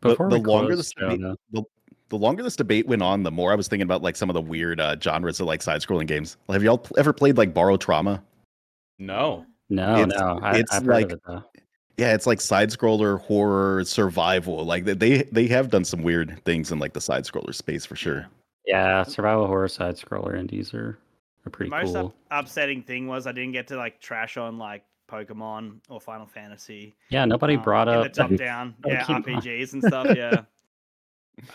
The- 0.00 0.16
the 0.16 0.38
longer 0.38 0.76
this 0.76 0.92
debate- 0.92 1.20
the 1.52 1.62
the 2.08 2.16
longer 2.18 2.42
this 2.42 2.56
debate 2.56 2.86
went 2.86 3.02
on, 3.02 3.22
the 3.22 3.30
more 3.30 3.52
I 3.52 3.54
was 3.54 3.68
thinking 3.68 3.84
about 3.84 4.02
like 4.02 4.16
some 4.16 4.28
of 4.30 4.34
the 4.34 4.40
weird 4.40 4.80
uh, 4.80 4.96
genres 5.00 5.40
of 5.40 5.46
like 5.46 5.62
side 5.62 5.80
scrolling 5.82 6.06
games. 6.06 6.36
Have 6.48 6.62
y'all 6.62 6.78
pl- 6.78 6.98
ever 6.98 7.12
played 7.12 7.36
like 7.36 7.52
Barotrauma? 7.54 8.22
no 8.98 9.44
no, 9.72 10.02
it's- 10.02 10.18
no, 10.20 10.38
I, 10.42 10.58
it's 10.58 10.72
I've 10.72 10.84
like- 10.84 11.10
heard 11.10 11.20
of 11.26 11.36
it. 11.38 11.42
Yeah, 11.98 12.14
it's 12.14 12.26
like 12.26 12.40
side 12.40 12.70
scroller 12.70 13.20
horror 13.20 13.84
survival. 13.84 14.64
Like 14.64 14.84
they- 14.84 14.94
they 14.94 15.22
they 15.24 15.46
have 15.48 15.68
done 15.70 15.84
some 15.84 16.02
weird 16.02 16.40
things 16.44 16.72
in 16.72 16.78
like 16.78 16.94
the 16.94 17.00
side 17.00 17.24
scroller 17.24 17.54
space 17.54 17.84
for 17.84 17.96
sure. 17.96 18.26
Yeah, 18.66 19.02
survival 19.02 19.46
horror 19.46 19.68
side 19.68 19.96
scroller 19.96 20.38
indies 20.38 20.72
are, 20.72 20.90
are 20.90 20.98
The 21.44 21.50
pretty 21.50 21.70
most 21.70 21.94
cool. 21.94 22.14
up- 22.30 22.44
upsetting 22.46 22.82
thing 22.82 23.08
was 23.08 23.26
I 23.26 23.32
didn't 23.32 23.52
get 23.52 23.66
to 23.68 23.76
like 23.76 24.00
trash 24.00 24.36
on 24.36 24.56
like 24.56 24.84
Pokemon 25.10 25.80
or 25.90 26.00
Final 26.00 26.26
Fantasy. 26.26 26.94
yeah, 27.10 27.26
nobody 27.26 27.56
um, 27.56 27.62
brought 27.62 27.88
up. 27.88 28.04
the 28.04 28.08
top 28.22 28.34
down, 28.36 28.74
yeah, 28.86 29.02
Pokemon. 29.04 29.24
RPGs 29.42 29.72
and 29.74 29.82
stuff. 29.82 30.06
Yeah, 30.16 30.42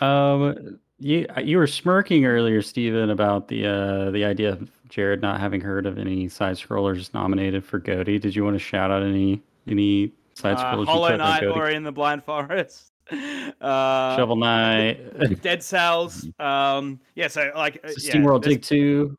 Um, 0.00 0.78
you 0.98 1.26
you 1.42 1.56
were 1.58 1.66
smirking 1.66 2.24
earlier, 2.26 2.62
Steven, 2.62 3.10
about 3.10 3.48
the 3.48 3.66
uh 3.66 4.10
the 4.10 4.24
idea 4.24 4.52
of 4.52 4.70
Jared 4.88 5.22
not 5.22 5.40
having 5.40 5.60
heard 5.60 5.86
of 5.86 5.98
any 5.98 6.28
side 6.28 6.56
scrollers 6.56 7.12
nominated 7.14 7.64
for 7.64 7.78
GOTY. 7.78 8.18
Did 8.18 8.34
you 8.34 8.44
want 8.44 8.54
to 8.54 8.58
shout 8.58 8.90
out 8.90 9.02
any 9.02 9.42
any 9.66 10.12
side 10.34 10.56
uh, 10.56 10.64
scrollers? 10.64 10.86
Hollow 10.86 11.06
you 11.06 11.12
put 11.12 11.18
Knight 11.18 11.42
in 11.42 11.50
Ori 11.50 11.74
and 11.74 11.86
the 11.86 11.92
Blind 11.92 12.24
Forest. 12.24 12.92
Uh, 13.60 14.14
Shovel 14.16 14.36
Knight, 14.36 15.40
Dead 15.42 15.62
Cells. 15.62 16.28
Um, 16.38 17.00
yeah, 17.14 17.26
so 17.28 17.50
like, 17.56 17.76
uh, 17.82 17.88
yeah, 17.98 18.12
SteamWorld 18.12 18.42
Dig 18.42 18.60
Two. 18.60 19.16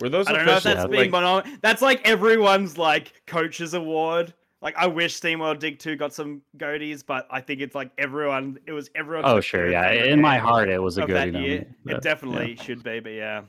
were 0.00 0.08
those 0.08 0.26
I 0.26 0.32
don't 0.32 0.46
know 0.46 0.56
if 0.56 0.62
that's 0.62 0.80
yeah, 0.80 0.86
being 0.86 1.10
like, 1.10 1.42
mono- 1.44 1.58
That's 1.60 1.82
like 1.82 2.00
everyone's 2.08 2.78
like 2.78 3.22
coach's 3.26 3.74
award. 3.74 4.32
Like 4.62 4.76
I 4.76 4.86
wish 4.86 5.20
SteamWorld 5.20 5.58
Dig 5.58 5.78
2 5.78 5.96
got 5.96 6.12
some 6.12 6.42
GOTYs, 6.58 7.04
but 7.06 7.26
I 7.30 7.40
think 7.40 7.60
it's 7.60 7.74
like 7.74 7.90
everyone. 7.96 8.58
It 8.66 8.72
was 8.72 8.90
everyone. 8.94 9.24
Oh 9.26 9.40
sure, 9.40 9.70
yeah. 9.70 9.90
In 9.90 10.20
my 10.20 10.38
heart, 10.38 10.68
it 10.68 10.82
was 10.82 10.98
a 10.98 11.02
of 11.02 11.08
GOTY 11.08 11.38
year, 11.38 11.60
it 11.60 11.68
but, 11.84 12.02
definitely 12.02 12.56
should 12.56 12.82
be. 12.82 13.00
But 13.00 13.12
yeah, 13.12 13.42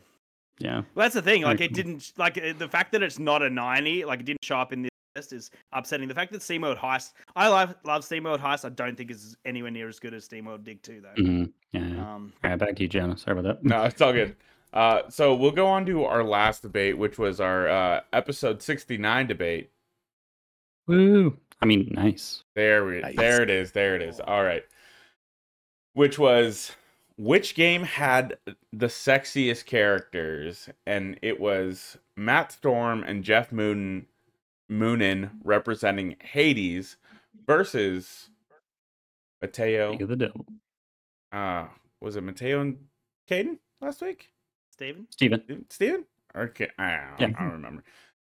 Yeah. 0.61 0.77
well, 0.95 1.03
that's 1.05 1.15
the 1.15 1.21
thing. 1.21 1.43
Like 1.43 1.61
it 1.61 1.73
didn't 1.73 2.13
like 2.17 2.37
uh, 2.37 2.53
the 2.57 2.67
fact 2.69 2.91
that 2.93 3.03
it's 3.03 3.19
not 3.19 3.41
a 3.41 3.49
ninety. 3.49 4.05
Like 4.05 4.19
it 4.21 4.25
didn't 4.25 4.43
show 4.43 4.57
up 4.57 4.71
in 4.73 4.83
this 4.83 4.91
list 5.15 5.33
is 5.33 5.51
upsetting. 5.73 6.07
The 6.07 6.13
fact 6.15 6.31
that 6.31 6.41
SteamWorld 6.41 6.77
Heist, 6.77 7.13
I 7.35 7.47
love 7.47 7.75
love 7.83 8.03
SteamWorld 8.03 8.39
Heist. 8.39 8.63
I 8.65 8.69
don't 8.69 8.95
think 8.95 9.11
is 9.11 9.35
anywhere 9.45 9.71
near 9.71 9.87
as 9.89 9.99
good 9.99 10.13
as 10.13 10.27
SteamWorld 10.27 10.63
Dig 10.63 10.81
2 10.83 11.01
though. 11.01 11.23
hmm 11.23 11.43
Yeah. 11.71 11.87
yeah. 11.87 12.15
Um, 12.15 12.33
All 12.43 12.49
right, 12.51 12.59
back 12.59 12.75
to 12.77 12.83
you, 12.83 12.87
Jenna. 12.87 13.17
Sorry 13.17 13.37
about 13.37 13.61
that. 13.61 13.65
no 13.67 13.83
it's 13.83 14.01
all 14.01 14.13
good 14.13 14.35
uh 14.73 15.01
so 15.09 15.35
we'll 15.35 15.51
go 15.51 15.67
on 15.67 15.85
to 15.85 16.05
our 16.05 16.23
last 16.23 16.61
debate 16.61 16.97
which 16.97 17.17
was 17.19 17.41
our 17.41 17.67
uh 17.67 17.99
episode 18.13 18.61
69 18.61 19.27
debate 19.27 19.69
Woo! 20.87 21.37
I 21.61 21.65
mean, 21.65 21.89
nice. 21.91 22.43
There 22.55 22.85
we 22.85 23.01
Nice. 23.01 23.15
there 23.17 23.41
it 23.43 23.49
is. 23.49 23.71
There 23.73 23.95
it 23.95 24.01
is. 24.01 24.19
All 24.19 24.43
right. 24.43 24.63
Which 25.93 26.17
was 26.17 26.71
which 27.17 27.55
game 27.55 27.83
had 27.83 28.37
the 28.73 28.87
sexiest 28.87 29.65
characters? 29.65 30.69
And 30.85 31.17
it 31.21 31.39
was 31.39 31.97
Matt 32.15 32.51
Storm 32.51 33.03
and 33.03 33.23
Jeff 33.23 33.51
Moon 33.51 34.07
Moonin 34.71 35.31
representing 35.43 36.15
Hades 36.21 36.97
versus 37.45 38.29
Mateo. 39.41 39.89
Think 39.91 40.01
of 40.01 40.09
the 40.09 40.15
devil. 40.15 40.45
Uh 41.31 41.67
was 42.01 42.15
it 42.15 42.23
Mateo 42.23 42.61
and 42.61 42.77
Caden 43.29 43.57
last 43.81 44.01
week? 44.01 44.29
Steven? 44.71 45.07
Steven. 45.11 45.65
Steven? 45.69 46.05
Okay, 46.35 46.69
I 46.79 47.01
don't, 47.19 47.31
Yeah. 47.31 47.37
I 47.37 47.43
don't 47.43 47.51
remember. 47.53 47.83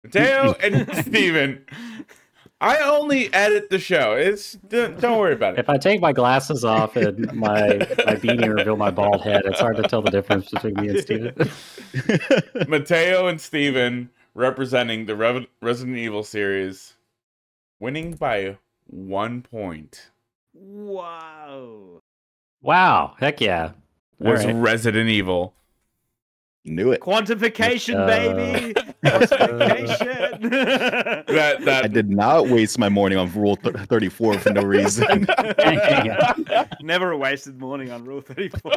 Mateo 0.02 0.52
and 0.62 0.88
Steven. 1.06 1.64
I 2.60 2.78
only 2.80 3.32
edit 3.32 3.70
the 3.70 3.78
show. 3.78 4.12
It's 4.12 4.52
don't 4.52 5.00
don't 5.00 5.18
worry 5.18 5.32
about 5.32 5.54
it. 5.54 5.60
If 5.60 5.70
I 5.70 5.78
take 5.78 6.00
my 6.00 6.12
glasses 6.12 6.64
off 6.64 6.94
and 6.96 7.32
my 7.32 7.58
my 8.06 8.16
beanie 8.16 8.54
reveal 8.54 8.76
my 8.76 8.90
bald 8.90 9.22
head, 9.22 9.42
it's 9.46 9.60
hard 9.60 9.76
to 9.76 9.82
tell 9.82 10.02
the 10.02 10.10
difference 10.10 10.50
between 10.50 10.74
me 10.74 10.88
and 10.88 11.00
Steven. 11.00 11.34
Mateo 12.68 13.28
and 13.28 13.40
Steven 13.40 14.10
representing 14.34 15.06
the 15.06 15.16
Rev- 15.16 15.46
Resident 15.62 15.96
Evil 15.96 16.22
series, 16.22 16.94
winning 17.78 18.12
by 18.12 18.58
one 18.86 19.40
point. 19.40 20.10
Wow. 20.52 22.02
wow! 22.60 23.14
Heck 23.18 23.40
yeah! 23.40 23.72
Was 24.18 24.44
right. 24.44 24.54
Resident 24.54 25.08
Evil. 25.08 25.54
Knew 26.66 26.92
it. 26.92 27.00
Quantification, 27.00 27.94
Uh, 27.96 28.06
baby. 28.06 28.74
Quantification. 29.04 30.40
That 31.26 31.64
that 31.64 31.84
I 31.84 31.88
did 31.88 32.10
not 32.10 32.48
waste 32.48 32.78
my 32.78 32.88
morning 32.90 33.16
on 33.18 33.32
Rule 33.32 33.56
th- 33.56 33.74
34 33.74 34.38
for 34.38 34.52
no 34.52 34.62
reason. 34.62 35.26
Never 36.82 37.12
a 37.12 37.16
wasted 37.16 37.58
morning 37.58 37.90
on 37.90 38.04
Rule 38.04 38.20
34. 38.20 38.72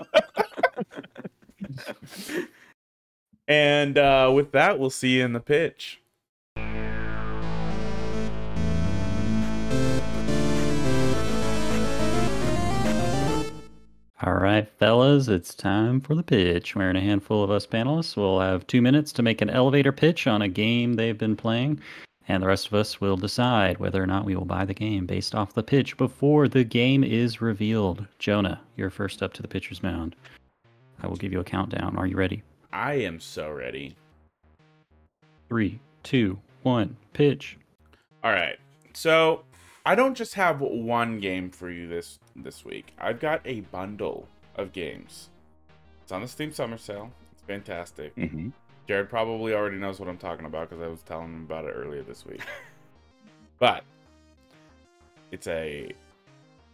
and 3.49 3.97
uh, 3.97 4.31
with 4.33 4.51
that, 4.53 4.79
we'll 4.79 4.89
see 4.89 5.17
you 5.17 5.25
in 5.25 5.33
the 5.33 5.39
pitch. 5.41 5.99
All 14.25 14.35
right, 14.35 14.69
fellas, 14.79 15.27
it's 15.27 15.53
time 15.53 15.99
for 15.99 16.15
the 16.15 16.23
pitch. 16.23 16.77
We're 16.77 16.89
in 16.89 16.95
a 16.95 17.01
handful 17.01 17.43
of 17.43 17.51
us 17.51 17.67
panelists 17.67 18.15
We'll 18.15 18.39
have 18.39 18.65
two 18.65 18.81
minutes 18.81 19.11
to 19.13 19.21
make 19.21 19.41
an 19.41 19.49
elevator 19.49 19.91
pitch 19.91 20.27
on 20.27 20.41
a 20.41 20.47
game 20.47 20.93
they've 20.93 21.17
been 21.17 21.35
playing, 21.35 21.81
and 22.29 22.41
the 22.41 22.47
rest 22.47 22.67
of 22.67 22.73
us 22.73 23.01
will 23.01 23.17
decide 23.17 23.79
whether 23.79 24.01
or 24.01 24.07
not 24.07 24.23
we 24.23 24.37
will 24.37 24.45
buy 24.45 24.63
the 24.63 24.73
game 24.73 25.05
based 25.05 25.35
off 25.35 25.53
the 25.53 25.61
pitch 25.61 25.97
before 25.97 26.47
the 26.47 26.63
game 26.63 27.03
is 27.03 27.41
revealed. 27.41 28.07
Jonah, 28.17 28.61
you're 28.77 28.89
first 28.89 29.21
up 29.21 29.33
to 29.33 29.41
the 29.41 29.47
pitcher's 29.49 29.83
mound. 29.83 30.15
I 31.01 31.07
will 31.07 31.17
give 31.17 31.33
you 31.33 31.41
a 31.41 31.43
countdown. 31.43 31.97
Are 31.97 32.07
you 32.07 32.15
ready? 32.15 32.43
I 32.71 32.93
am 32.93 33.19
so 33.19 33.51
ready. 33.51 33.93
Three, 35.49 35.81
two, 36.03 36.39
one, 36.61 36.95
pitch. 37.11 37.57
All 38.23 38.31
right. 38.31 38.57
So 38.93 39.43
I 39.85 39.95
don't 39.95 40.15
just 40.15 40.35
have 40.35 40.61
one 40.61 41.19
game 41.19 41.49
for 41.49 41.69
you 41.69 41.87
this 41.87 42.19
this 42.37 42.63
week. 42.63 42.93
I've 42.97 43.19
got 43.19 43.41
a 43.43 43.61
bundle 43.61 44.27
of 44.55 44.71
games. 44.71 45.29
It's 46.01 46.11
on 46.11 46.21
the 46.21 46.27
Steam 46.27 46.53
Summer 46.53 46.77
Sale. 46.77 47.11
It's 47.33 47.41
fantastic. 47.41 48.15
Mm-hmm. 48.15 48.49
Jared 48.87 49.09
probably 49.09 49.53
already 49.53 49.77
knows 49.77 49.99
what 49.99 50.07
I'm 50.07 50.17
talking 50.17 50.45
about 50.45 50.69
because 50.69 50.81
I 50.81 50.87
was 50.87 51.01
telling 51.01 51.33
him 51.33 51.43
about 51.43 51.65
it 51.65 51.73
earlier 51.75 52.01
this 52.01 52.25
week. 52.25 52.41
but 53.59 53.83
it's 55.31 55.47
a 55.47 55.91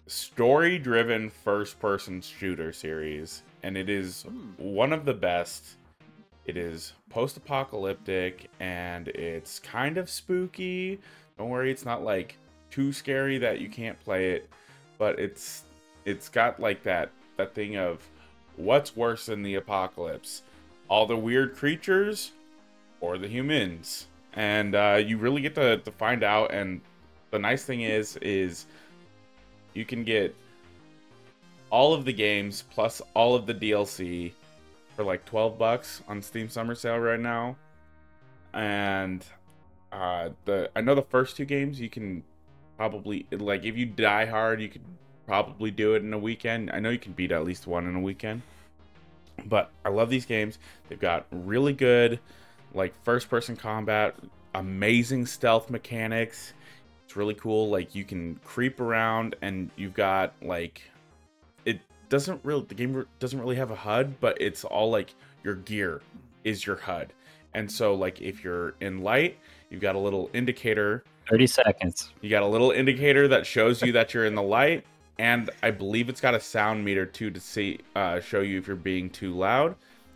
story-driven 0.06 1.30
first-person 1.30 2.22
shooter 2.22 2.74
series, 2.74 3.44
and 3.64 3.76
it 3.76 3.90
is 3.90 4.26
one 4.58 4.94
of 4.94 5.06
the 5.06 5.14
best. 5.14 5.78
It 6.46 6.58
is 6.58 6.94
post-apocalyptic 7.10 8.50
and 8.60 9.08
it's 9.10 9.60
kind 9.60 9.98
of 9.98 10.10
spooky. 10.10 11.00
Don't 11.38 11.50
worry, 11.50 11.72
it's 11.72 11.86
not 11.86 12.04
like 12.04 12.38
too 12.72 12.92
scary 12.94 13.38
that 13.40 13.62
you 13.62 13.70
can't 13.70 14.00
play 14.00 14.32
it, 14.32 14.50
but 14.98 15.20
it's 15.20 15.64
it's 16.06 16.30
got 16.30 16.60
like 16.60 16.84
that 16.84 17.12
that 17.38 17.54
thing 17.54 17.78
of 17.78 18.06
what's 18.56 18.96
worse 18.96 19.28
than 19.28 19.42
the 19.42 19.56
apocalypse, 19.56 20.44
all 20.90 21.06
the 21.06 21.16
weird 21.16 21.56
creatures 21.56 22.32
or 23.02 23.18
the 23.18 23.28
humans, 23.28 24.08
and 24.34 24.76
uh, 24.76 25.02
you 25.04 25.18
really 25.18 25.42
get 25.42 25.56
to, 25.56 25.78
to 25.78 25.92
find 25.92 26.24
out. 26.24 26.54
And 26.54 26.82
the 27.32 27.40
nice 27.40 27.64
thing 27.64 27.82
is 27.82 28.18
is 28.18 28.66
you 29.74 29.86
can 29.86 30.04
get 30.04 30.36
all 31.70 31.94
of 31.94 32.06
the 32.06 32.14
games 32.14 32.64
plus 32.72 33.02
all 33.14 33.36
of 33.36 33.46
the 33.46 33.54
DLC 33.54 34.32
for 34.96 35.04
like 35.04 35.24
12 35.26 35.58
bucks 35.58 36.02
on 36.08 36.22
Steam 36.22 36.50
Summer 36.50 36.76
Sale 36.76 37.00
right 37.00 37.20
now. 37.20 37.56
And 38.54 39.24
uh 39.92 40.30
the 40.46 40.70
I 40.76 40.82
know 40.82 40.94
the 40.94 41.02
first 41.04 41.36
two 41.38 41.46
games 41.46 41.80
you 41.80 41.90
can 41.90 42.24
probably 42.80 43.26
like 43.30 43.66
if 43.66 43.76
you 43.76 43.86
die 43.86 44.26
hard 44.26 44.62
you 44.62 44.70
could 44.70 44.86
probably 45.28 45.70
do 45.70 45.96
it 45.96 46.02
in 46.02 46.14
a 46.14 46.18
weekend. 46.18 46.72
I 46.72 46.80
know 46.80 46.90
you 46.90 46.98
can 46.98 47.12
beat 47.12 47.34
at 47.34 47.44
least 47.44 47.68
one 47.68 47.86
in 47.86 47.94
a 47.94 48.00
weekend. 48.00 48.42
But 49.46 49.70
I 49.84 49.90
love 49.90 50.10
these 50.10 50.26
games. 50.26 50.60
They've 50.88 51.00
got 51.00 51.28
really 51.32 51.74
good 51.74 52.20
like 52.74 52.94
first 53.04 53.30
person 53.30 53.58
combat, 53.58 54.16
amazing 54.56 55.26
stealth 55.26 55.70
mechanics. 55.70 56.54
It's 57.04 57.18
really 57.18 57.34
cool. 57.34 57.70
Like 57.70 57.94
you 57.94 58.06
can 58.06 58.40
creep 58.46 58.80
around 58.80 59.36
and 59.42 59.70
you've 59.76 59.94
got 59.94 60.34
like 60.42 60.82
it 61.66 61.82
doesn't 62.08 62.40
really 62.46 62.64
the 62.70 62.76
game 62.76 63.06
doesn't 63.20 63.42
really 63.42 63.58
have 63.58 63.72
a 63.72 63.76
HUD, 63.76 64.22
but 64.22 64.42
it's 64.42 64.64
all 64.64 64.90
like 64.90 65.14
your 65.44 65.56
gear 65.56 66.02
is 66.46 66.66
your 66.66 66.78
HUD. 66.78 67.12
And 67.54 67.70
so 67.70 67.94
like 67.94 68.22
if 68.22 68.42
you're 68.42 68.74
in 68.80 69.04
light, 69.04 69.38
you've 69.70 69.82
got 69.82 69.96
a 69.96 70.00
little 70.00 70.30
indicator 70.34 71.04
30 71.30 71.48
seconds. 71.48 72.12
you 72.22 72.30
got 72.30 72.44
a 72.44 72.48
little 72.48 72.72
indicator 72.72 73.28
that 73.28 73.46
shows 73.46 73.82
you 73.82 73.92
that 73.92 74.14
you're 74.14 74.26
in 74.26 74.36
the 74.36 74.44
light, 74.44 74.84
and 75.20 75.50
I 75.62 75.72
believe 75.72 76.10
it's 76.10 76.22
got 76.22 76.34
a 76.34 76.40
sound 76.40 76.84
meter 76.84 77.06
too 77.06 77.30
to 77.30 77.40
see 77.40 77.80
uh, 77.96 78.20
show 78.20 78.42
you 78.42 78.58
if 78.58 78.68
you're 78.68 78.76
being 78.76 79.10
too 79.10 79.34
loud. 79.34 79.76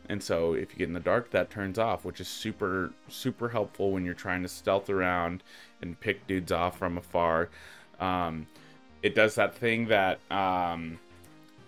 And 0.10 0.22
so 0.22 0.54
if 0.54 0.72
you 0.72 0.80
get 0.80 0.88
in 0.88 0.94
the 0.94 1.00
dark, 1.00 1.32
that 1.32 1.50
turns 1.50 1.80
off, 1.80 2.04
which 2.04 2.20
is 2.20 2.28
super 2.28 2.92
super 3.08 3.50
helpful 3.50 3.92
when 3.92 4.04
you're 4.04 4.14
trying 4.14 4.42
to 4.44 4.50
stealth 4.50 4.90
around 4.90 5.44
and 5.82 6.00
pick 6.00 6.26
dudes 6.28 6.52
off 6.52 6.78
from 6.78 6.98
afar. 6.98 7.50
Um, 8.00 8.48
it 9.02 9.16
does 9.16 9.36
that 9.36 9.56
thing 9.56 9.88
that 9.88 10.20
um, 10.32 11.00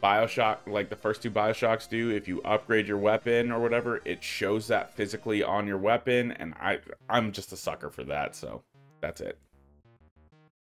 Bioshock, 0.06 0.58
like 0.68 0.90
the 0.90 0.96
first 0.96 1.24
two 1.24 1.32
Bioshocks, 1.32 1.90
do. 1.90 2.12
If 2.12 2.28
you 2.28 2.42
upgrade 2.44 2.88
your 2.88 2.98
weapon 3.00 3.52
or 3.52 3.60
whatever, 3.60 4.02
it 4.06 4.24
shows 4.24 4.68
that 4.68 4.94
physically 4.94 5.42
on 5.42 5.66
your 5.66 5.80
weapon, 5.80 6.32
and 6.34 6.54
I 6.56 6.80
I'm 7.10 7.32
just 7.32 7.52
a 7.54 7.58
sucker 7.58 7.90
for 7.90 8.04
that. 8.04 8.36
So 8.36 8.62
that's 9.02 9.20
it. 9.22 9.40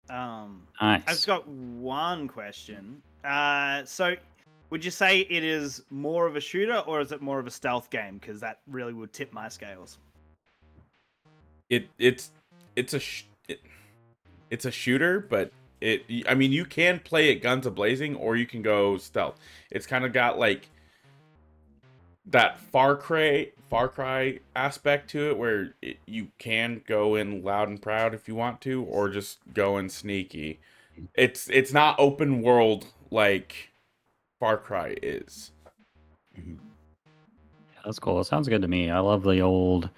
Um, 0.09 0.67
Nice. 0.81 1.03
I've 1.07 1.15
just 1.15 1.27
got 1.27 1.49
one 1.49 2.29
question. 2.29 3.03
Uh, 3.25 3.85
so, 3.85 4.15
would 4.71 4.85
you 4.85 4.91
say 4.91 5.21
it 5.21 5.43
is 5.43 5.83
more 5.91 6.27
of 6.27 6.37
a 6.37 6.41
shooter 6.41 6.79
or 6.81 7.01
is 7.01 7.11
it 7.11 7.23
more 7.23 7.39
of 7.39 7.47
a 7.47 7.51
stealth 7.51 7.91
game? 7.91 8.19
Because 8.19 8.39
that 8.41 8.61
really 8.69 8.93
would 8.93 9.13
tip 9.13 9.33
my 9.33 9.49
scales. 9.49 9.99
it 11.71 11.89
it's 11.99 12.31
it's 12.77 12.93
a 12.95 13.01
sh- 13.01 13.25
it, 13.49 13.61
it's 14.51 14.67
a 14.67 14.71
shooter 14.71 15.21
but 15.21 15.51
it 15.85 16.27
i 16.29 16.35
mean 16.35 16.51
you 16.51 16.65
can 16.65 16.99
play 16.99 17.31
it 17.31 17.37
guns 17.37 17.67
a 17.67 17.71
blazing 17.71 18.17
or 18.17 18.37
you 18.37 18.47
can 18.47 18.63
go 18.63 18.97
stealth 18.97 19.39
it's 19.71 19.87
kind 19.87 20.05
of 20.05 20.13
got 20.13 20.39
like 20.39 20.69
that 22.27 22.59
far 22.59 22.97
cry 22.97 23.51
far 23.69 23.89
cry 23.89 24.39
aspect 24.57 25.11
to 25.11 25.31
it 25.31 25.37
where 25.37 25.75
it, 25.83 25.99
you 26.07 26.29
can 26.39 26.81
go 26.87 27.15
in 27.15 27.43
loud 27.43 27.69
and 27.69 27.83
proud 27.83 28.15
if 28.15 28.27
you 28.27 28.35
want 28.35 28.61
to 28.61 28.83
or 28.85 29.09
just 29.09 29.39
go 29.53 29.77
in 29.77 29.89
sneaky 29.89 30.59
it's 31.15 31.49
it's 31.51 31.73
not 31.73 31.95
open 31.99 32.41
world 32.41 32.87
like 33.11 33.71
far 34.41 34.57
cry 34.57 34.97
is 35.03 35.51
That's 37.85 37.99
cool. 37.99 38.21
It 38.21 38.25
sounds 38.25 38.49
good 38.49 38.63
to 38.63 38.69
me. 38.69 38.91
I 38.91 38.99
love 38.99 39.23
the 39.23 39.41
old. 39.41 39.91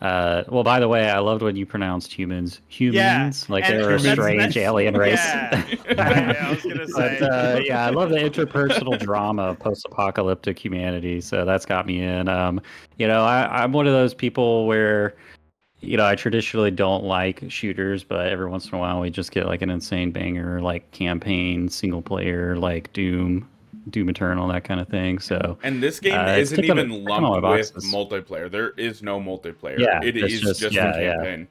Uh, 0.00 0.44
well, 0.48 0.62
by 0.62 0.78
the 0.78 0.86
way, 0.86 1.10
I 1.10 1.18
loved 1.18 1.42
when 1.42 1.56
you 1.56 1.66
pronounced 1.66 2.12
humans 2.12 2.60
humans, 2.68 3.50
like 3.50 3.64
and 3.64 3.80
they 3.80 3.84
were 3.84 3.94
a 3.94 3.98
strange 3.98 4.54
that's- 4.54 4.56
alien 4.56 4.96
race. 4.96 5.18
Yeah. 5.18 5.64
Yeah, 5.98 6.46
I 6.46 6.50
was 6.50 6.62
gonna 6.62 6.86
say. 6.86 7.18
But 7.18 7.22
uh, 7.32 7.60
yeah, 7.64 7.84
I 7.84 7.90
love 7.90 8.10
the 8.10 8.18
interpersonal 8.18 8.98
drama 9.00 9.42
of 9.42 9.58
post-apocalyptic 9.58 10.56
humanity. 10.56 11.20
So 11.20 11.44
that's 11.44 11.66
got 11.66 11.86
me 11.86 12.00
in. 12.02 12.28
Um, 12.28 12.60
you 12.98 13.08
know, 13.08 13.24
I, 13.24 13.62
I'm 13.62 13.72
one 13.72 13.88
of 13.88 13.92
those 13.92 14.14
people 14.14 14.66
where, 14.66 15.16
you 15.80 15.96
know, 15.96 16.06
I 16.06 16.14
traditionally 16.14 16.70
don't 16.70 17.02
like 17.02 17.42
shooters, 17.48 18.04
but 18.04 18.28
every 18.28 18.48
once 18.48 18.68
in 18.68 18.74
a 18.74 18.78
while 18.78 19.00
we 19.00 19.10
just 19.10 19.32
get 19.32 19.46
like 19.46 19.62
an 19.62 19.70
insane 19.70 20.12
banger, 20.12 20.60
like 20.60 20.88
campaign, 20.92 21.68
single 21.68 22.02
player, 22.02 22.56
like 22.56 22.92
Doom, 22.92 23.48
Doom 23.90 24.08
Eternal, 24.10 24.48
that 24.48 24.64
kind 24.64 24.80
of 24.80 24.88
thing. 24.88 25.18
So 25.18 25.58
And 25.62 25.82
this 25.82 26.00
game 26.00 26.18
Uh, 26.18 26.36
isn't 26.36 26.62
even 26.64 26.76
ticking 26.88 27.08
all 27.08 27.40
my 27.40 27.48
lumped 27.48 27.74
with 27.74 27.84
multiplayer. 27.84 28.50
There 28.50 28.70
is 28.70 29.02
no 29.02 29.20
multiplayer. 29.20 29.78
Yeah, 29.78 30.00
it's 30.02 30.40
just- 30.40 30.60
just, 30.60 30.74
yeah, 30.74 30.92
for 30.92 31.00
yeah. 31.00 31.14
campaign. 31.14 31.48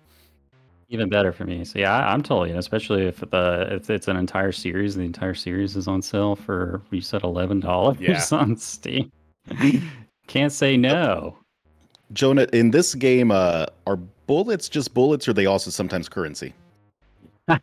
even 0.90 1.10
better 1.10 1.32
for 1.34 1.44
me. 1.46 1.66
So 1.66 1.80
yeah, 1.80 1.94
I, 1.98 2.14
I'm 2.14 2.22
totally 2.24 2.52
in, 2.52 2.58
especially 2.58 3.06
if 3.08 3.20
the 3.20 3.68
if 3.72 3.90
it's 3.90 4.08
an 4.08 4.16
entire 4.18 4.52
series, 4.54 4.96
the 4.96 5.02
entire 5.04 5.34
series 5.34 5.76
is 5.76 5.88
on 5.88 6.02
sale 6.02 6.36
for 6.36 6.82
you 6.92 7.02
said 7.02 7.24
eleven 7.24 7.60
dollars 7.60 7.98
Yeah. 8.00 8.24
on 8.32 8.56
Steam. 8.58 9.12
Can't 10.28 10.52
say 10.52 10.78
no. 10.78 11.38
Jonah, 12.14 12.48
in 12.54 12.72
this 12.72 12.96
game, 12.96 13.32
uh, 13.32 13.66
are 13.86 13.98
bullets 14.28 14.70
just 14.70 14.94
bullets, 14.94 15.28
or 15.28 15.32
are 15.32 15.34
they 15.34 15.46
also 15.46 15.70
sometimes 15.72 16.08
currency? 16.08 16.54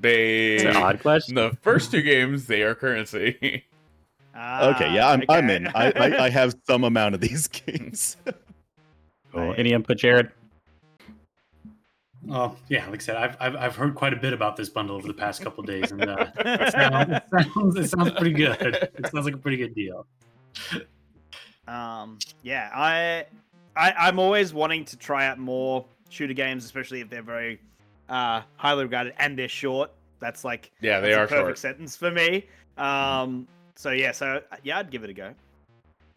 They 0.00 0.56
It's 0.56 0.64
an 0.64 0.76
odd 0.76 1.00
question. 1.00 1.34
the 1.34 1.56
first 1.62 1.90
two 1.90 2.02
games 2.02 2.46
they 2.46 2.62
are 2.62 2.74
currency. 2.74 3.64
okay, 4.34 4.92
yeah, 4.94 5.06
Ah, 5.06 5.12
I'm, 5.12 5.22
I'm 5.28 5.50
in. 5.50 5.66
I, 5.68 5.90
I, 5.92 6.24
I 6.24 6.30
have 6.38 6.54
some 6.66 6.84
amount 6.84 7.14
of 7.14 7.20
these 7.20 7.46
games. 7.48 8.16
oh, 9.34 9.52
Any 9.52 9.72
input, 9.72 9.98
Jared? 9.98 10.30
Oh 12.30 12.54
yeah, 12.68 12.86
like 12.88 13.00
I 13.00 13.02
said, 13.02 13.16
I've, 13.16 13.36
I've 13.40 13.56
I've 13.56 13.76
heard 13.76 13.96
quite 13.96 14.12
a 14.12 14.16
bit 14.16 14.32
about 14.32 14.54
this 14.56 14.68
bundle 14.68 14.94
over 14.94 15.08
the 15.08 15.14
past 15.14 15.42
couple 15.42 15.64
days, 15.64 15.90
and 15.90 16.02
uh, 16.08 16.26
it, 16.38 16.72
sounds, 16.72 17.10
it, 17.10 17.22
sounds, 17.52 17.76
it 17.76 17.88
sounds 17.88 18.10
pretty 18.12 18.32
good. 18.32 18.60
It 18.96 19.10
sounds 19.10 19.24
like 19.24 19.34
a 19.34 19.38
pretty 19.38 19.56
good 19.56 19.74
deal. 19.74 20.06
Um, 21.66 22.18
yeah, 22.44 22.70
I, 22.74 23.26
I, 23.76 23.92
I'm 23.92 24.20
always 24.20 24.54
wanting 24.54 24.84
to 24.86 24.96
try 24.96 25.26
out 25.26 25.38
more 25.38 25.84
shooter 26.10 26.32
games, 26.34 26.64
especially 26.64 27.00
if 27.00 27.10
they're 27.10 27.22
very 27.22 27.60
uh, 28.08 28.42
highly 28.56 28.84
regarded 28.84 29.14
and 29.18 29.36
they're 29.36 29.48
short. 29.48 29.90
That's 30.20 30.44
like 30.44 30.70
yeah, 30.80 31.00
they 31.00 31.08
that's 31.10 31.18
are 31.18 31.24
a 31.24 31.28
perfect 31.40 31.46
short. 31.46 31.58
sentence 31.58 31.96
for 31.96 32.12
me. 32.12 32.46
Um, 32.78 33.48
so 33.74 33.90
yeah, 33.90 34.12
so 34.12 34.40
yeah, 34.62 34.78
I'd 34.78 34.90
give 34.90 35.04
it 35.04 35.10
a 35.10 35.14
go. 35.14 35.34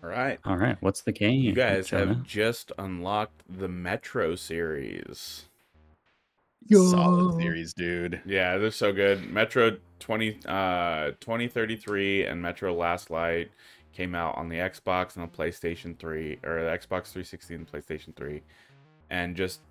All 0.03 0.09
right. 0.09 0.39
All 0.45 0.57
right, 0.57 0.77
what's 0.81 1.01
the 1.01 1.11
game? 1.11 1.39
You 1.41 1.53
guys 1.53 1.87
Jonah? 1.87 2.07
have 2.07 2.23
just 2.23 2.71
unlocked 2.77 3.41
the 3.49 3.67
Metro 3.67 4.35
series. 4.35 5.45
Solid 6.71 7.39
series, 7.41 7.73
dude. 7.73 8.21
Yeah, 8.25 8.57
they're 8.57 8.71
so 8.71 8.91
good. 8.91 9.31
Metro 9.31 9.77
20 9.99 10.39
uh 10.47 11.11
2033 11.19 12.25
and 12.25 12.41
Metro 12.41 12.73
Last 12.73 13.11
Light 13.11 13.51
came 13.93 14.15
out 14.15 14.35
on 14.37 14.49
the 14.49 14.57
Xbox 14.57 15.15
and 15.15 15.31
the 15.31 15.37
PlayStation 15.37 15.97
3 15.97 16.39
or 16.43 16.63
the 16.63 16.69
Xbox 16.69 17.11
360 17.11 17.55
and 17.55 17.71
PlayStation 17.71 18.15
3. 18.15 18.41
And 19.09 19.35
just 19.35 19.61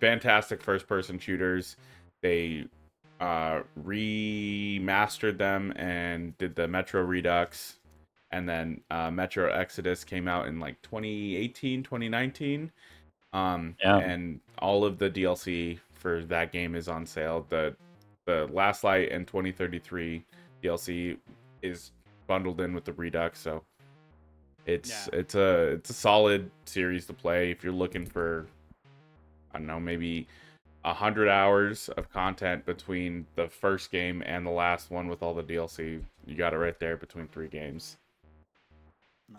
fantastic 0.00 0.62
first 0.62 0.86
person 0.86 1.18
shooters. 1.18 1.76
They 2.20 2.66
uh 3.22 3.62
remastered 3.84 5.38
them 5.38 5.72
and 5.76 6.36
did 6.38 6.54
the 6.56 6.66
Metro 6.66 7.02
Redux 7.02 7.76
and 8.32 8.48
then 8.48 8.80
uh, 8.90 9.10
Metro 9.10 9.52
Exodus 9.52 10.04
came 10.04 10.26
out 10.26 10.48
in 10.48 10.58
like 10.58 10.80
2018, 10.82 11.82
2019. 11.82 12.72
Um, 13.34 13.76
Yeah. 13.82 13.98
and 13.98 14.40
all 14.58 14.84
of 14.84 14.98
the 14.98 15.10
DLC 15.10 15.78
for 15.92 16.24
that 16.24 16.50
game 16.50 16.74
is 16.74 16.88
on 16.88 17.06
sale. 17.06 17.46
The 17.48 17.76
the 18.26 18.48
Last 18.52 18.84
Light 18.84 19.10
and 19.12 19.26
2033 19.26 20.24
DLC 20.62 21.18
is 21.62 21.92
bundled 22.26 22.60
in 22.60 22.72
with 22.74 22.84
the 22.84 22.92
Redux, 22.94 23.38
so 23.38 23.62
it's 24.64 25.08
Yeah. 25.12 25.18
it's 25.20 25.34
a 25.34 25.72
it's 25.72 25.90
a 25.90 25.94
solid 25.94 26.50
series 26.66 27.06
to 27.06 27.12
play 27.12 27.50
if 27.50 27.62
you're 27.62 27.72
looking 27.72 28.06
for 28.06 28.46
I 29.52 29.58
don't 29.58 29.66
know 29.66 29.80
maybe 29.80 30.26
a 30.84 30.92
hundred 30.92 31.28
hours 31.28 31.88
of 31.90 32.12
content 32.12 32.66
between 32.66 33.26
the 33.36 33.48
first 33.48 33.90
game 33.90 34.22
and 34.26 34.44
the 34.44 34.50
last 34.50 34.90
one 34.90 35.08
with 35.08 35.22
all 35.22 35.34
the 35.34 35.42
DLC. 35.42 36.02
You 36.26 36.34
got 36.34 36.52
it 36.52 36.58
right 36.58 36.78
there 36.78 36.96
between 36.96 37.28
three 37.28 37.48
games. 37.48 37.96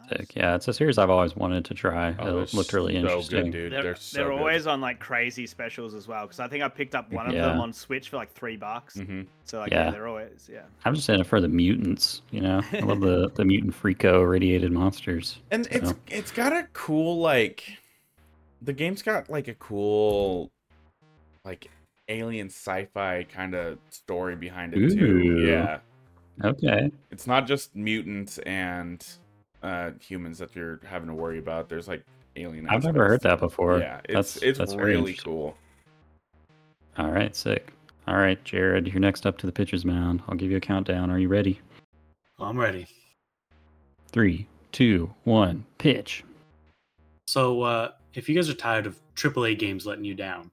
Sick. 0.10 0.36
Yeah, 0.36 0.56
it's 0.56 0.68
a 0.68 0.74
series 0.74 0.98
I've 0.98 1.10
always 1.10 1.36
wanted 1.36 1.66
to 1.66 1.74
try. 1.74 2.16
Oh, 2.20 2.39
it 2.39 2.54
looked 2.54 2.74
really 2.74 2.94
so 2.94 3.00
interesting. 3.00 3.44
good, 3.46 3.52
dude. 3.52 3.72
They're, 3.72 3.84
They're, 3.84 3.96
they're, 4.14 4.30
good. 4.30 4.38
always 4.39 4.68
on 4.68 4.82
like 4.82 5.00
crazy 5.00 5.46
specials 5.46 5.94
as 5.94 6.08
well. 6.08 6.26
Because 6.26 6.39
I 6.39 6.48
think 6.48 6.64
I 6.64 6.68
picked 6.68 6.96
up 6.96 7.12
one 7.12 7.28
of 7.28 7.34
them 7.34 7.60
on 7.60 7.72
Switch 7.72 8.10
for 8.10 8.18
like 8.18 8.32
three 8.32 8.58
bucks. 8.58 8.98
Mhm. 8.98 9.28
So 9.46 9.60
like 9.60 9.72
yeah. 9.72 9.86
Yeah. 9.86 9.91
they're 9.91 10.08
always 10.08 10.50
yeah. 10.52 10.64
I'm 10.84 10.96
just 10.96 11.08
in 11.10 11.22
it 11.22 11.28
for 11.28 11.39
the 11.39 11.48
mutants. 11.48 12.22
You 12.32 12.41
know, 12.41 12.62
I 12.74 12.80
love 12.80 13.02
the 13.02 13.30
the 13.36 13.46
mutant 13.46 13.80
freako 13.80 14.28
radiated 14.28 14.72
monsters. 14.72 15.38
And 15.52 15.68
it's 15.72 15.94
it's 16.08 16.32
got 16.32 16.54
a 16.54 16.68
cool 16.74 17.20
like 17.20 17.64
the 18.62 18.74
game's 18.74 19.02
got 19.04 19.30
like 19.30 19.48
a 19.48 19.56
cool 19.56 20.52
like 21.46 21.70
alien 22.10 22.48
sci-fi 22.48 23.26
kind 23.32 23.56
of 23.56 23.78
story 23.89 24.36
behind 24.36 24.74
it 24.74 24.98
too. 24.98 25.46
Yeah. 25.46 25.80
okay. 26.44 26.91
It's 27.12 27.28
not 27.28 27.48
just 27.48 27.76
mutants 27.76 28.38
and 28.39 29.06
uh 29.62 29.91
humans 30.00 30.39
that 30.39 30.56
you're 30.56 30.80
having 30.86 31.08
to 31.08 31.14
worry 31.14 31.39
about. 31.39 31.70
There's 31.70 31.88
like 31.88 32.04
alien 32.36 32.68
I've 32.70 32.84
never 32.84 33.08
heard 33.08 33.22
that 33.22 33.39
before. 33.39 33.80
Yeah, 33.80 34.02
it's 34.06 34.34
that's 34.34 34.44
it's 34.44 34.60
that's 34.60 34.76
really 34.76 35.14
cool. 35.14 35.58
All 36.98 37.12
right, 37.12 37.36
sick. 37.36 37.74
All 38.08 38.18
right, 38.18 38.44
Jared, 38.44 38.88
you're 38.88 39.00
next 39.00 39.26
up 39.26 39.38
to 39.39 39.46
the 39.46 39.52
pitcher's 39.52 39.86
mound. 39.86 40.22
I'll 40.28 40.36
give 40.36 40.52
you 40.52 40.58
a 40.58 40.62
countdown. 40.62 41.10
Are 41.10 41.20
you 41.20 41.30
ready? 41.30 41.62
I'm 42.39 42.60
ready. 42.60 42.88
Three, 44.12 44.48
two, 44.72 45.14
one, 45.24 45.66
pitch. 45.78 46.24
So, 47.28 47.62
uh, 47.62 47.91
if 48.14 48.28
you 48.28 48.36
guys 48.36 48.50
are 48.50 48.54
tired 48.54 48.86
of 48.86 49.00
AAA 49.16 49.58
games 49.58 49.86
letting 49.86 50.04
you 50.04 50.14
down, 50.14 50.52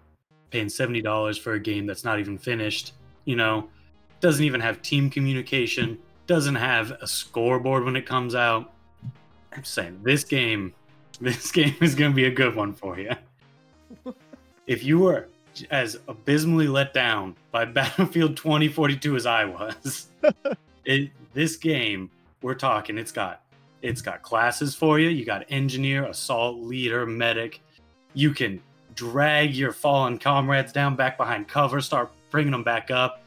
paying 0.50 0.68
seventy 0.68 1.00
dollars 1.02 1.38
for 1.38 1.54
a 1.54 1.60
game 1.60 1.86
that's 1.86 2.04
not 2.04 2.18
even 2.18 2.38
finished, 2.38 2.92
you 3.24 3.36
know, 3.36 3.68
doesn't 4.20 4.44
even 4.44 4.60
have 4.60 4.82
team 4.82 5.10
communication, 5.10 5.98
doesn't 6.26 6.54
have 6.54 6.92
a 7.02 7.06
scoreboard 7.06 7.84
when 7.84 7.96
it 7.96 8.06
comes 8.06 8.34
out, 8.34 8.72
I'm 9.52 9.64
saying 9.64 10.00
this 10.02 10.24
game, 10.24 10.72
this 11.20 11.50
game 11.50 11.74
is 11.80 11.94
going 11.94 12.12
to 12.12 12.14
be 12.14 12.26
a 12.26 12.30
good 12.30 12.54
one 12.54 12.72
for 12.72 12.98
you. 12.98 13.10
if 14.66 14.84
you 14.84 15.00
were 15.00 15.28
as 15.70 15.98
abysmally 16.08 16.68
let 16.68 16.94
down 16.94 17.34
by 17.50 17.64
Battlefield 17.64 18.36
2042 18.36 19.16
as 19.16 19.26
I 19.26 19.44
was, 19.44 20.08
it, 20.84 21.10
this 21.34 21.56
game, 21.56 22.10
we're 22.42 22.54
talking, 22.54 22.96
it's 22.96 23.12
got 23.12 23.42
it's 23.82 24.02
got 24.02 24.20
classes 24.20 24.74
for 24.74 24.98
you. 24.98 25.08
You 25.08 25.24
got 25.24 25.46
engineer, 25.48 26.04
assault 26.04 26.58
leader, 26.58 27.06
medic. 27.06 27.62
You 28.12 28.32
can 28.32 28.60
drag 29.00 29.54
your 29.54 29.72
fallen 29.72 30.18
comrades 30.18 30.72
down 30.72 30.94
back 30.94 31.16
behind 31.16 31.48
cover, 31.48 31.80
start 31.80 32.12
bringing 32.30 32.52
them 32.52 32.62
back 32.62 32.90
up. 32.90 33.22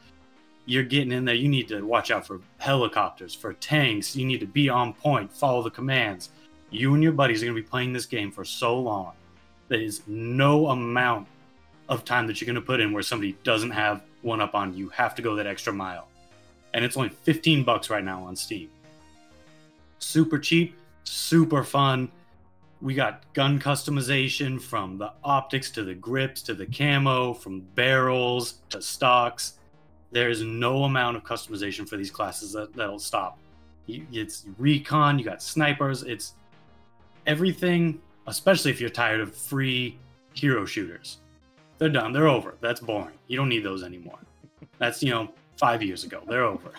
You're 0.66 0.84
getting 0.84 1.10
in 1.10 1.24
there. 1.24 1.34
You 1.34 1.48
need 1.48 1.66
to 1.68 1.82
watch 1.82 2.12
out 2.12 2.24
for 2.24 2.40
helicopters, 2.58 3.34
for 3.34 3.54
tanks. 3.54 4.14
You 4.14 4.24
need 4.24 4.38
to 4.38 4.46
be 4.46 4.68
on 4.68 4.92
point, 4.94 5.32
follow 5.32 5.62
the 5.62 5.70
commands. 5.70 6.30
You 6.70 6.94
and 6.94 7.02
your 7.02 7.10
buddies 7.10 7.42
are 7.42 7.46
going 7.46 7.56
to 7.56 7.60
be 7.60 7.68
playing 7.68 7.92
this 7.92 8.06
game 8.06 8.30
for 8.30 8.44
so 8.44 8.78
long. 8.78 9.14
There 9.66 9.80
is 9.80 10.02
no 10.06 10.68
amount 10.68 11.26
of 11.88 12.04
time 12.04 12.28
that 12.28 12.40
you're 12.40 12.46
going 12.46 12.54
to 12.54 12.60
put 12.60 12.78
in 12.78 12.92
where 12.92 13.02
somebody 13.02 13.36
doesn't 13.42 13.72
have 13.72 14.02
one 14.22 14.40
up 14.40 14.54
on 14.54 14.74
you. 14.74 14.84
You 14.84 14.88
have 14.90 15.16
to 15.16 15.22
go 15.22 15.34
that 15.34 15.48
extra 15.48 15.72
mile. 15.72 16.06
And 16.72 16.84
it's 16.84 16.96
only 16.96 17.08
15 17.08 17.64
bucks 17.64 17.90
right 17.90 18.04
now 18.04 18.22
on 18.22 18.36
Steam 18.36 18.70
super 19.98 20.38
cheap, 20.38 20.76
super 21.04 21.64
fun. 21.64 22.10
We 22.84 22.92
got 22.94 23.22
gun 23.32 23.58
customization 23.58 24.60
from 24.60 24.98
the 24.98 25.10
optics 25.24 25.70
to 25.70 25.84
the 25.84 25.94
grips 25.94 26.42
to 26.42 26.52
the 26.52 26.66
camo, 26.66 27.32
from 27.32 27.60
barrels 27.74 28.58
to 28.68 28.82
stocks. 28.82 29.54
There's 30.12 30.42
no 30.42 30.84
amount 30.84 31.16
of 31.16 31.24
customization 31.24 31.88
for 31.88 31.96
these 31.96 32.10
classes 32.10 32.52
that, 32.52 32.74
that'll 32.74 32.98
stop. 32.98 33.38
It's 33.88 34.44
recon, 34.58 35.18
you 35.18 35.24
got 35.24 35.42
snipers, 35.42 36.02
it's 36.02 36.34
everything, 37.26 38.02
especially 38.26 38.70
if 38.70 38.82
you're 38.82 38.90
tired 38.90 39.22
of 39.22 39.34
free 39.34 39.98
hero 40.34 40.66
shooters. 40.66 41.20
They're 41.78 41.88
done, 41.88 42.12
they're 42.12 42.28
over. 42.28 42.56
That's 42.60 42.80
boring. 42.80 43.16
You 43.28 43.38
don't 43.38 43.48
need 43.48 43.64
those 43.64 43.82
anymore. 43.82 44.18
That's, 44.76 45.02
you 45.02 45.08
know, 45.08 45.30
five 45.56 45.82
years 45.82 46.04
ago. 46.04 46.22
They're 46.28 46.44
over. 46.44 46.72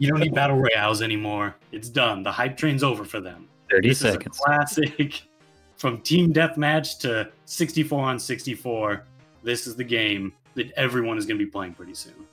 You 0.00 0.08
don't 0.08 0.18
need 0.18 0.34
battle 0.34 0.56
royales 0.56 1.02
anymore. 1.02 1.54
It's 1.70 1.88
done. 1.88 2.24
The 2.24 2.32
hype 2.32 2.56
train's 2.56 2.82
over 2.82 3.04
for 3.04 3.20
them. 3.20 3.46
30 3.70 3.88
This 3.88 3.98
seconds. 4.00 4.36
is 4.36 4.40
a 4.40 4.44
classic. 4.44 5.22
From 5.76 6.00
team 6.02 6.32
deathmatch 6.32 6.98
to 7.00 7.30
64 7.46 8.04
on 8.04 8.18
64, 8.18 9.06
this 9.42 9.66
is 9.66 9.76
the 9.76 9.84
game 9.84 10.34
that 10.54 10.70
everyone 10.72 11.16
is 11.16 11.24
going 11.24 11.38
to 11.38 11.44
be 11.44 11.50
playing 11.50 11.72
pretty 11.72 11.94
soon. 11.94 12.26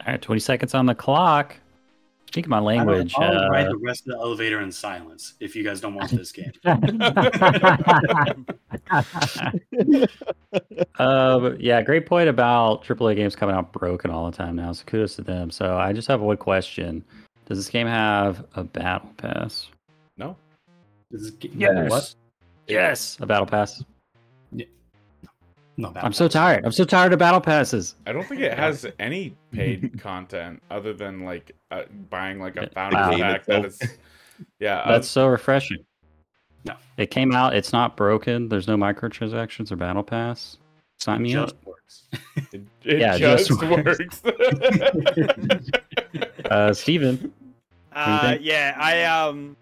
All 0.00 0.12
right, 0.12 0.20
20 0.20 0.40
seconds 0.40 0.74
on 0.74 0.86
the 0.86 0.96
clock. 0.96 1.56
Speaking 2.30 2.50
my 2.50 2.60
language. 2.60 3.12
I'll 3.16 3.36
uh, 3.36 3.48
ride 3.48 3.66
the 3.66 3.76
rest 3.76 4.06
of 4.06 4.12
the 4.12 4.18
elevator 4.18 4.60
in 4.60 4.70
silence 4.70 5.34
if 5.40 5.56
you 5.56 5.64
guys 5.64 5.80
don't 5.80 5.94
watch 5.94 6.12
this 6.12 6.30
game. 6.30 6.52
uh, 6.64 6.76
yeah, 11.58 11.82
great 11.82 12.06
point 12.06 12.28
about 12.28 12.84
AAA 12.84 13.16
games 13.16 13.34
coming 13.34 13.56
out 13.56 13.72
broken 13.72 14.12
all 14.12 14.30
the 14.30 14.36
time 14.36 14.54
now. 14.54 14.72
So 14.72 14.84
kudos 14.86 15.16
to 15.16 15.22
them. 15.22 15.50
So 15.50 15.76
I 15.76 15.92
just 15.92 16.06
have 16.06 16.20
one 16.20 16.36
question: 16.36 17.04
Does 17.50 17.58
this 17.58 17.68
game 17.68 17.88
have 17.88 18.46
a 18.54 18.62
battle 18.62 19.10
pass? 19.16 19.70
No. 20.16 20.36
This 21.10 21.22
is, 21.22 21.32
What? 21.90 22.14
Yes, 22.68 23.18
a 23.20 23.26
battle 23.26 23.44
pass. 23.46 23.82
No, 25.76 25.92
I'm 25.96 26.12
so 26.12 26.28
tired. 26.28 26.64
I'm 26.64 26.70
so 26.70 26.84
tired 26.84 27.12
of 27.12 27.18
battle 27.18 27.40
passes. 27.40 27.96
I 28.06 28.12
don't 28.12 28.24
think 28.24 28.40
it 28.40 28.56
has 28.56 28.86
any 29.00 29.34
paid 29.50 29.98
content 30.00 30.62
other 30.70 30.92
than 30.92 31.24
like 31.24 31.50
uh, 31.72 31.82
buying 32.08 32.38
like 32.38 32.56
a 32.56 32.60
Wow. 32.60 32.68
founder 32.72 33.10
Game 33.10 33.20
pack 33.20 33.46
that 33.46 33.64
itself. 33.64 33.90
is 33.90 33.98
yeah, 34.60 34.80
uh, 34.82 34.92
That's 34.92 35.08
so 35.08 35.26
refreshing. 35.26 35.78
No. 36.64 36.74
It 36.98 37.10
came 37.10 37.32
out. 37.34 37.56
It's 37.56 37.72
not 37.72 37.96
broken. 37.96 38.48
There's 38.48 38.68
no 38.68 38.76
microtransactions 38.76 39.72
or 39.72 39.76
battle 39.76 40.04
pass. 40.04 40.56
Sign 41.00 41.22
me 41.22 41.32
just 41.32 41.54
up. 41.54 41.64
works. 41.66 42.02
it, 42.52 42.60
it 42.84 42.98
Yeah, 43.00 43.16
it 43.16 43.18
just, 43.18 43.48
just 43.48 43.62
works. 44.22 44.22
Uh, 46.50 46.74
Steven. 46.74 47.32
Do 47.94 48.00
you 48.00 48.06
Uh, 48.06 48.38
yeah, 48.40 48.74
I 48.78 49.04
um, 49.04 49.56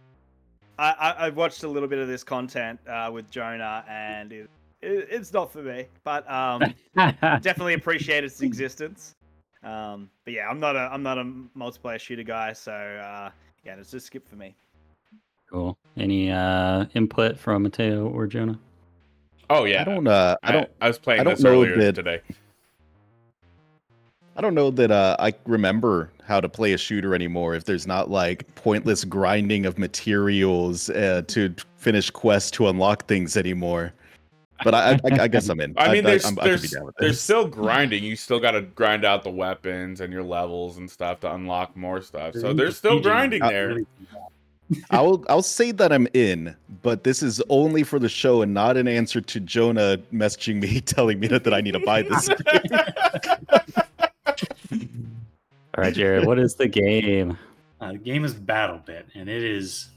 I, 0.79 1.15
I 1.19 1.25
have 1.27 1.37
watched 1.37 1.63
a 1.65 1.69
little 1.69 1.89
bit 1.89 1.99
of 1.99 2.09
this 2.09 2.23
content 2.23 2.79
uh, 2.89 3.11
with 3.13 3.31
Jonah, 3.31 3.85
and 3.89 4.33
it, 4.33 4.51
it, 4.81 5.09
it's 5.11 5.33
not 5.33 5.53
for 5.53 5.63
me, 5.63 5.87
but 6.05 6.29
um, 6.31 6.63
definitely 6.95 7.75
appreciate 7.75 8.23
its 8.25 8.41
existence. 8.43 9.15
Um, 9.65 10.09
but 10.25 10.35
yeah, 10.35 10.49
I'm 10.49 10.61
not 10.61 10.77
a 10.77 10.89
I'm 10.93 11.03
not 11.03 11.19
a 11.19 11.25
multiplayer 11.57 11.99
shooter 11.99 12.23
guy, 12.23 12.53
so 12.53 12.73
uh, 12.73 13.31
yeah, 13.65 13.75
it's 13.77 13.91
just 13.91 14.07
skip 14.07 14.29
for 14.29 14.37
me. 14.37 14.55
cool. 15.51 15.77
Any 15.97 16.31
uh, 16.31 16.85
input 16.95 17.37
from 17.39 17.65
Mateo 17.65 18.07
or 18.09 18.27
Jonah? 18.29 18.59
oh 19.51 19.65
yeah, 19.65 19.81
I 19.81 19.85
don't. 19.85 20.07
Uh, 20.07 20.37
I 20.45 20.53
don't. 20.53 20.71
I, 20.81 20.87
was 20.89 20.99
playing 20.99 21.21
I 21.23 21.25
don't 21.25 21.35
this 21.35 21.43
know 21.43 21.51
earlier 21.63 21.77
that- 21.79 21.95
today. 21.97 22.21
I 24.39 24.41
don't 24.41 24.55
know 24.55 24.71
that 24.71 24.93
uh, 24.93 25.17
I 25.19 25.35
remember 25.47 26.13
how 26.25 26.41
to 26.41 26.49
play 26.49 26.73
a 26.73 26.79
shooter 26.79 27.13
anymore 27.13 27.57
if 27.57 27.65
there's 27.65 27.89
not 27.89 28.09
like 28.09 28.55
pointless 28.55 29.05
grinding 29.05 29.67
of 29.67 29.79
materials 29.79 30.91
uh, 30.91 31.23
to 31.27 31.53
finish 31.77 32.09
quests 32.09 32.53
to 32.53 32.69
unlock 32.69 33.09
things 33.09 33.37
anymore. 33.37 33.93
But 34.63 34.75
I, 34.75 34.93
I, 34.93 35.23
I 35.23 35.29
guess 35.29 35.49
I'm 35.49 35.61
in. 35.61 35.75
I 35.77 35.93
mean, 35.93 36.05
there's 36.05 36.25
I 36.25 36.31
there's, 36.31 36.71
down 36.71 36.93
there's 37.01 37.21
still 37.21 37.49
grinding. 37.49 38.05
You 38.05 38.15
still 38.15 38.39
got 38.39 38.53
to 38.53 38.63
grind 38.63 39.05
out 39.05 39.25
the 39.25 39.31
weapons 39.31 40.01
and 40.01 40.13
your 40.13 40.23
levels 40.23 40.79
and 40.79 40.89
stuff 40.89 41.19
to 41.21 41.35
unlock 41.35 41.77
more 41.77 42.01
stuff. 42.01 42.35
So 42.35 42.53
there's 42.53 42.77
still 42.77 43.01
grinding 43.01 43.43
there. 43.43 43.81
I'll 44.91 45.25
I'll 45.29 45.43
say 45.43 45.73
that 45.73 45.93
I'm 45.93 46.07
in, 46.15 46.55
but 46.83 47.03
this 47.03 47.25
is 47.25 47.43
only 47.49 47.83
for 47.83 47.99
the 47.99 48.09
show 48.09 48.43
and 48.43 48.55
not 48.55 48.77
an 48.77 48.87
answer 48.87 49.21
to 49.21 49.41
Jonah 49.41 49.99
messaging 50.13 50.61
me 50.61 50.81
telling 50.87 51.19
me 51.19 51.27
that, 51.27 51.43
that 51.43 51.55
I 51.55 51.61
need 51.61 51.73
to 51.73 51.81
buy 51.81 52.03
this. 52.03 52.29
All 54.73 54.79
right, 55.85 55.95
Jared. 55.95 56.27
what 56.27 56.39
is 56.39 56.55
the 56.55 56.69
game? 56.69 57.37
Uh, 57.81 57.93
the 57.93 57.99
game 57.99 58.25
is 58.25 58.35
BattleBit, 58.35 59.05
and 59.15 59.29
it 59.29 59.43
is 59.43 59.89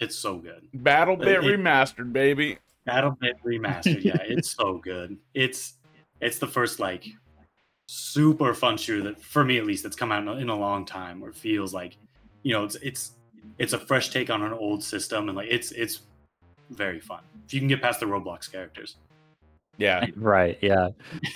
it's 0.00 0.16
so 0.16 0.38
good. 0.38 0.66
BattleBit 0.76 1.26
It- 1.26 1.58
remastered, 1.58 2.12
baby. 2.12 2.58
BattleBit 2.88 3.34
remastered, 3.44 4.04
yeah, 4.04 4.16
it's 4.22 4.50
so 4.50 4.78
good. 4.78 5.16
It's 5.32 5.74
it's 6.20 6.38
the 6.38 6.46
first 6.46 6.80
like 6.80 7.06
super 7.88 8.54
fun 8.54 8.76
shooter 8.76 9.04
that, 9.04 9.22
for 9.22 9.44
me 9.44 9.58
at 9.58 9.66
least, 9.66 9.82
that's 9.82 9.96
come 9.96 10.10
out 10.12 10.22
in 10.22 10.28
a, 10.28 10.32
in 10.36 10.48
a 10.48 10.56
long 10.56 10.84
time, 10.84 11.20
where 11.20 11.30
it 11.30 11.36
feels 11.36 11.72
like 11.72 11.96
you 12.42 12.52
know, 12.52 12.64
it's 12.64 12.74
it's 12.76 13.12
it's 13.58 13.72
a 13.72 13.78
fresh 13.78 14.10
take 14.10 14.30
on 14.30 14.42
an 14.42 14.52
old 14.52 14.82
system, 14.82 15.28
and 15.28 15.36
like 15.36 15.48
it's 15.50 15.70
it's 15.72 16.00
very 16.70 16.98
fun 16.98 17.20
if 17.46 17.52
you 17.52 17.60
can 17.60 17.68
get 17.68 17.80
past 17.82 18.00
the 18.00 18.06
Roblox 18.06 18.50
characters. 18.50 18.96
Yeah. 19.76 20.06
Right. 20.16 20.58
Yeah. 20.60 20.90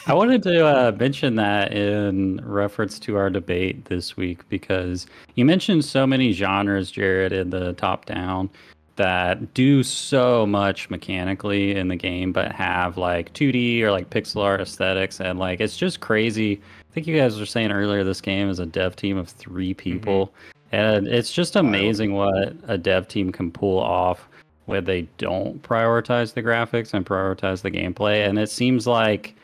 I 0.07 0.15
wanted 0.15 0.43
to 0.45 0.67
uh, 0.67 0.93
mention 0.93 1.37
that 1.37 1.73
in 1.73 2.41
reference 2.45 2.99
to 3.01 3.17
our 3.17 3.31
debate 3.31 3.87
this 3.87 4.17
week 4.17 4.49
because 4.49 5.07
you 5.35 5.45
mentioned 5.45 5.85
so 5.85 6.07
many 6.07 6.33
genres, 6.33 6.91
Jared, 6.91 7.33
in 7.33 7.51
the 7.51 7.73
top 7.75 8.05
down 8.05 8.51
that 8.97 9.55
do 9.55 9.83
so 9.83 10.45
much 10.45 10.91
mechanically 10.91 11.77
in 11.77 11.89
the 11.89 11.97
game, 11.97 12.33
but 12.33 12.53
have 12.53 12.97
like 12.97 13.33
2D 13.33 13.81
or 13.83 13.93
like 13.93 14.11
pixel 14.11 14.43
art 14.43 14.61
aesthetics. 14.61 15.21
And 15.21 15.39
like, 15.39 15.61
it's 15.61 15.77
just 15.77 16.01
crazy. 16.01 16.61
I 16.91 16.93
think 16.93 17.07
you 17.07 17.17
guys 17.17 17.39
were 17.39 17.47
saying 17.47 17.71
earlier 17.71 18.03
this 18.03 18.21
game 18.21 18.51
is 18.51 18.59
a 18.59 18.67
dev 18.67 18.97
team 18.97 19.17
of 19.17 19.29
three 19.29 19.73
people. 19.73 20.33
And 20.73 21.07
it's 21.07 21.33
just 21.33 21.57
amazing 21.57 22.15
what 22.15 22.55
a 22.67 22.77
dev 22.77 23.09
team 23.09 23.33
can 23.33 23.51
pull 23.51 23.79
off 23.79 24.29
where 24.69 24.83
they 24.83 25.03
don't 25.17 25.63
prioritize 25.63 26.35
the 26.35 26.43
graphics 26.43 26.93
and 26.93 27.07
prioritize 27.07 27.63
the 27.63 27.71
gameplay. 27.71 28.29
And 28.29 28.39
it 28.39 28.51
seems 28.51 28.87
like, 28.87 29.35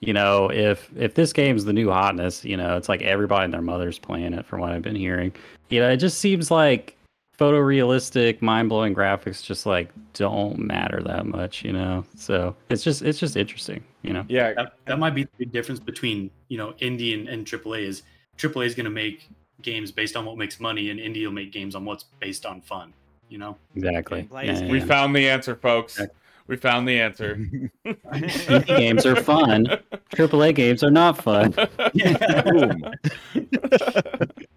you 0.00 0.12
know, 0.12 0.50
if 0.50 0.90
if 0.94 1.14
this 1.14 1.32
game's 1.32 1.64
the 1.64 1.72
new 1.72 1.88
hotness, 1.88 2.44
you 2.44 2.58
know, 2.58 2.76
it's 2.76 2.88
like 2.88 3.00
everybody 3.00 3.46
and 3.46 3.54
their 3.54 3.62
mother's 3.62 3.98
playing 3.98 4.34
it 4.34 4.44
from 4.44 4.60
what 4.60 4.72
I've 4.72 4.82
been 4.82 4.94
hearing. 4.94 5.32
You 5.70 5.80
know, 5.80 5.88
it 5.88 5.96
just 5.96 6.18
seems 6.18 6.50
like 6.50 6.94
photorealistic, 7.38 8.42
mind 8.42 8.68
blowing 8.68 8.94
graphics 8.94 9.42
just 9.42 9.64
like 9.64 9.90
don't 10.12 10.58
matter 10.58 11.02
that 11.02 11.24
much, 11.24 11.64
you 11.64 11.72
know. 11.72 12.04
So 12.14 12.54
it's 12.68 12.84
just 12.84 13.00
it's 13.00 13.18
just 13.18 13.34
interesting, 13.34 13.82
you 14.02 14.12
know. 14.12 14.26
Yeah. 14.28 14.52
That, 14.52 14.74
that 14.84 14.98
might 14.98 15.14
be 15.14 15.24
the 15.24 15.30
big 15.38 15.52
difference 15.52 15.80
between 15.80 16.30
you 16.48 16.58
know 16.58 16.74
indie 16.82 17.14
and, 17.14 17.30
and 17.30 17.46
AAA 17.46 17.84
is 17.84 18.02
AAA 18.36 18.66
is 18.66 18.74
going 18.74 18.84
to 18.84 18.90
make 18.90 19.26
games 19.62 19.90
based 19.90 20.16
on 20.16 20.26
what 20.26 20.36
makes 20.36 20.60
money, 20.60 20.90
and 20.90 21.00
indie 21.00 21.24
will 21.24 21.32
make 21.32 21.50
games 21.50 21.74
on 21.74 21.86
what's 21.86 22.04
based 22.20 22.44
on 22.44 22.60
fun. 22.60 22.92
You 23.28 23.38
know, 23.38 23.56
Exactly. 23.74 24.28
Yeah, 24.32 24.70
We 24.70 24.78
yeah. 24.78 24.84
found 24.86 25.16
the 25.16 25.28
answer, 25.28 25.56
folks. 25.56 26.00
Okay. 26.00 26.10
We 26.46 26.56
found 26.56 26.86
the 26.86 27.00
answer. 27.00 27.34
Games 28.66 29.04
are 29.04 29.16
fun. 29.16 29.66
AAA 30.10 30.54
games 30.54 30.84
are 30.84 30.92
not 30.92 31.20
fun. 31.20 31.52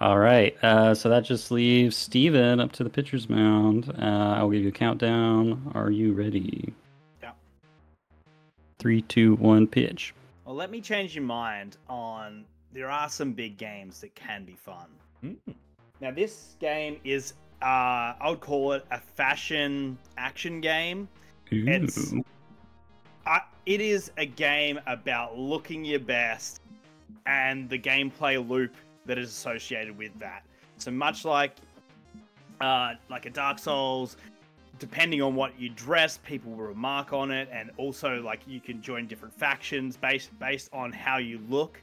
All 0.00 0.18
right. 0.18 0.56
Uh, 0.64 0.94
so 0.94 1.08
that 1.10 1.24
just 1.24 1.50
leaves 1.50 1.96
Steven 1.96 2.58
up 2.58 2.72
to 2.72 2.84
the 2.84 2.90
pitcher's 2.90 3.28
mound. 3.28 3.92
Uh, 4.00 4.34
I'll 4.38 4.48
give 4.50 4.62
you 4.62 4.68
a 4.70 4.72
countdown. 4.72 5.70
Are 5.74 5.90
you 5.90 6.12
ready? 6.12 6.72
Yeah. 7.22 7.32
Three, 8.78 9.02
two, 9.02 9.34
one, 9.36 9.66
pitch. 9.66 10.14
Well, 10.44 10.54
let 10.56 10.70
me 10.70 10.80
change 10.80 11.14
your 11.14 11.24
mind 11.24 11.76
on 11.88 12.44
there 12.72 12.90
are 12.90 13.08
some 13.08 13.32
big 13.32 13.58
games 13.58 14.00
that 14.00 14.14
can 14.14 14.44
be 14.44 14.54
fun. 14.54 14.86
Mm. 15.24 15.36
Now, 16.00 16.12
this 16.12 16.56
game 16.60 16.98
is, 17.04 17.34
uh, 17.62 18.14
I 18.20 18.30
would 18.30 18.40
call 18.40 18.72
it 18.72 18.84
a 18.90 18.98
fashion 18.98 19.98
action 20.16 20.60
game. 20.60 21.08
It's- 21.50 22.12
Ooh. 22.12 22.24
I, 23.26 23.42
it 23.66 23.80
is 23.80 24.10
a 24.16 24.24
game 24.24 24.80
about 24.86 25.38
looking 25.38 25.84
your 25.84 26.00
best 26.00 26.60
and 27.26 27.68
the 27.68 27.78
gameplay 27.78 28.46
loop 28.48 28.74
that 29.06 29.18
is 29.18 29.30
associated 29.30 29.96
with 29.96 30.18
that. 30.18 30.44
So 30.78 30.90
much 30.90 31.24
like 31.24 31.54
uh, 32.60 32.94
like 33.08 33.26
a 33.26 33.30
Dark 33.30 33.58
Souls, 33.58 34.16
depending 34.78 35.20
on 35.22 35.34
what 35.34 35.58
you 35.58 35.68
dress, 35.70 36.18
people 36.24 36.52
will 36.52 36.66
remark 36.66 37.12
on 37.12 37.30
it, 37.30 37.48
and 37.52 37.70
also 37.76 38.22
like 38.22 38.40
you 38.46 38.60
can 38.60 38.80
join 38.80 39.06
different 39.06 39.34
factions 39.34 39.96
based 39.96 40.36
based 40.38 40.70
on 40.72 40.92
how 40.92 41.18
you 41.18 41.40
look. 41.48 41.80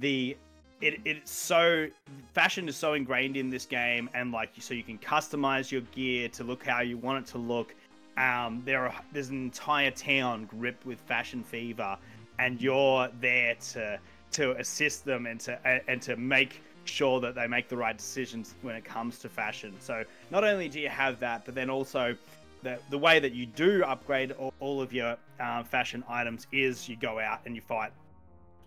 The 0.00 0.36
it, 0.84 1.00
it's 1.04 1.32
so 1.32 1.88
fashion 2.34 2.68
is 2.68 2.76
so 2.76 2.92
ingrained 2.92 3.36
in 3.36 3.48
this 3.48 3.64
game, 3.64 4.10
and 4.14 4.30
like 4.32 4.50
so 4.60 4.74
you 4.74 4.82
can 4.82 4.98
customize 4.98 5.70
your 5.70 5.80
gear 5.92 6.28
to 6.28 6.44
look 6.44 6.64
how 6.64 6.82
you 6.82 6.98
want 6.98 7.26
it 7.26 7.30
to 7.32 7.38
look. 7.38 7.74
Um, 8.18 8.62
there 8.64 8.86
are 8.86 8.94
there's 9.12 9.30
an 9.30 9.42
entire 9.42 9.90
town 9.90 10.44
gripped 10.44 10.84
with 10.84 11.00
fashion 11.00 11.42
fever, 11.42 11.96
and 12.38 12.60
you're 12.60 13.08
there 13.20 13.54
to 13.72 13.98
to 14.32 14.52
assist 14.58 15.04
them 15.04 15.26
and 15.26 15.40
to 15.40 15.58
and 15.88 16.02
to 16.02 16.16
make 16.16 16.60
sure 16.84 17.18
that 17.18 17.34
they 17.34 17.46
make 17.46 17.68
the 17.68 17.76
right 17.76 17.96
decisions 17.96 18.54
when 18.60 18.76
it 18.76 18.84
comes 18.84 19.18
to 19.20 19.28
fashion. 19.30 19.72
So 19.80 20.04
not 20.30 20.44
only 20.44 20.68
do 20.68 20.80
you 20.80 20.90
have 20.90 21.18
that, 21.20 21.46
but 21.46 21.54
then 21.54 21.70
also 21.70 22.14
the 22.62 22.78
the 22.90 22.98
way 22.98 23.20
that 23.20 23.32
you 23.32 23.46
do 23.46 23.82
upgrade 23.84 24.32
all, 24.32 24.52
all 24.60 24.82
of 24.82 24.92
your 24.92 25.16
uh, 25.40 25.62
fashion 25.62 26.04
items 26.08 26.46
is 26.52 26.90
you 26.90 26.96
go 26.96 27.18
out 27.18 27.40
and 27.46 27.56
you 27.56 27.62
fight 27.62 27.90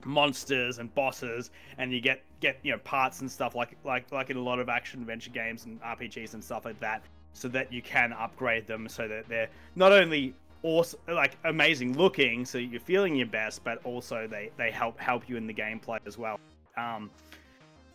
monsters 0.08 0.80
and 0.80 0.94
bosses 0.96 1.52
and 1.78 1.92
you 1.92 2.00
get 2.00 2.24
get 2.40 2.58
you 2.64 2.72
know 2.72 2.78
parts 2.80 3.22
and 3.22 3.30
stuff 3.30 3.56
like 3.56 3.76
like 3.84 4.12
like 4.12 4.30
in 4.30 4.38
a 4.38 4.42
lot 4.42 4.60
of 4.60 4.70
action 4.70 5.02
adventure 5.02 5.30
games 5.32 5.66
and 5.66 5.82
RPGs 5.82 6.34
and 6.34 6.44
stuff 6.44 6.66
like 6.66 6.80
that 6.80 7.04
so 7.34 7.48
that 7.50 7.72
you 7.72 7.82
can 7.82 8.14
upgrade 8.14 8.66
them 8.66 8.88
so 8.88 9.08
that 9.08 9.28
they're 9.28 9.50
not 9.76 9.92
only 9.92 10.34
awesome 10.64 11.00
like 11.08 11.38
amazing 11.44 11.96
looking 11.98 12.46
so 12.46 12.58
you're 12.58 12.80
feeling 12.80 13.16
your 13.16 13.28
best 13.28 13.64
but 13.64 13.80
also 13.84 14.28
they 14.28 14.50
they 14.58 14.72
help 14.72 15.00
help 15.00 15.30
you 15.30 15.38
in 15.38 15.46
the 15.46 15.54
gameplay 15.54 16.00
as 16.08 16.18
well 16.18 16.40
um 16.78 17.12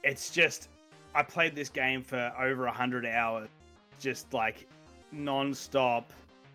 it's 0.05 0.31
just 0.31 0.69
i 1.15 1.23
played 1.23 1.57
this 1.57 1.69
game 1.69 2.03
for 2.03 2.33
over 2.39 2.65
100 2.67 3.05
hours 3.05 3.49
just 3.99 4.33
like 4.33 4.69
non-stop 5.11 6.13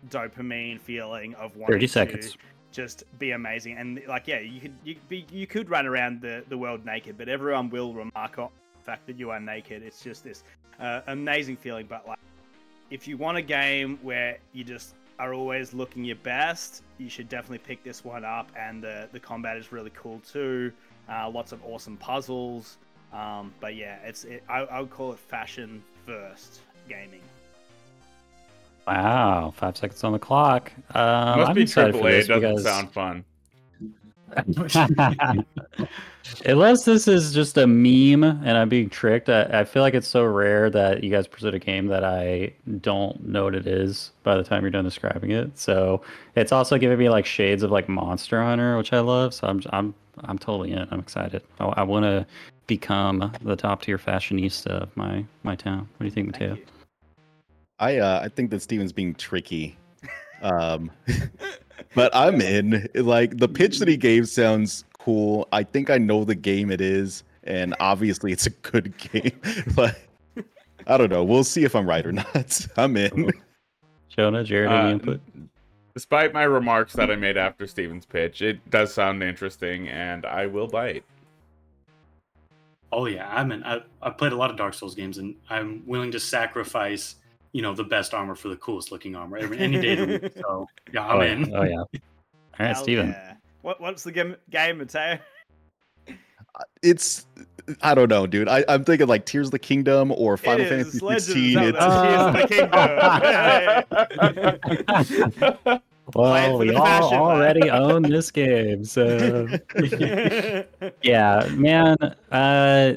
dopamine 0.08 0.80
feeling 0.80 1.34
of 1.34 1.54
wanting 1.56 1.74
30 1.74 1.86
to 1.86 1.92
seconds. 1.92 2.36
Just 2.78 3.02
be 3.18 3.32
amazing. 3.32 3.76
And 3.76 4.00
like 4.06 4.28
yeah 4.28 4.38
you 4.38 4.60
could 4.60 4.76
you 4.84 4.94
be 5.08 5.26
you 5.32 5.48
could 5.48 5.68
run 5.68 5.84
around 5.84 6.20
the 6.20 6.44
the 6.48 6.56
world 6.64 6.84
naked 6.84 7.18
but 7.18 7.28
everyone 7.28 7.70
will 7.70 7.92
remark 7.92 8.38
on 8.38 8.50
the 8.78 8.84
fact 8.84 9.02
that 9.08 9.18
you 9.18 9.30
are 9.30 9.40
naked. 9.40 9.82
It's 9.82 10.00
just 10.00 10.22
this 10.22 10.44
uh, 10.78 11.00
amazing 11.08 11.56
feeling. 11.56 11.86
But 11.94 12.06
like 12.06 12.20
if 12.90 13.08
you 13.08 13.16
want 13.16 13.36
a 13.36 13.42
game 13.42 13.98
where 14.02 14.38
you 14.52 14.62
just 14.62 14.94
are 15.18 15.34
always 15.34 15.74
looking 15.74 16.04
your 16.04 16.22
best 16.36 16.84
you 16.98 17.08
should 17.08 17.28
definitely 17.28 17.58
pick 17.70 17.82
this 17.82 18.04
one 18.04 18.24
up. 18.24 18.48
And 18.56 18.80
the 18.80 19.08
the 19.10 19.18
combat 19.18 19.56
is 19.56 19.72
really 19.72 19.92
cool 20.02 20.20
too. 20.20 20.72
Uh, 21.10 21.28
lots 21.28 21.50
of 21.50 21.58
awesome 21.64 21.96
puzzles. 21.96 22.78
Um, 23.12 23.52
but 23.58 23.74
yeah 23.74 23.96
it's 24.04 24.22
it, 24.22 24.44
I, 24.48 24.58
I 24.74 24.80
would 24.80 24.90
call 24.90 25.12
it 25.12 25.18
fashion 25.18 25.82
first 26.06 26.60
gaming 26.88 27.22
Wow. 28.88 29.52
Five 29.56 29.76
seconds 29.76 30.02
on 30.02 30.12
the 30.12 30.18
clock. 30.18 30.72
Um, 30.94 31.38
Must 31.40 31.48
I'm 31.50 31.54
be 31.54 31.62
excited 31.62 31.94
for 31.94 32.02
AAA. 32.02 32.08
It 32.08 32.12
this 32.12 32.26
doesn't 32.28 32.56
because- 32.56 32.64
sound 32.64 32.92
fun. 32.92 33.24
Unless 36.46 36.84
this 36.84 37.08
is 37.08 37.32
just 37.32 37.56
a 37.56 37.66
meme 37.66 38.22
and 38.22 38.50
I'm 38.58 38.68
being 38.68 38.90
tricked, 38.90 39.28
I, 39.30 39.44
I 39.44 39.64
feel 39.64 39.82
like 39.82 39.94
it's 39.94 40.06
so 40.06 40.24
rare 40.24 40.68
that 40.70 41.02
you 41.02 41.10
guys 41.10 41.26
present 41.26 41.54
a 41.54 41.58
game 41.58 41.86
that 41.86 42.04
I 42.04 42.52
don't 42.80 43.26
know 43.26 43.44
what 43.44 43.54
it 43.54 43.66
is 43.66 44.10
by 44.24 44.36
the 44.36 44.44
time 44.44 44.62
you're 44.62 44.70
done 44.70 44.84
describing 44.84 45.30
it. 45.30 45.58
So 45.58 46.02
it's 46.36 46.52
also 46.52 46.76
giving 46.76 46.98
me 46.98 47.08
like 47.08 47.24
shades 47.24 47.62
of 47.62 47.70
like 47.70 47.88
Monster 47.88 48.42
Hunter, 48.42 48.76
which 48.76 48.92
I 48.92 49.00
love. 49.00 49.32
So 49.32 49.46
I'm 49.46 49.62
I'm 49.70 49.94
I'm 50.24 50.38
totally 50.38 50.72
in. 50.72 50.86
I'm 50.90 51.00
excited. 51.00 51.42
I, 51.60 51.64
I 51.64 51.82
want 51.82 52.04
to 52.04 52.26
become 52.66 53.32
the 53.42 53.56
top 53.56 53.82
tier 53.82 53.98
fashionista 53.98 54.66
of 54.82 54.96
my 54.96 55.24
my 55.42 55.56
town. 55.56 55.88
What 55.96 56.00
do 56.00 56.04
you 56.04 56.10
think, 56.10 56.26
Mateo? 56.26 56.58
Thank 57.78 57.96
you. 57.96 58.02
I 58.02 58.06
uh, 58.06 58.20
I 58.24 58.28
think 58.28 58.50
that 58.50 58.62
Steven's 58.62 58.92
being 58.92 59.14
tricky. 59.14 59.76
Um, 60.42 60.90
but 61.94 62.14
I'm 62.14 62.40
in. 62.40 62.88
Like 62.94 63.36
the 63.38 63.48
pitch 63.48 63.78
that 63.78 63.88
he 63.88 63.96
gave 63.96 64.28
sounds 64.28 64.84
cool. 64.98 65.48
I 65.52 65.62
think 65.62 65.90
I 65.90 65.98
know 65.98 66.24
the 66.24 66.34
game 66.34 66.70
it 66.70 66.80
is, 66.80 67.24
and 67.44 67.74
obviously 67.80 68.32
it's 68.32 68.46
a 68.46 68.50
good 68.50 68.96
game. 69.12 69.40
but 69.74 69.98
I 70.86 70.96
don't 70.96 71.10
know. 71.10 71.24
We'll 71.24 71.44
see 71.44 71.64
if 71.64 71.74
I'm 71.74 71.88
right 71.88 72.04
or 72.06 72.12
not. 72.12 72.66
I'm 72.76 72.96
in. 72.96 73.30
Jonah, 74.08 74.42
Jared, 74.44 74.70
any 74.70 74.88
Uh, 74.88 74.92
input? 74.92 75.20
Despite 75.94 76.32
my 76.32 76.44
remarks 76.44 76.92
that 76.92 77.10
I 77.10 77.16
made 77.16 77.36
after 77.36 77.66
Steven's 77.66 78.06
pitch, 78.06 78.40
it 78.40 78.70
does 78.70 78.94
sound 78.94 79.20
interesting, 79.22 79.88
and 79.88 80.24
I 80.24 80.46
will 80.46 80.68
bite. 80.68 81.04
Oh 82.92 83.06
yeah, 83.06 83.28
I'm 83.34 83.50
in. 83.52 83.64
I 83.64 83.82
I 84.00 84.10
played 84.10 84.32
a 84.32 84.36
lot 84.36 84.50
of 84.50 84.56
Dark 84.56 84.74
Souls 84.74 84.94
games, 84.94 85.18
and 85.18 85.34
I'm 85.50 85.82
willing 85.86 86.12
to 86.12 86.20
sacrifice, 86.20 87.16
you 87.52 87.62
know, 87.62 87.74
the 87.74 87.84
best 87.84 88.14
armor 88.14 88.34
for 88.34 88.48
the 88.48 88.56
coolest 88.56 88.92
looking 88.92 89.16
armor 89.16 89.38
every 89.38 89.58
any 89.58 89.80
day 89.80 89.92
of 89.98 90.08
the 90.08 90.18
week. 90.18 90.32
So 90.42 90.66
yeah, 90.92 91.06
I'm 91.06 91.16
oh, 91.16 91.20
in. 91.20 91.54
Oh 91.54 91.62
yeah. 91.62 91.76
All 91.78 91.86
right, 92.58 92.74
Hell 92.74 92.82
Steven. 92.82 93.08
yeah. 93.08 93.34
What 93.62 93.80
what's 93.80 94.02
the 94.04 94.12
game, 94.12 94.36
game 94.50 94.78
Mateo? 94.78 95.18
It's 96.82 97.26
I 97.82 97.94
don't 97.94 98.08
know, 98.08 98.26
dude. 98.26 98.48
I, 98.48 98.64
I'm 98.68 98.84
thinking 98.84 99.06
like 99.06 99.26
Tears 99.26 99.48
of 99.48 99.50
the 99.52 99.58
Kingdom 99.58 100.12
or 100.12 100.36
Final 100.36 100.66
it 100.66 100.68
Fantasy 100.68 100.96
is 100.96 101.02
Legend 101.02 101.22
16. 101.22 101.58
It's, 101.58 101.78
Zelda 101.78 102.46
Tears 102.46 102.70
of 102.70 102.88
the 104.34 105.18
Kingdom. 105.58 105.82
Well, 106.14 106.58
we 106.58 106.74
all 106.74 106.86
fashion, 106.86 107.10
man. 107.10 107.20
already 107.20 107.70
own 107.70 108.02
this 108.02 108.30
game, 108.30 108.82
so 108.82 109.46
yeah, 111.02 111.46
man. 111.52 111.98
Uh, 112.32 112.94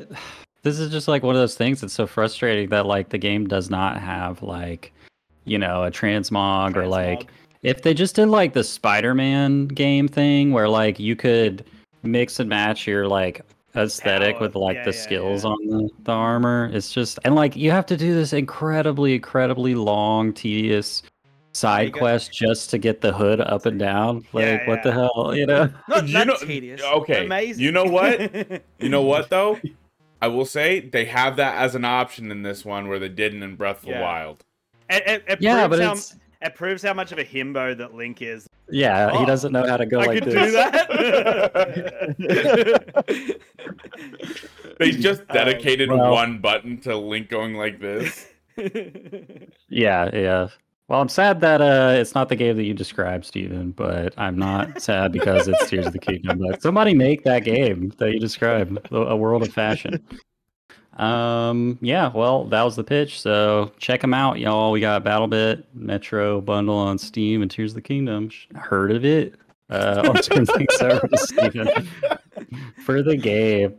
this 0.64 0.80
is 0.80 0.92
just 0.92 1.08
like 1.08 1.24
one 1.24 1.36
of 1.36 1.42
those 1.42 1.56
things 1.56 1.82
that's 1.82 1.94
so 1.94 2.06
frustrating 2.08 2.70
that 2.70 2.86
like 2.86 3.10
the 3.10 3.18
game 3.18 3.48
does 3.48 3.70
not 3.70 4.00
have 4.00 4.42
like, 4.44 4.94
you 5.46 5.58
know, 5.58 5.84
a 5.84 5.92
transmog 5.92 6.76
or 6.76 6.88
like 6.88 7.28
if 7.64 7.82
they 7.84 7.94
just 7.94 8.16
did 8.16 8.28
like 8.28 8.54
the 8.54 8.64
Spider-Man 8.64 9.68
game 9.68 10.08
thing 10.08 10.52
where 10.52 10.70
like 10.70 11.00
you 11.00 11.16
could 11.16 11.66
mix 12.04 12.40
and 12.40 12.50
match 12.50 12.88
your 12.88 13.08
like 13.08 13.42
aesthetic 13.76 14.36
Power. 14.36 14.42
with 14.48 14.56
like 14.56 14.76
Yeah, 14.78 14.84
the 14.86 14.92
yeah, 14.94 15.02
skills 15.02 15.44
yeah. 15.44 15.50
on 15.52 15.68
the, 15.68 15.90
the 16.04 16.12
armor. 16.12 16.70
It's 16.74 16.92
just 16.92 17.20
and 17.24 17.36
like 17.36 17.56
you 17.56 17.72
have 17.72 17.86
to 17.88 17.98
do 17.98 18.14
this 18.14 18.34
incredibly, 18.34 19.16
incredibly 19.16 19.76
long, 19.76 20.34
tedious 20.34 21.04
side 21.54 21.92
go- 21.94 22.00
quest 22.00 22.32
just 22.34 22.70
to 22.72 22.78
get 22.78 23.02
the 23.02 23.12
hood 23.14 23.42
up 23.42 23.66
and 23.66 23.78
down. 23.80 24.26
Like 24.34 24.46
Yeah, 24.46 24.68
what 24.68 24.84
the 24.84 24.92
hell, 24.92 25.34
you 25.36 25.46
know? 25.46 25.70
Not, 25.88 26.08
You 26.08 26.26
know- 26.26 26.36
tedious. 26.38 26.82
okay, 26.82 27.26
Amazing. 27.26 27.64
you 27.64 27.72
know 27.72 27.86
what? 27.86 28.62
You 28.80 28.90
know 28.90 29.02
what 29.04 29.30
though? 29.30 29.60
I 30.22 30.28
will 30.28 30.46
say 30.46 30.80
they 30.82 31.06
have 31.06 31.36
that 31.38 31.56
as 31.56 31.74
an 31.76 31.84
option 31.86 32.30
in 32.32 32.44
this 32.44 32.64
one 32.64 32.88
where 32.88 33.00
they 33.00 33.10
didn't 33.10 33.42
in 33.44 33.56
Breath 33.56 33.80
of 33.84 33.90
the 33.90 34.00
Wild. 34.00 34.44
It, 34.90 35.04
it, 35.08 35.24
it 35.28 35.42
Yeah, 35.42 35.68
proves 35.68 35.80
but 35.80 35.86
how, 36.42 36.48
it 36.48 36.56
proves 36.56 36.84
how 36.84 36.94
much 36.94 37.12
of 37.12 37.18
a 37.18 37.26
himbo 37.26 37.76
that 37.78 37.94
Link 37.96 38.22
is. 38.22 38.48
yeah, 38.70 39.10
Oh, 39.12 39.20
he 39.20 39.26
doesn't 39.26 39.52
know 39.52 39.66
how 39.68 39.78
to 39.78 39.86
go 39.86 40.00
I 40.02 40.06
like 40.06 40.24
could 40.24 40.32
this. 40.32 40.46
do 40.46 40.52
that. 40.52 42.16
They 44.80 44.92
just 44.92 45.22
Uh, 45.30 45.34
dedicated 45.34 45.90
well- 45.90 46.12
one 46.12 46.40
button 46.40 46.80
to 46.82 46.98
Link 46.98 47.30
going 47.30 47.56
like 47.56 47.80
this. 47.80 48.28
Yeah, 49.70 50.10
yeah. 50.14 50.48
Well, 50.92 51.00
I'm 51.00 51.08
sad 51.08 51.40
that 51.40 51.62
uh, 51.62 51.94
it's 51.96 52.16
not 52.16 52.28
the 52.28 52.36
game 52.36 52.58
that 52.58 52.66
you 52.66 52.74
described, 52.74 53.24
Steven, 53.24 53.72
but 53.72 54.14
I'm 54.18 54.38
not 54.38 54.82
sad 54.82 55.14
because 55.14 55.48
it's 55.48 55.70
Tears 55.70 55.88
of 55.88 55.94
the 55.94 56.00
Kingdom. 56.00 56.40
But 56.40 56.62
somebody 56.62 56.94
make 56.94 57.24
that 57.24 57.46
game 57.46 57.94
that 57.98 58.12
you 58.12 58.20
described, 58.20 58.78
a 58.92 59.16
world 59.16 59.42
of 59.42 59.54
fashion. 59.54 60.06
Um, 60.98 61.80
yeah, 61.80 62.12
well, 62.14 62.44
that 62.48 62.64
was 62.64 62.76
the 62.76 62.84
pitch. 62.84 63.22
So 63.22 63.72
check 63.78 64.02
them 64.02 64.14
out, 64.14 64.40
y'all. 64.40 64.74
We 64.74 64.82
got 64.82 65.06
BattleBit 65.06 65.64
Metro 65.74 66.42
bundle 66.42 66.76
on 66.76 66.98
Steam 66.98 67.42
and 67.42 67.50
Tears 67.50 67.72
of 67.72 67.76
the 67.76 67.82
Kingdom. 67.82 68.30
Heard 68.54 68.92
of 68.92 69.06
it? 69.06 69.36
Uh, 69.70 70.12
on 70.14 70.22
Steven, 70.22 70.68
for 72.84 73.02
the 73.02 73.16
game. 73.16 73.78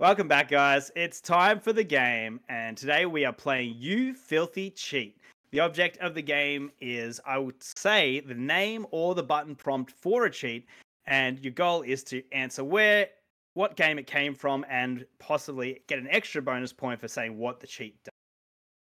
Welcome 0.00 0.28
back, 0.28 0.48
guys. 0.48 0.92
It's 0.94 1.20
time 1.20 1.58
for 1.58 1.72
the 1.72 1.82
game, 1.82 2.38
and 2.48 2.76
today 2.76 3.04
we 3.04 3.24
are 3.24 3.32
playing 3.32 3.74
You 3.78 4.14
Filthy 4.14 4.70
Cheat. 4.70 5.18
The 5.50 5.58
object 5.58 5.98
of 5.98 6.14
the 6.14 6.22
game 6.22 6.70
is, 6.80 7.20
I 7.26 7.38
would 7.38 7.60
say, 7.60 8.20
the 8.20 8.32
name 8.32 8.86
or 8.92 9.16
the 9.16 9.24
button 9.24 9.56
prompt 9.56 9.90
for 9.90 10.26
a 10.26 10.30
cheat, 10.30 10.68
and 11.08 11.40
your 11.40 11.52
goal 11.52 11.82
is 11.82 12.04
to 12.04 12.22
answer 12.30 12.62
where, 12.62 13.08
what 13.54 13.74
game 13.74 13.98
it 13.98 14.06
came 14.06 14.36
from, 14.36 14.64
and 14.70 15.04
possibly 15.18 15.82
get 15.88 15.98
an 15.98 16.06
extra 16.10 16.40
bonus 16.40 16.72
point 16.72 17.00
for 17.00 17.08
saying 17.08 17.36
what 17.36 17.58
the 17.58 17.66
cheat 17.66 17.96
does. 18.04 18.12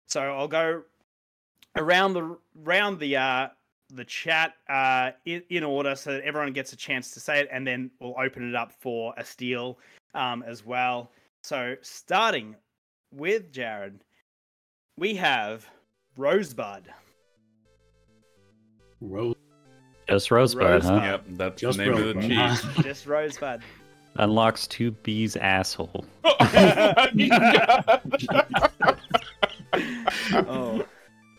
So 0.07 0.21
I'll 0.21 0.47
go 0.47 0.85
around 1.75 2.13
the 2.13 2.39
round 2.55 3.01
the 3.01 3.17
uh, 3.17 3.49
the 3.93 4.05
chat 4.05 4.55
uh, 4.69 5.11
in, 5.25 5.43
in 5.51 5.65
order 5.65 5.97
so 5.97 6.13
that 6.13 6.23
everyone 6.23 6.53
gets 6.53 6.73
a 6.73 6.77
chance 6.77 7.11
to 7.11 7.19
say 7.19 7.41
it, 7.41 7.49
and 7.51 7.67
then 7.67 7.91
we'll 7.99 8.15
open 8.17 8.49
it 8.49 8.55
up 8.55 8.71
for 8.71 9.13
a 9.17 9.25
steal 9.25 9.77
um, 10.15 10.43
as 10.43 10.65
well. 10.65 11.11
So 11.43 11.77
starting 11.83 12.57
with 13.13 13.53
Jared, 13.53 14.01
we 14.97 15.15
have 15.17 15.69
Rosebud. 16.17 16.85
Rose. 19.01 19.35
Just 20.09 20.31
Rosebud, 20.31 20.63
Rosebud. 20.63 20.99
huh? 21.01 21.05
Yep, 21.07 21.25
that's 21.31 21.61
Just 21.61 21.79
the 21.79 21.85
name 21.85 21.93
of 21.95 21.99
the 22.01 22.05
Rosebud, 22.15 22.29
cheat. 22.29 22.37
huh? 22.37 22.73
Just 22.83 23.07
Rosebud. 23.07 23.63
Unlocks 24.17 24.67
two 24.67 24.91
bees 24.91 25.37
asshole. 25.37 26.05
oh, 26.25 26.37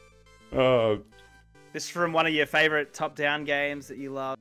oh, 0.53 1.01
this 1.73 1.83
is 1.83 1.89
from 1.89 2.13
one 2.13 2.25
of 2.25 2.33
your 2.33 2.45
favorite 2.45 2.93
top-down 2.93 3.43
games 3.43 3.87
that 3.87 3.97
you 3.97 4.11
love. 4.11 4.37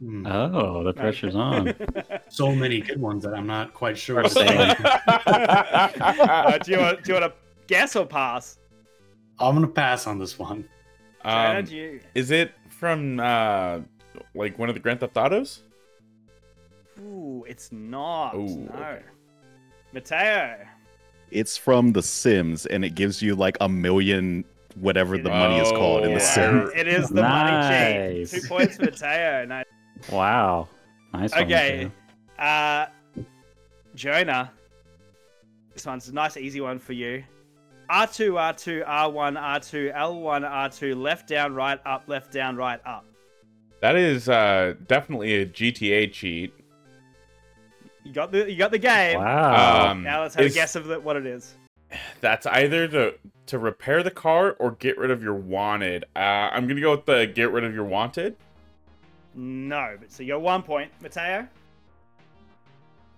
Hmm. 0.00 0.26
Oh, 0.26 0.82
the 0.82 0.94
pressure's 0.94 1.36
on. 1.36 1.74
so 2.28 2.54
many 2.54 2.80
good 2.80 3.00
ones 3.00 3.22
that 3.24 3.34
I'm 3.34 3.46
not 3.46 3.74
quite 3.74 3.98
sure. 3.98 4.20
Or 4.20 4.22
what 4.22 4.32
to 4.32 4.38
say. 4.38 4.74
Uh, 6.30 6.58
do 6.58 6.72
you 6.72 6.78
want 6.78 7.04
do 7.04 7.12
you 7.12 7.20
want 7.20 7.32
to 7.32 7.38
guess 7.66 7.94
or 7.96 8.06
pass? 8.06 8.58
I'm 9.38 9.54
gonna 9.54 9.68
pass 9.68 10.06
on 10.06 10.18
this 10.18 10.38
one. 10.38 10.68
Um, 11.22 11.66
you. 11.66 12.00
is 12.14 12.30
it 12.30 12.52
from 12.68 13.20
uh, 13.20 13.80
like 14.34 14.58
one 14.58 14.70
of 14.70 14.74
the 14.74 14.80
Grand 14.80 15.00
Theft 15.00 15.16
Autos? 15.16 15.62
Ooh, 17.00 17.44
it's 17.46 17.70
not. 17.70 18.34
Ooh, 18.34 18.46
no. 18.46 18.72
okay. 18.74 19.02
Mateo. 19.92 20.56
It's 21.30 21.56
from 21.56 21.92
The 21.92 22.02
Sims, 22.02 22.66
and 22.66 22.84
it 22.84 22.94
gives 22.94 23.22
you 23.22 23.34
like 23.34 23.56
a 23.60 23.68
million 23.68 24.44
whatever 24.76 25.18
the 25.18 25.28
money 25.28 25.58
is 25.58 25.70
called 25.70 26.04
in 26.04 26.12
Oh, 26.12 26.14
The 26.14 26.20
yeah. 26.20 26.34
Sims. 26.34 26.70
It 26.74 26.88
is 26.88 27.08
the 27.08 27.22
money 27.22 27.50
cheat. 27.50 28.18
Nice. 28.18 28.30
Two 28.30 28.48
points 28.48 28.76
for 28.76 28.84
Mateo. 28.84 29.44
Nice. 29.46 29.64
Wow. 30.10 30.68
Nice. 31.12 31.32
Okay. 31.32 31.90
Mateo. 32.38 32.38
Uh, 32.38 32.86
Jonah. 33.94 34.50
This 35.74 35.86
one's 35.86 36.08
a 36.08 36.12
nice, 36.12 36.36
easy 36.36 36.60
one 36.60 36.78
for 36.78 36.92
you. 36.92 37.24
R2, 37.90 38.32
R2, 38.32 38.86
R1, 38.86 39.36
R2, 39.36 39.96
L1, 39.96 40.48
R2, 40.48 41.00
left, 41.00 41.26
down, 41.26 41.54
right, 41.54 41.80
up, 41.84 42.04
left, 42.06 42.32
down, 42.32 42.56
right, 42.56 42.80
up. 42.86 43.04
That 43.80 43.96
is 43.96 44.28
uh, 44.28 44.74
definitely 44.86 45.34
a 45.36 45.46
GTA 45.46 46.12
cheat. 46.12 46.52
You 48.04 48.12
got 48.12 48.30
the 48.32 48.50
you 48.50 48.56
got 48.56 48.70
the 48.70 48.78
game. 48.78 49.18
Wow. 49.18 49.90
Um, 49.90 50.02
Now 50.02 50.22
let's 50.22 50.34
have 50.34 50.46
is- 50.46 50.52
a 50.52 50.54
guess 50.54 50.76
of 50.76 50.86
the, 50.86 51.00
what 51.00 51.16
it 51.16 51.26
is. 51.26 51.54
That's 52.20 52.46
either 52.46 52.86
to 52.88 53.14
to 53.46 53.58
repair 53.58 54.02
the 54.04 54.12
car 54.12 54.52
or 54.60 54.72
get 54.72 54.96
rid 54.96 55.10
of 55.10 55.22
your 55.22 55.34
wanted. 55.34 56.04
Uh, 56.14 56.18
I'm 56.18 56.68
gonna 56.68 56.80
go 56.80 56.92
with 56.92 57.04
the 57.06 57.26
get 57.26 57.50
rid 57.50 57.64
of 57.64 57.74
your 57.74 57.84
wanted. 57.84 58.36
No, 59.34 59.96
but 59.98 60.10
so 60.12 60.22
you 60.22 60.30
got 60.34 60.40
one 60.42 60.62
point, 60.62 60.90
Mateo. 61.02 61.46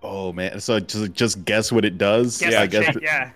Oh 0.03 0.33
man! 0.33 0.61
So 0.61 0.81
just 0.81 1.13
just 1.13 1.45
guess 1.45 1.71
what 1.73 1.85
it 1.85 1.97
does. 1.99 2.39
Guess 2.39 2.53
Yeah, 2.53 2.61
I 2.63 2.67
guess. 2.67 2.93
cheat, 2.95 3.03
yeah. 3.03 3.31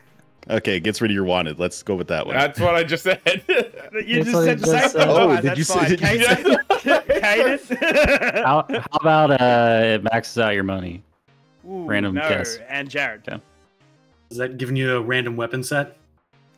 Okay, 0.48 0.78
gets 0.78 1.00
rid 1.00 1.10
of 1.10 1.14
your 1.14 1.24
wanted. 1.24 1.58
Let's 1.58 1.82
go 1.82 1.94
with 1.96 2.06
that 2.08 2.24
one. 2.26 2.36
That's 2.36 2.60
what 2.60 2.74
I 2.74 2.84
just 2.84 3.02
said. 3.04 3.20
You 4.06 4.22
That's 4.22 4.30
just 4.30 4.44
said 4.44 4.58
he 4.58 4.64
the 4.64 4.72
just 4.76 4.92
same 4.92 5.00
thing. 5.06 5.08
Oh, 5.08 5.40
did 5.40 5.58
you 5.58 5.64
say- 5.64 5.74
fine. 5.74 5.88
did 5.88 6.00
you 6.00 6.06
Caden? 6.06 7.18
Caden? 7.20 8.44
how, 8.44 8.66
how 8.68 8.98
about 9.00 9.30
uh, 9.40 9.80
it 9.84 10.02
maxes 10.04 10.38
out 10.38 10.50
your 10.54 10.64
money? 10.64 11.02
Ooh, 11.66 11.84
Random 11.86 12.14
no. 12.14 12.28
guess. 12.28 12.58
And 12.68 12.90
Jared. 12.90 13.22
Is 14.30 14.36
that 14.36 14.58
giving 14.58 14.76
you 14.76 14.96
a 14.96 15.00
random 15.00 15.34
weapon 15.36 15.62
set? 15.64 15.96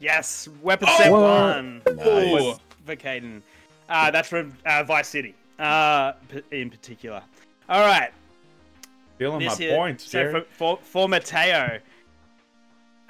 Yes, 0.01 0.49
weapon 0.63 0.89
Oh! 0.91 0.97
set 0.99 1.13
What? 1.13 1.21
one. 1.23 1.83
Nice. 1.87 2.33
was 2.33 2.61
for 2.85 2.97
Caden. 2.97 3.41
Uh, 3.89 4.11
that's 4.11 4.29
from 4.29 4.53
uh, 4.67 4.83
Vice 4.83 5.09
City, 5.09 5.35
uh, 5.59 6.13
in 6.51 6.71
particular. 6.71 7.23
All 7.69 7.81
right. 7.87 8.11
Stealing 9.17 9.43
my 9.45 9.49
This 9.51 9.59
here- 9.59 9.77
points, 9.77 10.11
so 10.11 10.31
for, 10.31 10.41
for, 10.51 10.79
for 10.83 11.09
Mateo, 11.09 11.81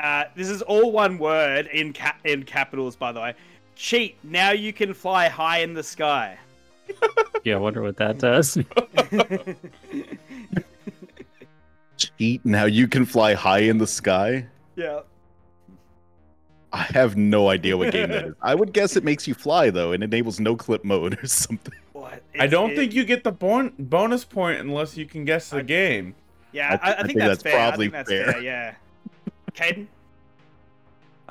uh, 0.00 0.24
this 0.34 0.48
is 0.48 0.62
all 0.62 0.90
one 0.92 1.18
word 1.18 1.66
in 1.66 1.92
cap- 1.92 2.20
in 2.24 2.42
capitals, 2.44 2.96
by 2.96 3.12
the 3.12 3.20
way. 3.20 3.34
Cheat. 3.76 4.16
Now 4.24 4.50
you 4.52 4.72
can 4.72 4.94
fly 4.94 5.28
high 5.28 5.58
in 5.58 5.74
the 5.74 5.82
sky. 5.82 6.38
Yeah, 7.44 7.54
I 7.54 7.58
wonder 7.58 7.82
what 7.82 7.96
that 7.98 8.18
does. 8.18 8.58
Cheat. 11.96 12.44
Now 12.44 12.64
you 12.64 12.88
can 12.88 13.04
fly 13.04 13.34
high 13.34 13.60
in 13.60 13.78
the 13.78 13.86
sky. 13.86 14.46
yeah. 14.76 15.00
I 16.70 16.82
have 16.82 17.16
no 17.16 17.48
idea 17.48 17.76
what 17.78 17.92
game 17.92 18.10
that 18.10 18.24
is. 18.28 18.34
I 18.42 18.54
would 18.54 18.74
guess 18.74 18.94
it 18.96 19.02
makes 19.04 19.26
you 19.26 19.32
fly 19.34 19.70
though, 19.70 19.92
and 19.92 20.02
enables 20.04 20.38
no 20.40 20.54
clip 20.56 20.84
mode 20.84 21.18
or 21.22 21.26
something. 21.26 21.72
What? 22.34 22.42
I 22.42 22.46
don't 22.46 22.70
it- 22.72 22.76
think 22.76 22.94
you 22.94 23.04
get 23.04 23.24
the 23.24 23.32
bon- 23.32 23.72
bonus 23.78 24.24
point 24.24 24.60
unless 24.60 24.96
you 24.96 25.06
can 25.06 25.24
guess 25.24 25.50
the 25.50 25.58
I- 25.58 25.62
game. 25.62 26.14
Yeah, 26.52 26.68
I 26.68 26.70
I, 26.70 26.72
I, 26.72 26.76
th- 26.76 26.82
I 26.82 26.94
think, 26.94 27.06
think 27.06 27.18
that's, 27.18 27.28
that's 27.30 27.42
fair. 27.42 27.52
probably 27.68 27.86
I 27.86 27.90
think 27.90 27.92
that's 27.92 28.10
fair. 28.10 28.32
fair. 28.32 28.42
Yeah. 28.42 28.74
Caden. 29.52 29.86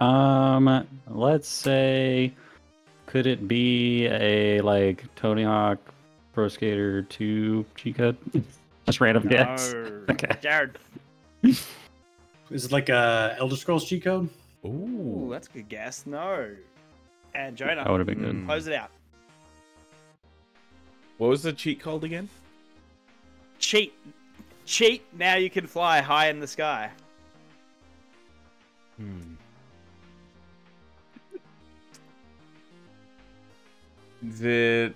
um, 0.04 0.88
let's 1.10 1.48
say, 1.48 2.34
could 3.08 3.26
it 3.26 3.48
be 3.48 4.06
a 4.08 4.62
like 4.62 5.04
Tony 5.16 5.44
Hawk 5.44 5.80
Pro 6.34 6.48
Skater 6.48 7.02
2 7.04 7.66
cheat 7.76 7.96
code? 7.98 8.18
Just 8.86 9.02
random 9.02 9.28
guess. 9.28 9.74
Okay. 10.10 10.30
Jared. 10.42 10.78
Is 11.44 11.66
it 12.50 12.72
like 12.72 12.88
a 12.90 13.36
Elder 13.40 13.56
Scrolls 13.58 13.84
cheat 13.86 14.04
code? 14.06 14.30
Ooh, 14.66 14.70
Ooh. 14.70 15.28
that's 15.30 15.48
a 15.48 15.52
good 15.52 15.68
guess. 15.70 16.06
No. 16.06 16.50
And 17.36 17.58
Jonah. 17.58 17.76
That 17.76 17.90
would 17.90 18.00
have 18.00 18.08
been 18.08 18.20
good. 18.20 18.46
Close 18.46 18.68
it 18.68 18.74
out. 18.74 18.90
What 21.18 21.30
was 21.30 21.44
the 21.44 21.54
cheat 21.54 21.80
called 21.80 22.04
again? 22.04 22.30
Cheat. 23.60 23.94
Cheat. 24.66 25.04
Now 25.18 25.36
you 25.36 25.50
can 25.50 25.66
fly 25.66 26.02
high 26.02 26.30
in 26.30 26.40
the 26.40 26.48
sky. 26.48 26.92
Hmm. 28.98 29.36
It? 34.42 34.96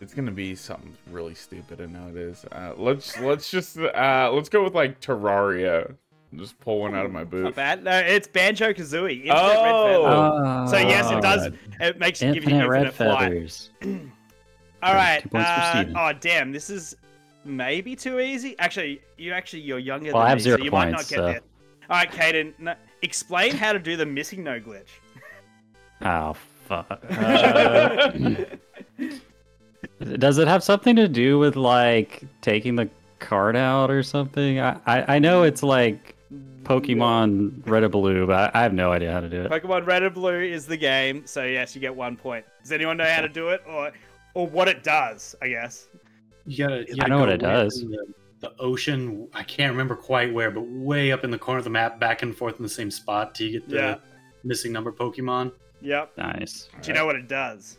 It's 0.00 0.14
gonna 0.14 0.30
be 0.30 0.54
something 0.54 0.96
really 1.10 1.34
stupid. 1.34 1.80
I 1.80 1.86
know 1.86 2.08
it 2.08 2.16
is. 2.16 2.44
Uh, 2.50 2.72
let's 2.76 3.18
let's 3.20 3.50
just 3.50 3.78
uh, 3.78 4.30
let's 4.32 4.48
go 4.48 4.64
with 4.64 4.74
like 4.74 5.00
Terraria. 5.00 5.94
Just 6.36 6.58
pull 6.60 6.80
one 6.80 6.94
out 6.94 7.04
of 7.04 7.10
my 7.12 7.24
boot. 7.24 7.42
Not 7.42 7.48
boot. 7.50 7.56
bad. 7.56 7.82
No, 7.84 7.98
it's 7.98 8.28
Banjo 8.28 8.72
Kazooie. 8.72 9.26
Oh. 9.30 10.66
So 10.70 10.76
yes, 10.78 11.10
it 11.10 11.20
does. 11.20 11.48
God. 11.48 11.58
It 11.80 11.98
makes 11.98 12.22
you 12.22 12.32
give 12.32 12.44
you 12.44 12.50
Infinite 12.50 12.64
infinite 12.66 12.68
red 12.68 12.94
flight. 12.94 13.18
feathers. 13.32 13.70
All 14.82 14.94
right. 14.94 15.22
Two 15.22 15.28
points 15.30 15.48
for 15.48 15.54
Uh, 15.54 15.84
oh 15.96 16.12
damn, 16.20 16.52
this 16.52 16.70
is 16.70 16.94
maybe 17.44 17.96
too 17.96 18.20
easy. 18.20 18.54
Actually, 18.60 19.00
you 19.18 19.32
actually 19.32 19.62
you're 19.62 19.78
younger 19.80 20.12
Well, 20.12 20.20
than 20.22 20.26
I 20.26 20.28
have 20.30 20.38
me, 20.38 20.42
zero 20.42 20.58
so 20.58 20.64
you 20.64 20.70
might 20.70 20.90
not 20.90 20.98
get 21.00 21.08
so- 21.08 21.24
there. 21.26 21.40
All 21.90 21.96
right, 21.96 22.10
Caden, 22.10 22.54
no, 22.60 22.74
explain 23.02 23.52
how 23.56 23.72
to 23.72 23.80
do 23.80 23.96
the 23.96 24.04
MissingNo 24.04 24.64
glitch. 24.64 24.88
Oh 26.02 26.36
fuck. 26.68 27.02
Uh, 30.00 30.14
does 30.16 30.38
it 30.38 30.48
have 30.48 30.62
something 30.62 30.96
to 30.96 31.08
do 31.08 31.38
with 31.38 31.56
like 31.56 32.22
taking 32.40 32.74
the 32.76 32.88
card 33.18 33.56
out 33.56 33.90
or 33.90 34.02
something? 34.02 34.58
I 34.60 34.78
I, 34.86 35.16
I 35.16 35.18
know 35.18 35.42
it's 35.42 35.62
like 35.62 36.16
Pokemon 36.62 37.66
Red 37.66 37.82
or 37.82 37.88
Blue, 37.88 38.26
but 38.26 38.54
I, 38.54 38.60
I 38.60 38.62
have 38.62 38.72
no 38.74 38.92
idea 38.92 39.12
how 39.12 39.20
to 39.20 39.28
do 39.28 39.42
it. 39.42 39.50
Pokemon 39.50 39.86
Red 39.86 40.02
and 40.02 40.14
Blue 40.14 40.40
is 40.40 40.66
the 40.66 40.76
game, 40.76 41.26
so 41.26 41.44
yes, 41.44 41.74
you 41.74 41.80
get 41.80 41.94
one 41.94 42.16
point. 42.16 42.44
Does 42.62 42.72
anyone 42.72 42.96
know 42.96 43.04
how 43.08 43.20
to 43.22 43.28
do 43.28 43.48
it, 43.48 43.62
or 43.66 43.92
or 44.34 44.46
what 44.46 44.68
it 44.68 44.82
does? 44.84 45.34
I 45.42 45.48
guess. 45.48 45.88
You 46.46 46.66
gotta. 46.66 46.84
You 46.88 46.96
gotta 46.96 47.08
know 47.10 47.18
what 47.20 47.28
it 47.30 47.38
does. 47.38 47.80
The, 47.80 48.06
the 48.40 48.52
ocean. 48.58 49.28
I 49.34 49.42
can't 49.42 49.72
remember 49.72 49.96
quite 49.96 50.32
where, 50.32 50.50
but 50.50 50.62
way 50.62 51.12
up 51.12 51.24
in 51.24 51.30
the 51.30 51.38
corner 51.38 51.58
of 51.58 51.64
the 51.64 51.70
map, 51.70 51.98
back 51.98 52.22
and 52.22 52.36
forth 52.36 52.56
in 52.56 52.62
the 52.62 52.68
same 52.68 52.90
spot 52.90 53.34
till 53.34 53.46
you 53.48 53.60
get 53.60 53.68
the 53.68 53.76
Yeah. 53.76 53.94
missing 54.44 54.72
number 54.72 54.92
Pokemon. 54.92 55.52
Yep. 55.80 56.12
Nice. 56.18 56.68
Do 56.82 56.88
you 56.88 56.94
know 56.94 57.06
what 57.06 57.16
it 57.16 57.26
does? 57.28 57.78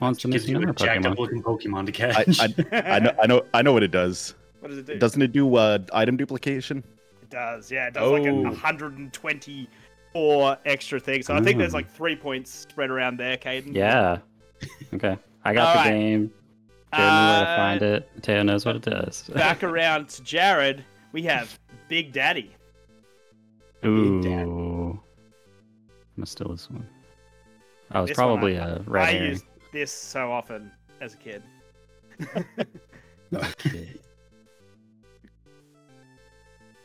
Wants 0.00 0.22
the 0.22 0.28
Gives 0.28 0.44
missing 0.44 0.56
you 0.56 0.62
a 0.62 0.66
number 0.66 0.78
jacked 0.78 1.06
up 1.06 1.14
Pokemon. 1.14 1.18
looking 1.18 1.42
Pokemon 1.42 1.92
to 1.92 2.04
I, 2.06 2.12
catch. 2.24 2.40
I, 2.40 2.94
I 2.94 2.98
know 3.00 3.12
I 3.22 3.26
know 3.26 3.42
I 3.54 3.62
know 3.62 3.72
what 3.72 3.82
it 3.82 3.90
does. 3.90 4.34
What 4.60 4.70
does 4.70 4.78
it 4.78 4.86
do? 4.86 4.98
Doesn't 4.98 5.22
it 5.22 5.32
do 5.32 5.54
uh, 5.56 5.78
item 5.92 6.16
duplication? 6.16 6.82
It 7.26 7.30
does. 7.30 7.72
Yeah, 7.72 7.88
it 7.88 7.94
does 7.94 8.08
like 8.12 8.24
a 8.24 8.28
Oh. 8.30 8.42
124 8.42 10.58
extra 10.64 11.00
things. 11.00 11.26
So 11.26 11.34
I 11.34 11.40
think 11.40 11.58
there's 11.58 11.74
Oh. 11.74 11.78
like 11.78 11.90
three 11.90 12.14
points 12.14 12.52
spread 12.52 12.88
around 12.90 13.18
there, 13.18 13.36
Caden. 13.36 13.74
Yeah. 13.74 14.18
Okay. 14.94 15.18
I 15.44 15.52
got 15.52 15.72
the 15.72 15.78
Alright. 15.80 15.92
game. 15.92 16.30
Jared 16.92 17.12
knew 17.12 17.32
where 17.32 17.40
to 17.40 17.46
find 17.56 17.82
it. 17.82 18.08
Teo 18.22 18.42
knows 18.44 18.64
what 18.64 18.76
it 18.76 18.82
does. 18.82 19.24
Back 19.34 19.64
around 19.64 20.08
to 20.10 20.22
Jared, 20.22 20.84
we 21.12 21.22
have 21.22 21.58
Big 21.88 22.12
Daddy. 22.12 22.52
Ooh. 23.84 25.00
Must 26.16 26.30
steal 26.32 26.48
this 26.50 26.70
one. 26.70 26.86
Oh, 27.92 28.02
it's 28.02 28.10
This 28.12 28.18
one 28.18 28.26
probably 28.28 28.56
I- 28.58 28.68
a 28.68 28.78
red 28.82 29.02
I 29.08 29.12
herring. 29.12 29.30
used 29.30 29.44
this 29.72 29.90
so 29.92 30.30
often 30.30 30.70
as 31.00 31.14
a 31.14 31.16
kid. 31.16 31.42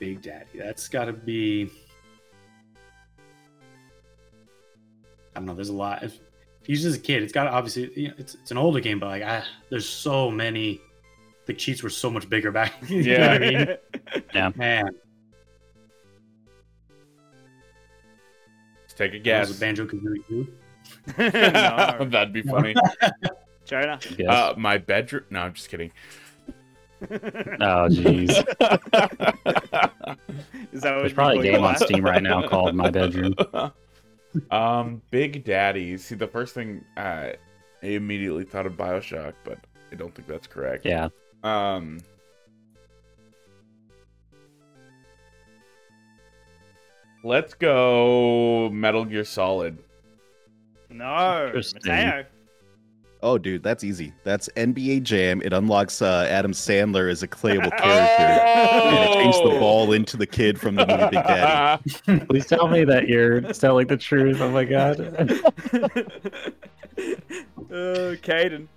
Big 0.01 0.23
Daddy. 0.23 0.57
That's 0.57 0.87
got 0.87 1.05
to 1.05 1.13
be. 1.13 1.69
I 5.35 5.39
don't 5.39 5.45
know. 5.45 5.53
There's 5.53 5.69
a 5.69 5.73
lot. 5.73 6.01
If, 6.01 6.15
if 6.15 6.19
he's 6.65 6.81
just 6.81 6.97
a 6.97 6.99
kid, 6.99 7.21
it's 7.21 7.31
got 7.31 7.43
to 7.43 7.51
obviously. 7.51 7.91
You 7.95 8.07
know, 8.07 8.15
it's 8.17 8.33
it's 8.33 8.49
an 8.49 8.57
older 8.57 8.79
game, 8.79 8.99
but 8.99 9.05
like, 9.05 9.23
ah, 9.23 9.45
there's 9.69 9.87
so 9.87 10.31
many. 10.31 10.81
The 11.45 11.53
cheats 11.53 11.83
were 11.83 11.89
so 11.91 12.09
much 12.09 12.27
bigger 12.27 12.51
back. 12.51 12.73
you 12.89 13.03
know 13.15 13.19
what 13.19 13.29
I 13.29 13.39
mean? 13.39 13.77
Yeah, 14.33 14.51
man, 14.55 14.89
Let's 18.81 18.93
take 18.95 19.13
a 19.13 19.19
guess. 19.19 19.49
guess. 19.49 19.59
Banjo 19.59 19.85
Kazooie 19.85 20.27
too. 20.27 20.47
no. 21.19 22.05
That'd 22.09 22.33
be 22.33 22.41
funny. 22.41 22.73
Jonah. 23.65 23.99
Yes. 24.17 24.27
Uh, 24.27 24.55
my 24.57 24.79
bedroom. 24.79 25.25
No, 25.29 25.41
I'm 25.41 25.53
just 25.53 25.69
kidding. 25.69 25.91
oh, 27.11 27.87
jeez. 27.89 28.29
Is 30.71 30.81
that 30.81 30.93
what 30.93 30.99
There's 30.99 31.13
probably 31.13 31.39
a 31.49 31.51
game 31.53 31.63
on? 31.63 31.75
Steam 31.77 32.03
right 32.03 32.21
now 32.21 32.47
called 32.47 32.75
My 32.75 32.91
Bedroom. 32.91 33.33
um, 34.51 35.01
Big 35.09 35.43
Daddy. 35.43 35.97
See, 35.97 36.15
the 36.15 36.27
first 36.27 36.53
thing 36.53 36.85
uh, 36.97 37.31
I 37.81 37.85
immediately 37.87 38.43
thought 38.43 38.65
of 38.67 38.73
Bioshock, 38.73 39.33
but 39.43 39.57
I 39.91 39.95
don't 39.95 40.13
think 40.13 40.27
that's 40.27 40.47
correct. 40.47 40.85
Yeah. 40.85 41.09
Um. 41.43 41.99
Let's 47.23 47.53
go 47.53 48.69
Metal 48.71 49.05
Gear 49.05 49.25
Solid. 49.25 49.77
No, 50.89 51.45
Interesting. 51.47 51.81
Mateo. 51.85 52.25
Oh, 53.23 53.37
dude, 53.37 53.61
that's 53.61 53.83
easy. 53.83 54.13
That's 54.23 54.49
NBA 54.55 55.03
Jam. 55.03 55.41
It 55.43 55.53
unlocks 55.53 56.01
uh, 56.01 56.25
Adam 56.29 56.53
Sandler 56.53 57.11
as 57.11 57.21
a 57.21 57.27
playable 57.27 57.69
character, 57.69 58.23
and 58.23 59.09
it 59.09 59.13
changed 59.13 59.37
the 59.39 59.51
Oh! 59.55 59.59
ball 59.59 59.91
into 59.93 60.17
the 60.17 60.25
kid 60.25 60.59
from 60.59 60.73
the 60.75 60.87
movie 60.87 61.03
Big 61.11 61.23
Daddy. 61.23 62.25
Please 62.29 62.47
tell 62.47 62.67
me 62.67 62.83
that 62.85 63.07
you're 63.07 63.41
telling 63.41 63.85
the 63.87 63.97
truth. 63.97 64.41
Oh 64.41 64.49
my 64.49 64.63
god. 64.65 64.99
uh, 65.01 65.13
Caden. 68.21 68.67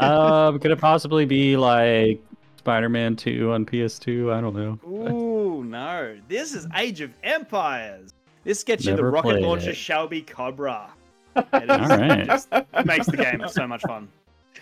um, 0.00 0.58
could 0.58 0.70
it 0.70 0.80
possibly 0.80 1.24
be 1.26 1.56
like 1.56 2.22
Spider-Man 2.56 3.16
2 3.16 3.52
on 3.52 3.66
PS2? 3.66 4.32
I 4.32 4.40
don't 4.40 4.56
know. 4.56 4.78
Ooh, 4.88 5.64
no. 5.64 6.16
This 6.28 6.54
is 6.54 6.66
Age 6.76 7.02
of 7.02 7.10
Empires. 7.22 8.14
This 8.44 8.64
gets 8.64 8.84
you 8.86 8.96
the 8.96 9.04
rocket 9.04 9.42
launcher 9.42 9.70
it. 9.70 9.76
Shelby 9.76 10.22
Cobra. 10.22 10.88
It 11.36 11.64
is, 11.64 11.70
All 11.70 11.98
right. 11.98 12.26
just 12.26 12.48
makes 12.84 13.06
the 13.06 13.16
game 13.16 13.42
so 13.48 13.66
much 13.66 13.82
fun. 13.82 14.08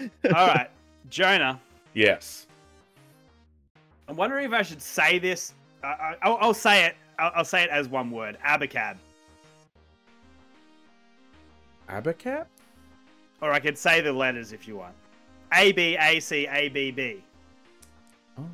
All 0.01 0.47
right, 0.47 0.71
Jonah. 1.11 1.61
Yes. 1.95 2.47
I'm 4.09 4.17
wondering 4.17 4.47
if 4.47 4.53
I 4.53 4.63
should 4.63 4.83
say 4.83 5.19
this. 5.19 5.55
Uh, 5.85 5.87
I- 5.89 6.17
I'll, 6.23 6.39
I'll 6.41 6.55
say 6.55 6.87
it. 6.87 6.97
I'll, 7.19 7.33
I'll 7.37 7.45
say 7.45 7.63
it 7.63 7.71
as 7.71 7.89
one 7.89 8.11
word. 8.11 8.39
Abacab. 8.45 8.97
Abacat? 11.89 12.47
Or 13.41 13.53
I 13.53 13.61
could 13.61 13.77
say 13.77 14.01
the 14.01 14.13
letters 14.13 14.53
if 14.53 14.67
you 14.67 14.77
want. 14.77 14.95
A 15.53 15.73
B 15.73 15.97
A 16.01 16.21
C 16.21 16.47
A 16.51 16.69
B 16.69 16.91
B. 16.91 17.23
Oh. 18.39 18.45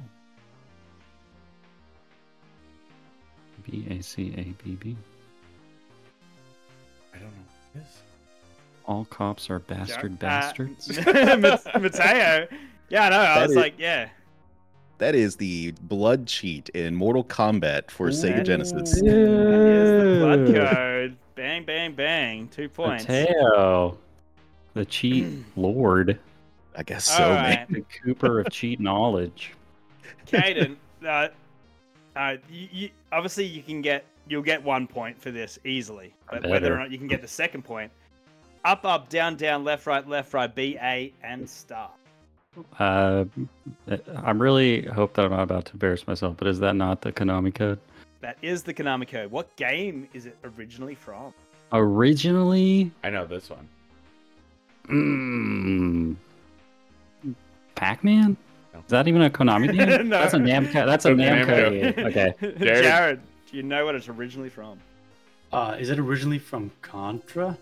B 3.71 3.87
A 3.91 4.03
C 4.03 4.35
A 4.37 4.43
B 4.65 4.75
B. 4.75 4.97
I 7.15 7.19
don't 7.19 7.27
know. 7.27 7.43
Yes. 7.77 8.03
All 8.89 9.05
cops 9.05 9.51
are 9.51 9.59
bastard 9.59 10.19
bastards. 10.19 10.99
Uh, 11.07 11.37
Mateo. 11.79 12.49
Yeah, 12.89 13.05
I 13.05 13.09
know. 13.11 13.19
I 13.21 13.35
That 13.35 13.43
was 13.43 13.51
is- 13.51 13.57
like, 13.57 13.75
yeah. 13.79 14.09
That 14.97 15.15
is 15.15 15.37
the 15.37 15.73
blood 15.83 16.27
cheat 16.27 16.71
in 16.71 16.97
Mortal 16.97 17.23
Kombat 17.23 17.91
for 17.91 18.09
Sega 18.09 18.45
Genesis. 18.45 19.01
That 19.01 19.07
is 19.07 20.19
the 20.19 20.19
blood 20.25 20.47
code. 20.75 21.17
Bang, 21.37 21.65
bang, 21.65 21.95
bang. 21.95 22.49
Two 22.49 22.69
points. 22.69 23.07
Mateo, 23.07 23.97
the 24.75 24.85
cheat 24.85 25.27
lord, 25.57 26.19
I 26.77 26.83
guess 26.83 27.05
so, 27.05 27.23
All 27.23 27.31
man. 27.35 27.45
right. 27.59 27.69
the 27.71 27.85
Cooper 28.03 28.41
of 28.41 28.51
cheat 28.51 28.81
knowledge. 28.81 29.53
Caden, 30.27 30.75
uh, 31.07 31.29
uh, 32.17 32.37
you, 32.51 32.69
you, 32.73 32.91
obviously 33.13 33.45
you 33.45 33.63
can 33.63 33.81
get 33.83 34.05
you'll 34.29 34.43
get 34.43 34.63
one 34.65 34.87
point 34.89 35.21
for 35.23 35.31
this 35.31 35.59
easily, 35.65 36.13
but 36.31 36.45
whether 36.45 36.75
or 36.75 36.79
not 36.79 36.91
you 36.91 36.99
can 36.99 37.07
get 37.07 37.23
the 37.23 37.29
second 37.29 37.63
point, 37.63 37.93
up, 38.65 38.85
up, 38.85 39.09
down, 39.09 39.37
down, 39.37 39.65
left, 39.65 39.87
right, 39.87 40.07
left, 40.09 40.33
right, 40.35 40.53
B, 40.55 40.77
A, 40.81 41.13
and 41.23 41.49
star. 41.49 41.91
Uh, 42.79 43.25
I'm 44.17 44.41
really 44.43 44.83
hope 44.83 45.15
that 45.15 45.25
I'm 45.25 45.31
not 45.31 45.43
about 45.43 45.67
to 45.67 45.73
embarrass 45.75 46.07
myself, 46.07 46.37
but 46.39 46.49
is 46.49 46.59
that 46.61 46.75
not 46.75 47.03
the 47.03 47.13
Konami 47.13 47.55
code? 47.55 47.79
That 48.21 48.37
is 48.43 48.63
the 48.65 48.75
Konami 48.75 49.07
code. 49.07 49.31
What 49.31 49.55
game 49.57 50.09
is 50.13 50.27
it 50.27 50.37
originally 50.43 50.95
from? 50.97 51.33
Originally, 51.73 52.91
I 53.05 53.11
know 53.11 53.27
this 53.27 53.49
one. 53.51 53.69
mm, 54.89 56.17
Pac-Man. 57.75 58.37
No. 58.75 58.81
Is 58.81 58.87
that 58.89 59.07
even 59.09 59.23
a 59.23 59.31
Konami 59.31 59.73
game? 59.77 60.09
No. 60.09 60.19
That's 60.19 60.35
a 60.35 60.39
Namco. 60.39 60.73
That's 60.87 61.05
a 61.05 61.11
Namco. 61.11 61.47
Namco. 61.47 61.95
game. 61.97 62.07
Okay. 62.07 62.35
Jared. 62.41 62.83
Jared, 62.85 63.21
do 63.51 63.57
you 63.57 63.63
know 63.63 63.85
what 63.85 63.95
it's 63.95 64.09
originally 64.09 64.49
from? 64.49 64.79
Uh, 65.53 65.77
is 65.79 65.91
it 65.91 65.99
originally 65.99 66.39
from 66.39 66.71
Contra? 66.83 67.57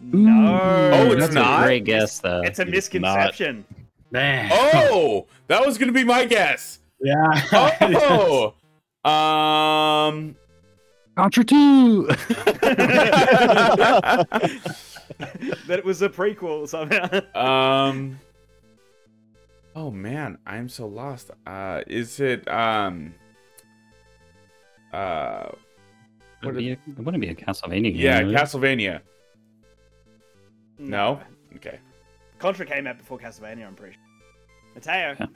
No. 0.00 0.90
Oh, 0.92 1.12
it's 1.12 1.20
that's 1.20 1.34
not? 1.34 1.62
a 1.62 1.66
great 1.66 1.84
guess, 1.84 2.18
though. 2.20 2.42
It's 2.42 2.58
a 2.58 2.62
It's 2.62 2.70
misconception. 2.70 3.64
Man. 4.10 4.50
Oh, 4.52 5.26
that 5.48 5.64
was 5.64 5.78
gonna 5.78 5.92
be 5.92 6.04
my 6.04 6.24
guess. 6.26 6.78
yeah. 7.00 7.42
Oh, 9.04 9.10
um, 9.10 10.34
Contra 11.16 11.44
Two. 11.44 12.06
that 12.06 12.16
it 15.68 15.84
was 15.84 16.02
a 16.02 16.08
prequel 16.08 16.68
somehow. 16.68 17.20
um. 17.34 18.18
Oh 19.74 19.90
man, 19.90 20.38
I'm 20.46 20.68
so 20.68 20.86
lost. 20.86 21.30
Uh, 21.46 21.82
is 21.86 22.20
it 22.20 22.46
um? 22.48 23.14
Uh, 24.92 25.48
Would 26.42 26.54
it, 26.56 26.58
be 26.58 26.70
a, 26.70 26.72
it 26.72 26.98
wouldn't 26.98 27.20
be 27.20 27.28
a 27.28 27.34
Castlevania 27.34 27.92
game. 27.92 27.96
yeah, 27.96 28.22
would 28.22 28.34
it? 28.34 29.02
Castlevania. 30.80 30.88
No. 30.88 31.20
Okay. 31.56 31.78
Contra 32.38 32.66
came 32.66 32.86
out 32.86 32.98
before 32.98 33.18
Castlevania, 33.18 33.66
I'm 33.66 33.74
pretty 33.74 33.94
sure. 33.94 34.02
Mateo. 34.74 35.16
Yeah. 35.18 35.26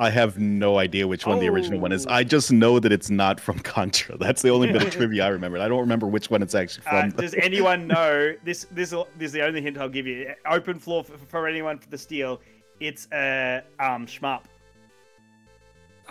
I 0.00 0.10
have 0.10 0.38
no 0.38 0.78
idea 0.78 1.08
which 1.08 1.26
one 1.26 1.40
the 1.40 1.48
original 1.48 1.80
one 1.80 1.90
is. 1.90 2.06
Oh. 2.06 2.10
I 2.12 2.22
just 2.22 2.52
know 2.52 2.78
that 2.78 2.92
it's 2.92 3.10
not 3.10 3.40
from 3.40 3.58
Contra. 3.58 4.16
That's 4.20 4.42
the 4.42 4.50
only 4.50 4.70
bit 4.72 4.82
of 4.82 4.90
trivia 4.92 5.24
I 5.24 5.28
remember. 5.28 5.58
I 5.58 5.66
don't 5.66 5.80
remember 5.80 6.06
which 6.06 6.30
one 6.30 6.40
it's 6.40 6.54
actually 6.54 6.86
Uh, 6.86 7.00
from. 7.02 7.10
does 7.10 7.34
anyone 7.34 7.86
know 7.88 8.32
this? 8.44 8.66
This 8.70 8.90
this 8.90 9.26
is 9.26 9.32
the 9.32 9.42
only 9.44 9.60
hint 9.60 9.76
I'll 9.76 9.88
give 9.88 10.06
you. 10.06 10.32
Open 10.48 10.78
floor 10.78 11.02
for, 11.02 11.18
for 11.18 11.48
anyone 11.48 11.78
for 11.78 11.88
the 11.90 11.98
steal. 11.98 12.40
It's 12.78 13.08
a 13.12 13.62
um 13.80 14.06
shmup. 14.06 14.42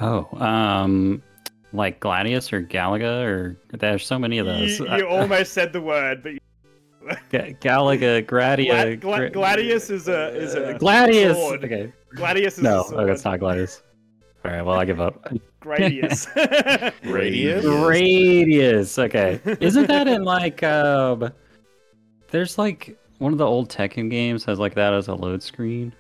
Oh, 0.02 0.28
um, 0.46 1.24
like 1.74 2.00
Gradius 2.02 2.52
or 2.54 2.62
Galaga 2.62 3.24
or 3.24 3.56
there's 3.78 4.06
so 4.06 4.20
many 4.20 4.38
of 4.38 4.46
those. 4.46 4.80
You, 4.80 4.88
Uh, 4.88 4.98
you 4.98 5.08
almost 5.08 5.54
said 5.54 5.72
the 5.74 5.82
word, 5.82 6.22
but 6.24 6.34
Ga- 7.30 7.54
Galaga, 7.62 8.26
Gradia, 8.26 9.00
Glad, 9.00 9.22
uh, 9.24 9.30
Gla- 9.30 9.30
Gladius 9.30 9.90
is 9.90 10.08
a 10.08 10.28
uh, 10.28 10.30
is 10.32 10.56
a 10.56 10.76
uh, 10.76 10.78
Gladius. 10.78 11.36
sword. 11.36 11.64
Okay, 11.66 11.94
Gladius 12.16 12.58
is 12.58 12.64
no, 12.64 12.82
a 12.82 12.84
sword. 12.86 13.04
okay, 13.04 13.12
it's 13.14 13.26
not 13.26 13.40
Gladius. 13.40 13.82
All 14.46 14.52
right, 14.52 14.62
well 14.62 14.80
I 14.80 14.86
give 14.86 15.02
up. 15.02 15.28
Gradius. 15.62 16.28
Radius? 17.04 17.66
Radius. 17.66 18.98
Okay, 19.00 19.40
isn't 19.60 19.88
that 19.88 20.08
in 20.08 20.24
like 20.24 20.64
um? 20.64 21.32
There's 22.30 22.58
like 22.58 22.98
one 23.20 23.32
of 23.32 23.38
the 23.38 23.46
old 23.46 23.70
Tekken 23.70 24.10
games 24.10 24.44
has 24.46 24.60
like 24.60 24.76
that 24.76 24.94
as 24.94 25.08
a 25.08 25.16
load 25.16 25.42
screen. 25.44 25.94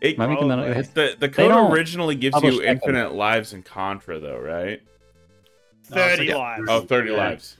It, 0.00 0.14
Am 0.16 0.22
I 0.22 0.26
making 0.28 0.48
that? 0.48 0.54
Probably. 0.56 0.74
Oh, 0.74 0.78
it's- 0.78 0.88
the 0.94 1.16
the 1.18 1.28
code 1.28 1.72
originally 1.72 2.14
gives 2.14 2.34
publish 2.34 2.54
you 2.54 2.60
Tekken. 2.60 2.66
infinite 2.66 3.14
lives 3.14 3.52
in 3.52 3.62
Contra, 3.62 4.18
though, 4.18 4.38
right? 4.38 4.80
No, 5.90 5.96
Thirty 5.96 6.32
oh, 6.32 6.38
like 6.38 6.58
lives. 6.58 6.68
Oh, 6.70 6.80
30 6.86 7.10
Yeah. 7.10 7.16
lives. 7.16 7.56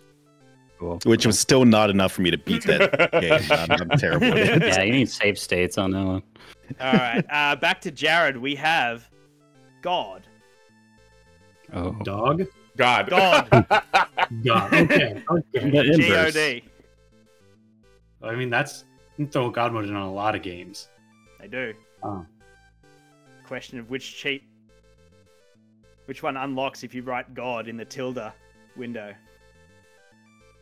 Cool. 0.83 0.99
which 1.05 1.25
was 1.25 1.39
still 1.39 1.65
not 1.65 1.91
enough 1.91 2.11
for 2.11 2.23
me 2.23 2.33
to 2.33 2.39
beat 2.39 2.65
that 2.65 2.91
game. 3.21 3.41
I'm, 3.53 3.71
I'm 3.71 3.99
terrible. 4.01 4.37
Yeah, 4.37 4.83
you 4.83 4.91
need 4.93 5.09
save 5.09 5.39
states 5.39 5.79
on 5.79 5.93
that 5.93 6.05
one. 6.05 6.23
All 6.81 6.93
right. 6.93 7.25
Uh, 7.31 7.55
back 7.55 7.81
to 7.83 7.93
Jared. 7.93 8.37
We 8.37 8.57
have 8.57 9.09
God. 9.81 10.27
Oh, 11.73 11.93
Dog? 12.03 12.43
God. 12.77 13.09
God. 13.11 13.49
God. 14.45 14.75
Okay. 14.75 15.23
Okay. 15.31 15.43
The 15.53 15.93
G 15.97 16.13
O 16.13 16.17
inverse. 16.17 16.35
D. 16.35 16.65
I 18.21 18.35
mean, 18.35 18.51
that's 18.51 18.85
you 19.19 19.29
throw 19.29 19.51
God 19.51 19.73
mode 19.73 19.85
in 19.85 19.95
on 19.95 20.03
a 20.03 20.13
lot 20.13 20.35
of 20.35 20.43
games. 20.43 20.89
They 21.39 21.47
do. 21.47 21.75
Oh. 22.03 22.27
Question 23.47 23.79
of 23.79 23.89
which 23.89 24.17
cheat, 24.17 24.43
which 26.07 26.25
one 26.25 26.37
unlocks 26.37 26.83
if 26.83 26.93
you 26.93 27.03
write 27.03 27.35
God 27.35 27.69
in 27.69 27.77
the 27.77 27.85
tilde 27.85 28.33
window. 28.77 29.15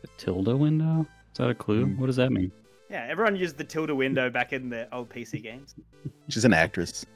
The 0.02 0.08
tilde 0.16 0.58
window. 0.58 1.06
Is 1.32 1.38
that 1.38 1.50
a 1.50 1.54
clue? 1.54 1.86
Mm. 1.86 1.98
What 1.98 2.06
does 2.06 2.16
that 2.16 2.32
mean? 2.32 2.50
Yeah, 2.90 3.06
everyone 3.08 3.36
used 3.36 3.56
the 3.56 3.64
tilde 3.64 3.90
window 3.90 4.30
back 4.30 4.52
in 4.52 4.68
the 4.68 4.92
old 4.94 5.08
PC 5.10 5.42
games. 5.42 5.74
She's 6.28 6.44
an 6.44 6.52
actress. 6.52 7.06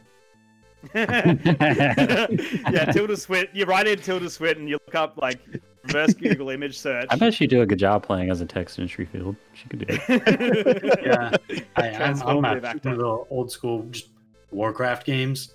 yeah, 0.95 2.27
tilde 2.93 3.11
swit. 3.11 3.49
You 3.53 3.65
write 3.65 3.87
in 3.87 3.99
tilde 3.99 4.23
swit 4.25 4.57
and 4.57 4.69
you 4.69 4.79
look 4.87 4.95
up 4.95 5.17
like 5.17 5.41
reverse 5.85 6.15
Google 6.15 6.51
image 6.51 6.79
search. 6.79 7.07
I 7.11 7.17
bet 7.17 7.35
she'd 7.35 7.51
do 7.51 7.63
a 7.63 7.67
good 7.67 7.79
job 7.79 8.03
playing 8.05 8.31
as 8.31 8.41
a 8.41 8.47
text 8.47 8.79
entry 8.79 9.07
field. 9.07 9.37
She 9.55 9.69
could 9.69 9.81
do 9.81 9.87
it. 9.89 11.01
Yeah. 11.05 11.37
I, 11.77 11.89
I'm, 11.91 11.95
I'm 11.95 12.15
Transformative 12.17 12.57
at 12.59 12.65
actor. 12.65 12.89
one 12.91 12.95
of 12.95 13.01
the 13.01 13.35
old 13.35 13.51
school 13.51 13.83
just 13.91 14.09
Warcraft 14.51 15.05
games. 15.07 15.55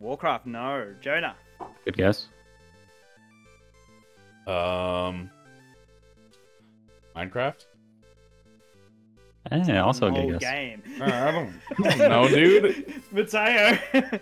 Warcraft, 0.00 0.46
no. 0.46 0.94
Jonah. 1.00 1.36
Good 1.84 1.96
guess. 1.96 2.26
Um, 4.46 5.30
Minecraft? 7.16 7.64
Eh, 9.52 9.78
also 9.78 10.06
a 10.06 10.10
good 10.10 10.40
guess. 10.40 10.50
game. 10.52 10.82
Uh, 11.00 11.04
I 11.04 11.30
don't, 11.30 11.54
I 11.86 11.96
don't 11.98 12.10
know, 12.10 12.28
dude. 12.28 12.92
Mateo. 13.12 13.78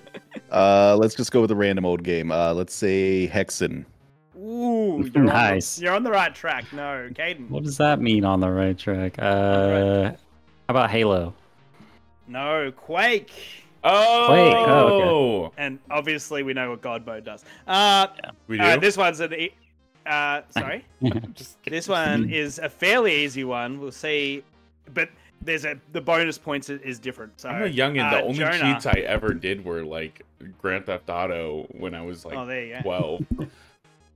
Uh, 0.50 0.94
let's 1.00 1.14
just 1.14 1.32
go 1.32 1.40
with 1.40 1.50
a 1.50 1.56
random 1.56 1.86
old 1.86 2.02
game. 2.02 2.30
Uh, 2.30 2.52
let's 2.52 2.74
say 2.74 3.26
Hexen. 3.32 3.86
Ooh, 4.36 5.08
you're 5.14 5.24
Nice. 5.24 5.78
On 5.78 5.80
the, 5.80 5.84
you're 5.86 5.94
on 5.96 6.02
the 6.02 6.10
right 6.10 6.34
track. 6.34 6.70
No, 6.74 7.08
Caden. 7.14 7.48
What 7.48 7.62
does 7.64 7.78
that 7.78 8.00
mean 8.02 8.26
on 8.26 8.40
the 8.40 8.50
right 8.50 8.76
track? 8.76 9.14
Uh, 9.18 10.10
how 10.10 10.16
about 10.68 10.90
Halo? 10.90 11.32
No, 12.28 12.70
Quake. 12.76 13.30
Oh, 13.82 14.32
Wait, 14.32 14.54
oh, 14.54 15.52
And 15.56 15.78
obviously, 15.90 16.42
we 16.42 16.52
know 16.52 16.68
what 16.70 16.82
God 16.82 17.06
mode 17.06 17.24
does. 17.24 17.44
Uh, 17.66 18.08
we 18.46 18.58
do. 18.58 18.62
uh, 18.64 18.76
this 18.76 18.98
one's 18.98 19.20
an. 19.20 19.32
E- 19.32 19.54
uh, 20.06 20.42
sorry. 20.50 20.84
Just 21.34 21.62
This 21.64 21.88
one 21.88 22.30
is 22.30 22.58
a 22.58 22.68
fairly 22.68 23.24
easy 23.24 23.44
one. 23.44 23.80
We'll 23.80 23.92
see, 23.92 24.42
but 24.94 25.08
there's 25.40 25.64
a 25.64 25.78
the 25.92 26.00
bonus 26.00 26.38
points 26.38 26.68
is, 26.68 26.80
is 26.82 26.98
different. 26.98 27.40
So 27.40 27.48
I'm 27.48 27.62
a 27.62 27.66
youngin. 27.66 28.10
The 28.10 28.18
uh, 28.18 28.22
only 28.22 28.38
Jonah- 28.38 28.58
cheats 28.58 28.86
I 28.86 29.00
ever 29.00 29.34
did 29.34 29.64
were 29.64 29.84
like 29.84 30.22
Grand 30.60 30.86
Theft 30.86 31.08
Auto 31.08 31.66
when 31.70 31.94
I 31.94 32.02
was 32.02 32.24
like 32.24 32.36
oh, 32.36 32.46
there 32.46 32.64
you 32.64 32.74
go. 32.74 32.80
12. 32.82 33.26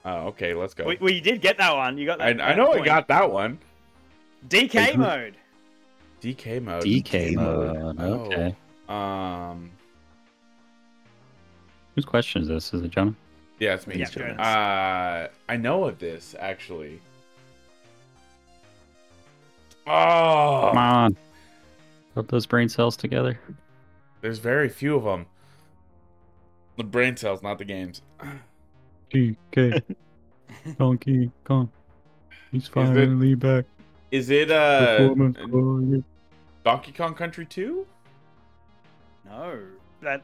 Oh, 0.05 0.11
okay, 0.29 0.55
let's 0.55 0.75
go. 0.75 0.85
Well, 0.87 0.97
well, 1.01 1.13
you 1.13 1.21
did 1.21 1.41
get 1.41 1.59
that 1.59 1.75
one. 1.75 1.99
You 1.99 2.07
got 2.07 2.19
that. 2.19 2.29
I 2.29 2.33
that 2.35 2.57
know 2.57 2.73
I 2.73 2.85
got 2.85 3.09
that 3.09 3.31
one. 3.31 3.59
DK 4.49 4.93
who- 4.93 4.99
mode. 4.99 5.37
DK 6.23 6.63
mode. 6.63 6.83
DK 6.83 7.35
mode. 7.35 7.97
Oh. 7.99 8.13
Okay. 8.27 8.57
Um, 8.89 9.71
Whose 11.95 12.05
question 12.05 12.43
is 12.43 12.49
this? 12.49 12.75
Is 12.75 12.83
it 12.83 12.91
Jonah? 12.91 13.15
Yeah, 13.59 13.75
it's 13.75 13.87
me. 13.87 13.97
Yeah, 13.97 14.07
Jonas. 14.07 14.39
Uh, 14.39 15.29
I 15.49 15.57
know 15.57 15.85
of 15.85 15.99
this 15.99 16.35
actually. 16.39 17.01
Oh, 19.87 20.71
Come 20.73 20.79
on. 20.79 21.17
Rub 22.15 22.29
those 22.29 22.47
brain 22.47 22.69
cells 22.69 22.97
together. 22.97 23.39
there's 24.21 24.39
very 24.39 24.69
few 24.69 24.97
of 24.97 25.05
them. 25.05 25.27
The 26.77 26.85
brain 26.85 27.17
cells, 27.17 27.43
not 27.43 27.59
the 27.59 27.65
games. 27.65 28.03
DK. 29.13 29.83
Donkey 30.79 31.31
Kong. 31.45 31.71
He's 32.51 32.69
finally 32.69 33.35
back. 33.35 33.65
Is 34.11 34.31
it 34.31 34.51
uh. 34.51 35.15
Donkey 36.65 36.93
Kong 36.93 37.15
Country 37.15 37.47
2? 37.47 37.87
No, 39.27 39.61
that 40.03 40.23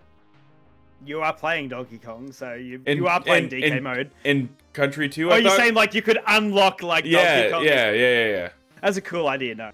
you 1.04 1.20
are 1.20 1.32
playing 1.32 1.68
Donkey 1.68 1.98
Kong, 1.98 2.32
so 2.32 2.54
you 2.54 2.80
And- 2.86 2.96
you 2.98 3.06
are 3.08 3.20
playing 3.20 3.44
and- 3.44 3.52
DK 3.52 3.72
and- 3.72 3.82
mode. 3.82 4.10
In 4.24 4.48
Country 4.72 5.08
2? 5.08 5.30
Oh, 5.30 5.34
I 5.34 5.38
you're 5.38 5.50
thought? 5.50 5.58
saying 5.58 5.74
like 5.74 5.94
you 5.94 6.02
could 6.02 6.18
unlock 6.26 6.82
like 6.82 7.04
yeah, 7.04 7.36
Donkey 7.42 7.52
Kong? 7.52 7.64
yeah, 7.64 7.90
yeah, 7.90 8.00
yeah, 8.24 8.28
yeah. 8.28 8.48
That's 8.80 8.96
a 8.96 9.00
cool 9.02 9.28
idea. 9.28 9.54
No, 9.54 9.70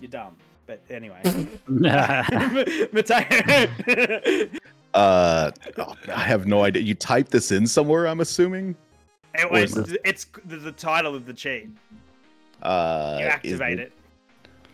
you're 0.00 0.10
dumb. 0.10 0.36
But 0.66 0.80
anyway, 0.90 1.20
Mateo. 2.92 3.68
Uh, 4.94 5.50
oh, 5.78 5.94
I 6.14 6.22
have 6.22 6.46
no 6.46 6.64
idea. 6.64 6.82
You 6.82 6.94
typed 6.94 7.30
this 7.30 7.52
in 7.52 7.66
somewhere, 7.66 8.06
I'm 8.06 8.20
assuming. 8.20 8.74
Anyway, 9.34 9.64
is 9.64 9.76
it's, 9.76 9.92
it's 10.04 10.26
the, 10.46 10.56
the 10.56 10.72
title 10.72 11.14
of 11.14 11.24
the 11.26 11.32
cheat. 11.32 11.68
Uh, 12.62 13.16
You 13.20 13.26
is 13.26 13.32
activate 13.32 13.78
it. 13.80 13.92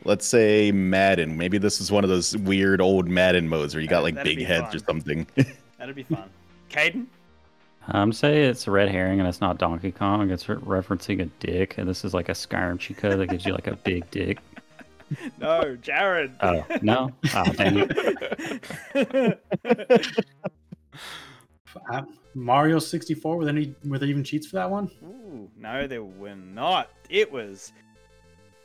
Let's 0.05 0.27
say 0.27 0.71
Madden. 0.71 1.37
Maybe 1.37 1.57
this 1.59 1.81
is 1.81 1.91
one 1.91 2.05
of 2.05 2.11
those 2.11 2.37
weird 2.37 2.81
old 2.81 3.09
Madden 3.09 3.49
modes 3.49 3.75
where 3.75 3.81
you 3.83 3.89
got 3.89 4.03
like 4.03 4.15
that'd 4.15 4.37
big 4.37 4.47
heads 4.47 4.67
fun. 4.67 4.77
or 4.77 4.79
something. 4.81 5.27
That'd 5.79 5.97
be 5.97 6.03
fun. 6.05 6.31
Caden? 6.71 7.07
I'm 7.89 8.13
say 8.13 8.45
it's 8.45 8.67
a 8.67 8.71
red 8.71 8.89
herring 8.89 9.21
and 9.21 9.29
it's 9.29 9.41
not 9.43 9.59
Donkey 9.59 9.93
Kong. 9.93 10.31
It's 10.31 10.49
re- 10.49 10.57
referencing 10.57 11.21
a 11.21 11.27
dick, 11.45 11.77
and 11.77 11.87
this 11.87 12.05
is 12.05 12.15
like 12.15 12.29
a 12.31 12.33
Skyrim 12.33 12.79
cheat 12.79 12.97
code 12.97 13.19
that 13.19 13.29
gives 13.29 13.45
you 13.45 13.53
like 13.53 13.67
a 13.67 13.77
big 13.77 14.11
dick. 14.11 14.39
No, 15.39 15.77
Jared. 15.77 16.33
Oh 16.41 16.65
no! 16.81 17.13
Oh 17.35 17.45
dang 17.53 17.87
it! 17.89 19.41
Uh, 21.91 22.03
Mario 22.35 22.79
64 22.79 23.37
with 23.37 23.47
any 23.49 23.75
were 23.85 23.99
there 23.99 24.09
even 24.09 24.25
cheats 24.25 24.47
for 24.47 24.57
that 24.57 24.69
one? 24.69 24.91
Ooh, 25.05 25.49
no, 25.57 25.87
there 25.87 26.03
were 26.03 26.35
not. 26.35 26.91
It 27.11 27.31
was 27.31 27.73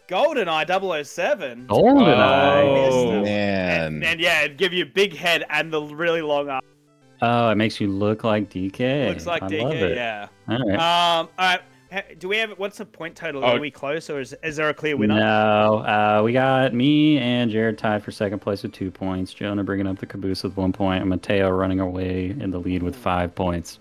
GoldenEye 0.09 1.05
007. 1.05 1.67
GoldenEye. 1.67 2.89
Oh. 2.91 3.21
Man, 3.21 3.93
And, 3.93 4.03
and 4.03 4.19
yeah, 4.19 4.41
it'd 4.43 4.57
give 4.57 4.73
you 4.73 4.83
a 4.83 4.87
big 4.87 5.15
head 5.15 5.45
and 5.49 5.71
the 5.71 5.81
really 5.81 6.21
long 6.21 6.49
arm. 6.49 6.61
Oh, 7.21 7.49
it 7.49 7.55
makes 7.55 7.79
you 7.79 7.87
look 7.87 8.23
like 8.23 8.49
DK. 8.49 9.07
Looks 9.09 9.25
like 9.27 9.43
I 9.43 9.47
DK, 9.47 9.63
love 9.63 9.73
it. 9.73 9.95
yeah. 9.95 10.27
All 10.47 10.57
right. 10.57 11.19
Um, 11.19 11.29
all 11.37 11.57
right. 11.91 12.19
Do 12.19 12.27
we 12.29 12.37
have 12.37 12.51
what's 12.57 12.77
the 12.77 12.85
point 12.85 13.15
total? 13.15 13.43
Oh. 13.43 13.47
Are 13.47 13.59
we 13.59 13.71
close, 13.71 14.09
or 14.11 14.19
is, 14.19 14.35
is 14.43 14.55
there 14.55 14.69
a 14.69 14.73
clear 14.75 14.95
winner? 14.95 15.15
No, 15.15 15.79
uh, 15.79 16.21
we 16.23 16.33
got 16.33 16.71
me 16.73 17.17
and 17.17 17.49
Jared 17.49 17.77
tied 17.79 18.03
for 18.03 18.11
second 18.11 18.39
place 18.39 18.61
with 18.61 18.73
two 18.73 18.91
points. 18.91 19.33
Jonah 19.33 19.63
bringing 19.63 19.87
up 19.87 19.97
the 19.97 20.05
caboose 20.05 20.43
with 20.43 20.55
one 20.55 20.71
point, 20.71 21.01
and 21.01 21.09
Mateo 21.09 21.49
running 21.49 21.79
away 21.79 22.29
in 22.29 22.51
the 22.51 22.59
lead 22.59 22.83
with 22.83 22.95
five 22.95 23.33
points. 23.33 23.79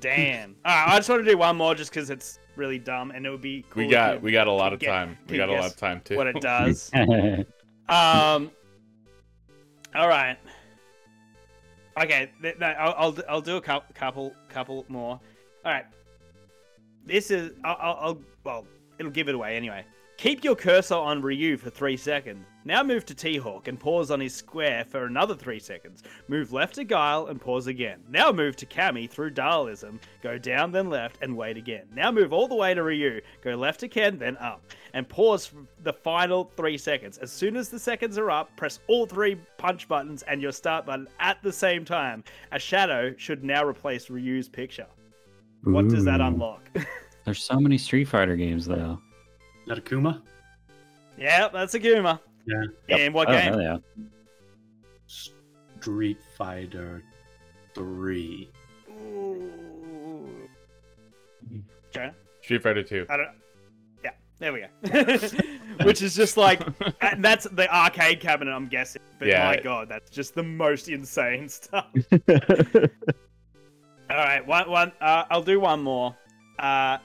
Damn. 0.00 0.56
All 0.64 0.72
right, 0.74 0.94
I 0.94 0.96
just 0.96 1.08
want 1.10 1.24
to 1.24 1.30
do 1.30 1.36
one 1.38 1.56
more 1.56 1.74
just 1.74 1.90
because 1.90 2.08
it's 2.10 2.38
really 2.56 2.78
dumb, 2.78 3.10
and 3.10 3.24
it 3.26 3.30
would 3.30 3.40
be 3.42 3.64
cool. 3.70 3.84
We 3.84 3.90
got 3.90 4.14
you- 4.14 4.20
we 4.20 4.32
got 4.32 4.46
a 4.46 4.52
lot 4.52 4.72
of 4.72 4.78
get- 4.80 4.88
time. 4.88 5.18
We 5.28 5.36
got 5.36 5.48
a 5.48 5.52
lot 5.52 5.66
of 5.66 5.76
time 5.76 6.00
too. 6.04 6.16
what 6.16 6.26
it 6.26 6.40
does. 6.40 6.90
Um. 7.88 8.50
All 9.94 10.08
right. 10.08 10.36
Okay. 12.02 12.30
th- 12.42 12.58
No, 12.58 12.66
I'll, 12.66 12.94
I'll 12.98 13.18
I'll 13.28 13.40
do 13.40 13.56
a 13.58 13.60
couple 13.60 13.94
couple 13.94 14.34
couple 14.48 14.84
more. 14.88 15.20
All 15.64 15.72
right. 15.72 15.84
This 17.04 17.30
is 17.30 17.52
I'll, 17.62 17.76
I'll, 17.80 17.96
I'll 18.00 18.20
well 18.42 18.66
it'll 18.98 19.12
give 19.12 19.28
it 19.28 19.36
away 19.36 19.56
anyway. 19.56 19.84
Keep 20.16 20.44
your 20.44 20.56
cursor 20.56 20.94
on 20.94 21.20
Ryu 21.20 21.58
for 21.58 21.68
3 21.68 21.94
seconds. 21.94 22.46
Now 22.64 22.82
move 22.82 23.04
to 23.04 23.14
T-Hawk 23.14 23.68
and 23.68 23.78
pause 23.78 24.10
on 24.10 24.18
his 24.18 24.34
square 24.34 24.82
for 24.86 25.04
another 25.04 25.34
3 25.34 25.60
seconds. 25.60 26.02
Move 26.28 26.54
left 26.54 26.76
to 26.76 26.84
Guile 26.84 27.26
and 27.26 27.38
pause 27.38 27.66
again. 27.66 28.02
Now 28.08 28.32
move 28.32 28.56
to 28.56 28.66
Cammy 28.66 29.10
through 29.10 29.32
Dhalsim, 29.32 30.00
go 30.22 30.38
down 30.38 30.72
then 30.72 30.88
left 30.88 31.18
and 31.20 31.36
wait 31.36 31.58
again. 31.58 31.86
Now 31.94 32.10
move 32.10 32.32
all 32.32 32.48
the 32.48 32.54
way 32.54 32.72
to 32.72 32.82
Ryu, 32.82 33.20
go 33.42 33.56
left 33.56 33.80
to 33.80 33.88
Ken 33.88 34.16
then 34.18 34.38
up, 34.38 34.62
and 34.94 35.06
pause 35.06 35.44
for 35.44 35.66
the 35.82 35.92
final 35.92 36.50
3 36.56 36.78
seconds. 36.78 37.18
As 37.18 37.30
soon 37.30 37.54
as 37.54 37.68
the 37.68 37.78
seconds 37.78 38.16
are 38.16 38.30
up, 38.30 38.56
press 38.56 38.80
all 38.86 39.04
three 39.04 39.36
punch 39.58 39.86
buttons 39.86 40.22
and 40.22 40.40
your 40.40 40.52
start 40.52 40.86
button 40.86 41.08
at 41.20 41.42
the 41.42 41.52
same 41.52 41.84
time. 41.84 42.24
A 42.52 42.58
shadow 42.58 43.14
should 43.18 43.44
now 43.44 43.66
replace 43.66 44.08
Ryu's 44.08 44.48
picture. 44.48 44.86
What 45.64 45.88
does 45.88 46.04
that 46.04 46.22
unlock? 46.22 46.70
There's 47.26 47.42
so 47.42 47.60
many 47.60 47.76
Street 47.76 48.06
Fighter 48.06 48.36
games 48.36 48.64
though. 48.64 48.98
Is 49.66 49.74
that 49.74 49.84
Kuma? 49.84 50.22
yeah, 51.18 51.48
that's 51.52 51.74
Akuma. 51.74 52.20
Yeah. 52.46 52.96
In 52.96 53.12
what 53.12 53.28
Oh, 53.28 53.32
game? 53.32 53.60
yeah. 53.60 53.78
Street 55.06 56.18
Fighter 56.38 57.02
3. 57.74 58.50
Ooh. 58.90 60.30
Jonah? 61.92 62.14
Street 62.42 62.62
Fighter 62.62 62.82
2. 62.84 63.06
I 63.08 63.16
don't. 63.16 63.26
Know. 63.26 63.32
Yeah, 64.04 64.10
there 64.38 64.52
we 64.52 64.60
go. 64.60 64.68
Which 65.84 66.00
is 66.02 66.14
just 66.14 66.36
like, 66.36 66.60
and 67.00 67.24
that's 67.24 67.44
the 67.50 67.68
arcade 67.74 68.20
cabinet, 68.20 68.52
I'm 68.52 68.68
guessing. 68.68 69.02
But 69.18 69.28
Yeah. 69.28 69.46
my 69.46 69.60
god, 69.60 69.88
that's 69.88 70.10
just 70.10 70.34
the 70.36 70.42
most 70.44 70.88
insane 70.88 71.48
stuff. 71.50 71.86
All 74.08 74.16
right, 74.16 74.46
one, 74.46 74.70
one. 74.70 74.92
Uh, 75.00 75.24
I'll 75.30 75.42
do 75.42 75.58
one 75.58 75.82
more. 75.82 76.14
Uh, 76.58 76.98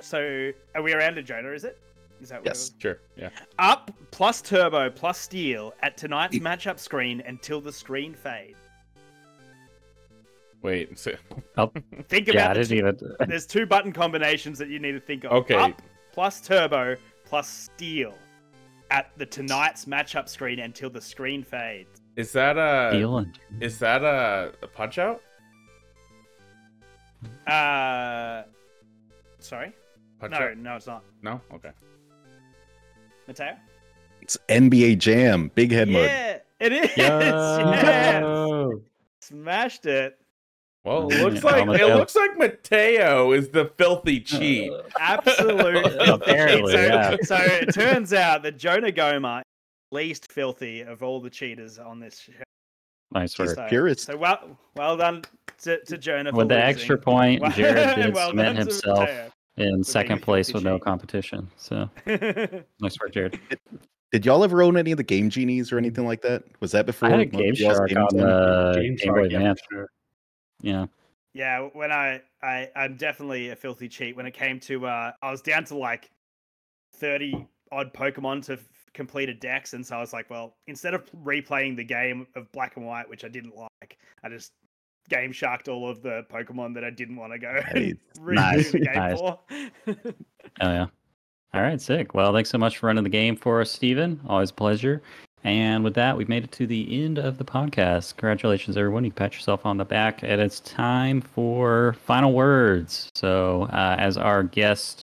so 0.00 0.50
are 0.74 0.82
we 0.82 0.92
around 0.92 1.18
a 1.18 1.22
Jonah? 1.22 1.50
Is 1.50 1.64
it? 1.64 1.78
Is 2.20 2.30
that 2.30 2.40
what 2.40 2.46
Yes. 2.46 2.72
Sure. 2.78 2.98
Yeah. 3.16 3.28
Up 3.58 3.90
plus 4.10 4.40
turbo 4.40 4.88
plus 4.90 5.18
steal 5.18 5.74
at 5.82 5.96
tonight's 5.96 6.38
matchup 6.38 6.78
screen 6.78 7.22
until 7.26 7.60
the 7.60 7.72
screen 7.72 8.14
fades. 8.14 8.56
Wait. 10.62 10.98
So, 10.98 11.12
Think 12.08 12.28
yeah, 12.28 12.48
I 12.48 12.52
about 12.52 12.54
the 12.56 12.64
didn't 12.64 12.98
two- 12.98 13.06
even. 13.08 13.16
There's 13.28 13.46
two 13.46 13.66
button 13.66 13.92
combinations 13.92 14.58
that 14.58 14.68
you 14.68 14.78
need 14.78 14.92
to 14.92 15.00
think 15.00 15.24
of. 15.24 15.32
Okay. 15.32 15.54
Up 15.54 15.82
plus 16.12 16.40
turbo 16.40 16.96
plus 17.24 17.48
steal 17.48 18.14
at 18.90 19.10
the 19.18 19.26
tonight's 19.26 19.84
matchup 19.84 20.28
screen 20.28 20.60
until 20.60 20.88
the 20.88 21.00
screen 21.00 21.42
fades. 21.44 22.00
is 22.16 22.32
that 22.32 22.56
a 22.56 22.90
Feeling. 22.92 23.32
is 23.60 23.78
that 23.80 24.02
a, 24.02 24.52
a 24.62 24.66
punch 24.68 24.98
out? 24.98 25.20
Uh, 27.46 28.44
sorry. 29.38 29.72
Punch 30.30 30.40
No, 30.40 30.46
out? 30.46 30.56
no, 30.58 30.76
it's 30.76 30.86
not. 30.86 31.04
No. 31.22 31.40
Okay. 31.54 31.70
Mateo. 33.26 33.56
It's 34.22 34.36
NBA 34.48 34.98
Jam, 34.98 35.50
big 35.54 35.70
head 35.72 35.88
mode. 35.88 36.04
yeah, 36.06 36.38
it 36.60 36.72
is. 36.72 36.90
yes. 36.96 38.80
Smashed 39.20 39.86
it. 39.86 40.18
Well, 40.84 41.08
it 41.10 41.20
looks 41.20 41.42
like 41.42 41.66
it 41.80 41.86
looks 41.96 42.14
like 42.14 42.38
Mateo 42.38 43.32
is 43.32 43.48
the 43.48 43.72
filthy 43.76 44.20
cheat. 44.20 44.70
Absolutely. 45.00 45.96
Apparently, 46.08 46.72
so, 46.72 46.80
yeah. 46.80 47.16
so 47.22 47.36
it 47.36 47.74
turns 47.74 48.12
out 48.12 48.44
that 48.44 48.56
Jonah 48.56 48.92
Goma 48.92 49.38
is 49.40 49.44
least 49.90 50.30
filthy 50.30 50.82
of 50.82 51.02
all 51.02 51.20
the 51.20 51.30
cheaters 51.30 51.78
on 51.80 51.98
this 51.98 52.20
show. 52.20 52.32
Nice 53.12 53.36
work. 53.36 53.48
So, 53.50 53.66
Purist. 53.68 54.06
so 54.06 54.16
well, 54.16 54.56
well 54.76 54.96
done 54.96 55.22
to, 55.62 55.82
to 55.86 55.98
Jonah. 55.98 56.30
for 56.30 56.36
With 56.38 56.48
the 56.48 56.54
losing. 56.54 56.68
extra 56.68 56.98
point, 56.98 57.42
Well- 57.42 57.50
Jared 57.50 57.96
did 57.96 58.14
well 58.14 58.30
cement 58.30 58.56
done 58.56 58.66
himself 58.66 58.98
Mateo. 59.00 59.30
In 59.56 59.82
second 59.82 60.22
place 60.22 60.50
filthy 60.50 60.64
with 60.64 60.72
no 60.72 60.78
competition. 60.78 61.50
So 61.56 61.88
nice 62.06 62.98
work, 63.00 63.12
Jared. 63.12 63.40
Did 64.12 64.24
y'all 64.24 64.44
ever 64.44 64.62
own 64.62 64.76
any 64.76 64.92
of 64.92 64.98
the 64.98 65.02
Game 65.04 65.30
Genies 65.30 65.72
or 65.72 65.78
anything 65.78 66.06
like 66.06 66.22
that? 66.22 66.44
Was 66.60 66.72
that 66.72 66.86
before? 66.86 67.08
I 67.08 67.12
had 67.12 67.20
a 67.20 67.26
Game 67.26 67.54
Shark 67.54 67.90
on 67.90 68.08
time? 68.08 68.18
the 68.18 68.72
Game 68.76 68.96
Game 68.96 69.12
Boy 69.12 69.18
Shark, 69.20 69.30
yeah, 69.32 69.38
Advance. 69.38 69.60
sure. 69.70 69.88
Yeah. 70.62 70.86
Yeah, 71.34 71.68
when 71.74 71.92
I, 71.92 72.22
I 72.42 72.70
I'm 72.74 72.96
definitely 72.96 73.50
a 73.50 73.56
filthy 73.56 73.88
cheat 73.88 74.16
when 74.16 74.24
it 74.24 74.32
came 74.32 74.58
to 74.60 74.86
uh 74.86 75.12
I 75.22 75.30
was 75.30 75.42
down 75.42 75.64
to 75.66 75.76
like 75.76 76.10
30 76.94 77.46
odd 77.72 77.92
Pokemon 77.92 78.44
to 78.46 78.54
f- 78.54 78.64
complete 78.94 79.28
a 79.28 79.34
dex 79.34 79.74
and 79.74 79.84
so 79.84 79.96
I 79.96 80.00
was 80.00 80.14
like, 80.14 80.30
well, 80.30 80.56
instead 80.66 80.94
of 80.94 81.10
replaying 81.12 81.76
the 81.76 81.84
game 81.84 82.26
of 82.36 82.50
black 82.52 82.76
and 82.76 82.86
white, 82.86 83.08
which 83.08 83.24
I 83.24 83.28
didn't 83.28 83.54
like, 83.54 83.98
I 84.22 84.30
just 84.30 84.52
game 85.08 85.32
sharked 85.32 85.68
all 85.68 85.88
of 85.88 86.02
the 86.02 86.24
Pokemon 86.30 86.74
that 86.74 86.84
I 86.84 86.90
didn't 86.90 87.16
want 87.16 87.32
to 87.32 87.38
go 87.38 87.60
and 87.74 87.98
Nice. 88.20 88.68
redo 88.68 88.72
the 88.72 88.78
game 88.80 88.94
nice. 88.94 89.18
for. 89.18 89.38
Oh 90.60 90.70
yeah. 90.72 90.86
All 91.54 91.62
right, 91.62 91.80
sick. 91.80 92.12
Well, 92.14 92.32
thanks 92.32 92.50
so 92.50 92.58
much 92.58 92.78
for 92.78 92.86
running 92.86 93.04
the 93.04 93.10
game 93.10 93.36
for 93.36 93.60
us, 93.60 93.70
Steven. 93.70 94.20
Always 94.28 94.50
a 94.50 94.54
pleasure. 94.54 95.02
And 95.44 95.84
with 95.84 95.94
that, 95.94 96.16
we've 96.16 96.28
made 96.28 96.44
it 96.44 96.52
to 96.52 96.66
the 96.66 97.02
end 97.04 97.18
of 97.18 97.38
the 97.38 97.44
podcast. 97.44 98.16
Congratulations, 98.16 98.76
everyone. 98.76 99.04
You 99.04 99.12
pat 99.12 99.32
yourself 99.32 99.64
on 99.64 99.76
the 99.76 99.84
back. 99.84 100.22
And 100.22 100.40
it's 100.40 100.60
time 100.60 101.20
for 101.20 101.94
final 102.04 102.32
words. 102.32 103.10
So, 103.14 103.68
uh, 103.72 103.96
as 103.98 104.16
our 104.18 104.42
guest, 104.42 105.02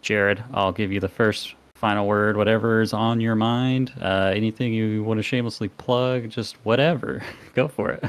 Jared, 0.00 0.42
I'll 0.54 0.72
give 0.72 0.90
you 0.92 0.98
the 0.98 1.08
first 1.10 1.54
final 1.74 2.06
word, 2.06 2.36
whatever 2.38 2.80
is 2.80 2.92
on 2.94 3.20
your 3.20 3.34
mind. 3.34 3.92
Uh, 4.00 4.32
anything 4.34 4.72
you 4.72 5.04
want 5.04 5.18
to 5.18 5.22
shamelessly 5.22 5.68
plug, 5.68 6.30
just 6.30 6.56
whatever. 6.64 7.22
Go 7.54 7.68
for 7.68 7.90
it. 7.90 8.04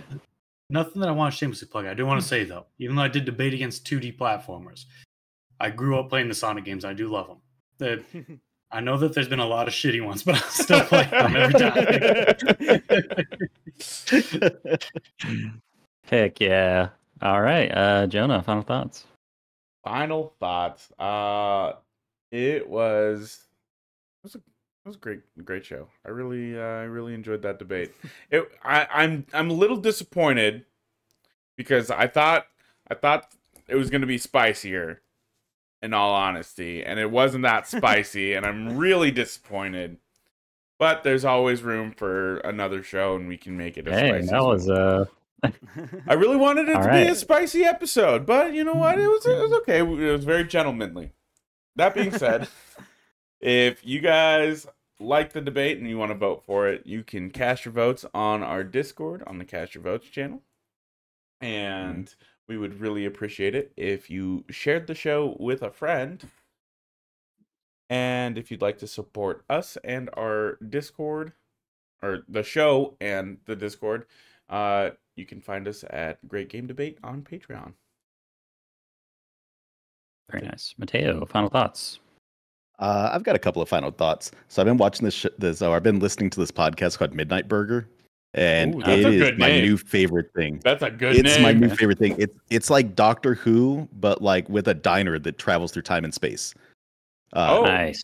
Nothing 0.69 1.01
that 1.01 1.09
I 1.09 1.13
want 1.13 1.33
to 1.33 1.37
shamelessly 1.37 1.67
plug. 1.69 1.85
I 1.85 1.93
do 1.93 2.05
want 2.05 2.21
to 2.21 2.27
say 2.27 2.43
though, 2.43 2.65
even 2.79 2.95
though 2.95 3.03
I 3.03 3.07
did 3.07 3.25
debate 3.25 3.53
against 3.53 3.85
2D 3.85 4.17
platformers, 4.17 4.85
I 5.59 5.69
grew 5.69 5.97
up 5.97 6.09
playing 6.09 6.27
the 6.27 6.35
Sonic 6.35 6.65
games. 6.65 6.83
I 6.83 6.93
do 6.93 7.07
love 7.07 7.27
them. 7.27 7.37
The, 7.77 8.39
I 8.71 8.81
know 8.81 8.97
that 8.97 9.13
there's 9.13 9.29
been 9.29 9.39
a 9.39 9.45
lot 9.45 9.67
of 9.67 9.73
shitty 9.73 10.05
ones, 10.05 10.23
but 10.25 10.35
I'll 10.35 10.49
still 10.49 10.81
play 10.81 11.05
them 11.05 11.35
every 11.35 11.53
time. 11.59 11.87
Heck 16.03 16.41
yeah. 16.41 16.89
All 17.21 17.41
right. 17.41 17.69
Uh, 17.69 18.07
Jonah, 18.07 18.43
final 18.43 18.63
thoughts. 18.63 19.05
Final 19.85 20.33
thoughts. 20.39 20.91
Uh, 20.99 21.73
it 22.31 22.67
was 22.67 23.39
it 24.21 24.23
was 24.23 24.35
a 24.35 24.39
it 24.39 24.43
was 24.87 24.95
a 24.95 24.99
great 24.99 25.21
great 25.45 25.65
show. 25.65 25.87
I 26.05 26.09
really 26.09 26.57
uh, 26.57 26.61
I 26.61 26.83
really 26.83 27.13
enjoyed 27.13 27.41
that 27.43 27.59
debate. 27.59 27.93
It 28.31 28.49
I 28.63 28.87
I'm 28.91 29.25
I'm 29.33 29.49
a 29.49 29.53
little 29.53 29.77
disappointed 29.77 30.65
because 31.55 31.91
I 31.91 32.07
thought 32.07 32.47
I 32.89 32.95
thought 32.95 33.31
it 33.67 33.75
was 33.75 33.89
going 33.89 34.01
to 34.01 34.07
be 34.07 34.17
spicier 34.17 35.01
in 35.81 35.93
all 35.93 36.13
honesty 36.13 36.83
and 36.83 36.99
it 36.99 37.11
wasn't 37.11 37.43
that 37.43 37.67
spicy 37.67 38.33
and 38.33 38.45
I'm 38.45 38.77
really 38.77 39.11
disappointed. 39.11 39.97
But 40.79 41.03
there's 41.03 41.25
always 41.25 41.63
room 41.63 41.91
for 41.91 42.37
another 42.37 42.83
show 42.83 43.15
and 43.15 43.27
we 43.27 43.37
can 43.37 43.57
make 43.57 43.77
it 43.77 43.87
a 43.87 43.91
Hey, 43.91 44.09
spicy 44.09 44.27
that 44.27 44.43
was 44.43 44.69
uh 44.69 45.05
I 46.07 46.13
really 46.13 46.37
wanted 46.37 46.69
it 46.69 46.75
All 46.75 46.83
to 46.83 46.91
be 46.91 47.09
a 47.09 47.15
spicy 47.15 47.63
episode, 47.63 48.25
but 48.25 48.53
you 48.53 48.63
know 48.63 48.73
what? 48.73 48.99
It 48.99 49.07
was 49.07 49.25
it 49.25 49.37
was 49.37 49.53
okay. 49.53 49.79
It 49.79 50.11
was 50.11 50.25
very 50.25 50.45
gentlemanly. 50.45 51.11
That 51.75 51.93
being 51.93 52.11
said, 52.11 52.47
if 53.41 53.85
you 53.85 53.99
guys 53.99 54.65
like 54.99 55.33
the 55.33 55.41
debate 55.41 55.77
and 55.77 55.87
you 55.87 55.97
want 55.97 56.11
to 56.11 56.17
vote 56.17 56.43
for 56.45 56.67
it, 56.67 56.85
you 56.85 57.03
can 57.03 57.29
cast 57.29 57.65
your 57.65 57.73
votes 57.73 58.05
on 58.13 58.43
our 58.43 58.63
Discord 58.63 59.23
on 59.27 59.37
the 59.37 59.45
Cast 59.45 59.75
Your 59.75 59.83
Votes 59.83 60.07
channel. 60.07 60.41
And 61.39 62.13
we 62.47 62.57
would 62.57 62.79
really 62.79 63.05
appreciate 63.05 63.53
it 63.53 63.71
if 63.77 64.09
you 64.09 64.45
shared 64.49 64.87
the 64.87 64.95
show 64.95 65.35
with 65.39 65.61
a 65.61 65.71
friend. 65.71 66.23
And 67.89 68.37
if 68.37 68.49
you'd 68.49 68.61
like 68.61 68.79
to 68.79 68.87
support 68.87 69.45
us 69.49 69.77
and 69.83 70.09
our 70.17 70.57
Discord, 70.67 71.33
or 72.01 72.23
the 72.27 72.43
show 72.43 72.95
and 72.99 73.37
the 73.45 73.55
Discord, 73.55 74.05
uh, 74.49 74.91
you 75.15 75.25
can 75.25 75.41
find 75.41 75.67
us 75.67 75.83
at 75.89 76.25
Great 76.27 76.49
Game 76.49 76.67
Debate 76.67 76.97
on 77.03 77.21
Patreon. 77.21 77.73
very 80.29 80.45
nice. 80.45 80.75
Mateo, 80.77 81.25
final 81.25 81.49
thoughts. 81.49 81.99
Uh, 82.79 83.09
I've 83.11 83.23
got 83.23 83.35
a 83.35 83.39
couple 83.39 83.61
of 83.61 83.67
final 83.69 83.91
thoughts. 83.91 84.31
So 84.49 84.61
I've 84.61 84.65
been 84.67 84.77
watching 84.77 85.05
this. 85.05 85.13
Sh- 85.13 85.25
this 85.37 85.61
or 85.61 85.75
I've 85.75 85.83
been 85.83 85.99
listening 85.99 86.29
to 86.31 86.39
this 86.39 86.51
podcast 86.51 86.97
called 86.97 87.13
Midnight 87.13 87.47
Burger, 87.47 87.87
and 88.33 88.75
Ooh, 88.75 88.79
that's 88.83 88.99
it 88.99 89.05
a 89.05 89.09
is 89.09 89.21
good 89.21 89.39
my 89.39 89.47
name. 89.47 89.63
new 89.65 89.77
favorite 89.77 90.31
thing. 90.35 90.61
That's 90.63 90.83
a 90.83 90.91
good 90.91 91.15
it's 91.15 91.35
name. 91.35 91.41
my 91.43 91.53
new 91.53 91.69
favorite 91.75 91.97
thing. 91.97 92.15
It's 92.19 92.37
it's 92.49 92.69
like 92.69 92.95
Doctor 92.95 93.33
Who, 93.33 93.87
but 93.93 94.21
like 94.21 94.47
with 94.47 94.67
a 94.67 94.73
diner 94.75 95.17
that 95.19 95.37
travels 95.39 95.71
through 95.71 95.81
time 95.83 96.03
and 96.03 96.13
space. 96.13 96.53
Uh, 97.33 97.57
Oh. 97.59 97.63
Nice. 97.65 98.01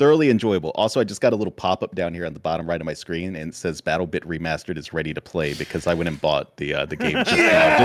thoroughly 0.00 0.30
enjoyable. 0.30 0.70
Also, 0.74 0.98
I 1.00 1.04
just 1.04 1.20
got 1.20 1.32
a 1.32 1.36
little 1.36 1.52
pop 1.52 1.82
up 1.84 1.94
down 1.94 2.12
here 2.12 2.26
on 2.26 2.32
the 2.34 2.40
bottom 2.40 2.68
right 2.68 2.80
of 2.80 2.84
my 2.86 2.92
screen, 2.94 3.36
and 3.36 3.50
it 3.52 3.54
says 3.54 3.80
BattleBit 3.80 4.24
Remastered 4.24 4.76
is 4.76 4.92
ready 4.92 5.14
to 5.14 5.20
play 5.20 5.54
because 5.54 5.86
I 5.86 5.94
went 5.94 6.08
and 6.08 6.20
bought 6.20 6.56
the 6.56 6.74
uh, 6.74 6.86
the 6.86 6.96
game 6.96 7.12
just 7.24 7.36
now, 7.36 7.78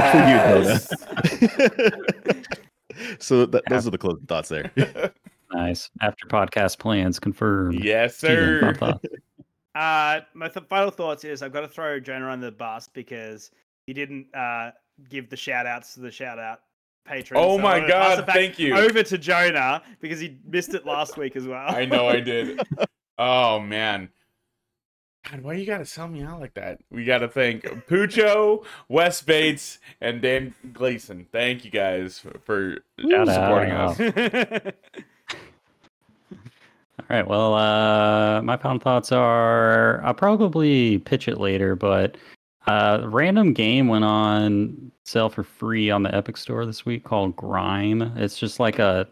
just 0.64 0.90
for 0.90 0.98
you, 1.36 1.70
Jonah. 2.30 2.44
so 3.20 3.46
th- 3.46 3.64
those 3.70 3.86
are 3.88 3.92
the 3.92 3.98
closing 4.00 4.26
thoughts 4.26 4.50
there. 4.50 4.72
Nice. 5.54 5.90
After 6.02 6.26
podcast 6.28 6.80
plans 6.80 7.20
confirmed. 7.20 7.84
yes, 7.84 8.18
sir. 8.18 8.74
Uh, 9.76 10.22
my 10.36 10.48
th- 10.48 10.68
final 10.68 10.92
thoughts 10.92 11.24
is 11.24 11.42
I've 11.42 11.52
got 11.52 11.62
to 11.62 11.68
throw 11.68 12.00
Jonah 12.00 12.30
under 12.30 12.46
the 12.46 12.52
bus 12.52 12.88
because 12.94 13.50
he 13.88 13.94
didn't 13.94 14.28
uh, 14.36 14.70
give 15.10 15.32
the 15.32 15.36
shout 15.36 15.66
outs 15.66 15.96
to 15.96 16.02
the 16.02 16.12
shout 16.12 16.38
out 16.38 16.60
patron. 17.06 17.40
Oh 17.42 17.58
so 17.58 17.64
my 17.64 17.76
I'm 17.76 17.82
gonna 17.82 17.94
pass 17.94 18.18
God, 18.18 18.28
thank 18.28 18.60
you. 18.60 18.76
Over 18.76 19.04
to 19.04 19.18
Jonah 19.18 19.82
because 20.00 20.20
he 20.20 20.38
missed 20.46 20.74
it 20.74 20.86
last 20.86 21.18
week 21.18 21.36
as 21.36 21.48
well. 21.48 21.76
I 21.76 21.86
know 21.86 22.08
I 22.08 22.20
did. 22.20 22.62
Oh 23.20 23.60
man. 23.60 24.10
God, 25.30 25.42
why 25.42 25.54
you 25.54 25.68
gotta 25.68 25.86
sell 25.86 26.08
me 26.08 26.24
out 26.24 26.40
like 26.40 26.56
that? 26.56 26.80
We 26.90 27.06
gotta 27.06 27.28
thank 27.28 27.62
Pucho, 27.88 28.66
Wes 28.90 29.22
Bates, 29.22 29.78
and 30.02 30.20
Dan 30.20 30.56
Gleason. 30.74 31.28
Thank 31.32 31.64
you 31.64 31.70
guys 31.70 32.18
for, 32.18 32.40
for 32.40 32.78
supporting 33.00 33.72
us. 33.72 34.74
All 37.14 37.20
right. 37.20 37.28
Well, 37.28 37.54
uh, 37.54 38.42
my 38.42 38.58
final 38.58 38.80
thoughts 38.80 39.12
are 39.12 40.04
I'll 40.04 40.16
probably 40.16 40.98
pitch 40.98 41.28
it 41.28 41.40
later, 41.40 41.76
but 41.76 42.18
uh, 42.66 43.04
random 43.06 43.54
game 43.54 43.88
went 43.88 44.04
on 44.04 44.92
sale 45.06 45.30
for 45.30 45.44
free 45.44 45.92
on 45.92 46.02
the 46.02 46.16
Epic 46.16 46.38
Store 46.38 46.66
this 46.66 46.88
week 46.88 47.04
called 47.04 47.36
Grime. 47.36 48.02
It's 48.16 48.40
just 48.40 48.60
like 48.60 48.80
a 48.80 49.08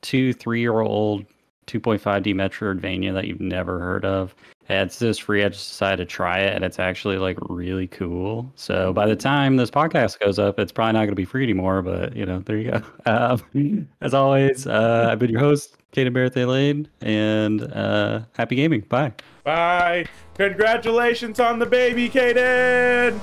two, 0.00 0.32
three 0.32 0.60
year 0.60 0.78
old 0.78 1.26
2.5D 1.66 2.36
Metroidvania 2.36 3.12
that 3.14 3.26
you've 3.26 3.40
never 3.40 3.80
heard 3.80 4.04
of. 4.04 4.32
It's 4.70 5.00
just 5.00 5.22
free. 5.22 5.44
I 5.44 5.48
just 5.48 5.68
decided 5.68 5.96
to 5.96 6.04
try 6.04 6.40
it, 6.40 6.54
and 6.54 6.64
it's 6.64 6.78
actually 6.78 7.18
like 7.18 7.36
really 7.48 7.88
cool. 7.88 8.50
So 8.54 8.92
by 8.92 9.06
the 9.06 9.16
time 9.16 9.56
this 9.56 9.70
podcast 9.70 10.20
goes 10.20 10.38
up, 10.38 10.60
it's 10.60 10.70
probably 10.70 10.92
not 10.92 11.00
going 11.00 11.08
to 11.10 11.14
be 11.16 11.24
free 11.24 11.42
anymore. 11.42 11.82
But 11.82 12.14
you 12.14 12.24
know, 12.24 12.40
there 12.40 12.56
you 12.56 12.70
go. 12.70 12.82
Um, 13.06 13.88
as 14.00 14.14
always, 14.14 14.66
uh, 14.66 15.08
I've 15.10 15.18
been 15.18 15.30
your 15.30 15.40
host, 15.40 15.76
Kaden 15.92 16.12
Barrett 16.12 16.36
Lane, 16.36 16.86
and 17.00 17.62
uh, 17.72 18.20
happy 18.34 18.54
gaming. 18.54 18.82
Bye. 18.82 19.12
Bye. 19.42 20.06
Congratulations 20.34 21.40
on 21.40 21.58
the 21.58 21.66
baby, 21.66 22.08
Kaden. 22.08 23.18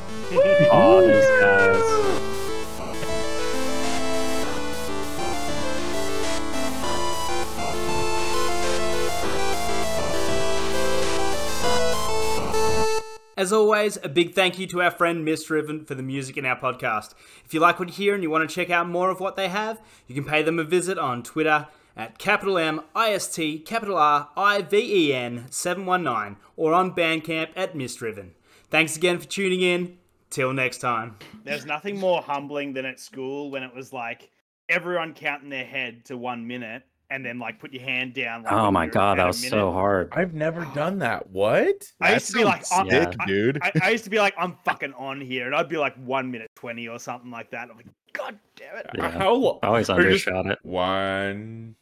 Oh, 0.69 1.07
these 1.07 1.26
guys. 1.40 2.16
As 13.38 13.53
always, 13.53 13.99
a 14.01 14.09
big 14.09 14.34
thank 14.34 14.57
you 14.57 14.65
to 14.65 14.81
our 14.81 14.89
friend 14.89 15.23
Miss 15.23 15.47
Riven 15.47 15.85
for 15.85 15.93
the 15.93 16.01
music 16.01 16.38
in 16.38 16.45
our 16.47 16.59
podcast. 16.59 17.14
If 17.45 17.53
you 17.53 17.59
like 17.59 17.77
what 17.77 17.89
you 17.89 17.93
hear 17.93 18.15
and 18.15 18.23
you 18.23 18.31
want 18.31 18.49
to 18.49 18.53
check 18.53 18.72
out 18.72 18.89
more 18.89 19.11
of 19.11 19.19
what 19.19 19.35
they 19.35 19.47
have, 19.47 19.80
you 20.07 20.15
can 20.15 20.23
pay 20.23 20.41
them 20.41 20.57
a 20.57 20.64
visit 20.64 20.97
on 20.97 21.22
Twitter 21.22 21.68
at 21.95 22.18
capital 22.18 22.57
M 22.57 22.81
I 22.95 23.11
S 23.11 23.31
T 23.31 23.59
capital 23.59 23.95
R 23.95 24.30
I 24.35 24.64
V 24.64 24.77
E 24.80 25.14
N 25.14 25.45
719 25.51 26.38
or 26.55 26.73
on 26.73 26.95
Bandcamp 26.95 27.49
at 27.55 27.76
Miss 27.76 28.01
Riven. 28.01 28.34
Thanks 28.72 28.97
again 28.97 29.19
for 29.19 29.27
tuning 29.27 29.61
in. 29.61 29.99
Till 30.31 30.51
next 30.51 30.80
time. 30.80 31.18
There's 31.43 31.68
nothing 31.68 31.99
more 31.99 32.23
humbling 32.23 32.73
than 32.73 32.85
at 32.85 32.99
school 32.99 33.51
when 33.51 33.61
it 33.61 33.73
was 33.73 33.93
like 33.93 34.31
everyone 34.68 35.14
counting 35.14 35.49
their 35.49 35.64
head 35.64 36.05
to 36.05 36.18
one 36.18 36.47
minute 36.47 36.84
and 37.09 37.25
then 37.25 37.39
like 37.39 37.59
put 37.59 37.71
your 37.73 37.84
hand 37.84 38.13
down. 38.13 38.43
Like, 38.43 38.51
Oh 38.53 38.69
my 38.71 38.85
god, 38.88 39.17
that 39.19 39.27
was 39.27 39.47
so 39.47 39.71
hard. 39.71 40.09
I've 40.11 40.34
never 40.34 40.65
done 40.75 40.99
that. 40.99 41.29
What? 41.29 41.84
I 42.01 42.13
used 42.13 42.27
to 42.27 42.34
be 42.34 42.43
like, 42.43 42.65
sounds 42.65 42.89
sick, 42.91 43.13
I- 43.19 43.25
dude. 43.25 43.59
I, 43.61 43.71
I 43.84 43.89
used 43.91 44.03
to 44.03 44.09
be 44.09 44.19
like, 44.19 44.34
I'm 44.38 44.57
fucking 44.65 44.93
on 44.93 45.21
here, 45.21 45.45
and 45.45 45.55
I'd 45.55 45.69
be 45.69 45.77
like 45.77 45.95
one 45.97 46.29
minute 46.31 46.49
twenty 46.55 46.88
or 46.88 46.99
something 46.99 47.31
like 47.31 47.51
that. 47.51 47.69
I'm 47.69 47.77
like, 47.77 47.88
God 48.13 48.38
damn 48.55 48.77
it! 48.77 48.88
Yeah. 48.95 49.11
How 49.11 49.34
long? 49.34 49.59
I 49.63 49.67
always 49.67 49.89
Or 49.89 50.01
just- 50.01 50.27
undershot 50.27 50.47
it. 50.51 50.59
One, 50.63 51.75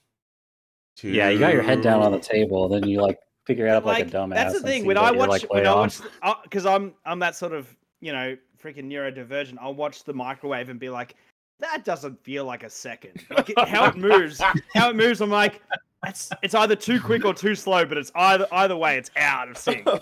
two. 0.97 1.09
Yeah, 1.09 1.29
you 1.29 1.39
got 1.39 1.53
your 1.53 1.63
head 1.63 1.81
down 1.81 2.01
on 2.01 2.11
the 2.11 2.19
table, 2.19 2.67
then 2.69 2.87
you 2.87 3.01
like 3.01 3.19
figure 3.45 3.67
it 3.67 3.69
out 3.69 3.85
like, 3.85 4.05
Like, 4.05 4.13
a 4.13 4.17
dumbass. 4.17 4.35
that's 4.35 4.53
the 4.53 4.59
thing. 4.67 4.85
When 4.85 4.97
I 4.97 5.11
watch, 5.11 5.29
like, 5.29 5.41
way 5.51 5.61
when 5.61 5.67
I 5.67 5.73
watch, 5.75 5.99
because 6.43 6.65
I'm 6.65 6.93
I'm 7.05 7.19
that 7.19 7.35
sort 7.35 7.53
of 7.53 7.67
you 8.01 8.11
know 8.13 8.35
freaking 8.63 8.85
neurodivergent. 8.91 9.57
I'll 9.61 9.73
watch 9.75 10.03
the 10.03 10.13
microwave 10.13 10.69
and 10.69 10.79
be 10.79 10.89
like, 10.89 11.15
that 11.59 11.85
doesn't 11.85 12.23
feel 12.23 12.45
like 12.45 12.63
a 12.63 12.69
second. 12.69 13.23
Like 13.35 13.49
it, 13.49 13.67
how 13.67 13.85
it 13.85 13.97
moves, 13.97 14.39
how 14.73 14.89
it 14.89 14.95
moves. 14.95 15.21
I'm 15.21 15.29
like, 15.29 15.61
it's 16.05 16.29
it's 16.41 16.55
either 16.55 16.75
too 16.75 17.01
quick 17.01 17.25
or 17.25 17.33
too 17.33 17.55
slow, 17.55 17.85
but 17.85 17.97
it's 17.97 18.11
either 18.15 18.47
either 18.51 18.77
way, 18.77 18.97
it's 18.97 19.11
out 19.17 19.49
of 19.49 19.57
sync. 19.57 19.87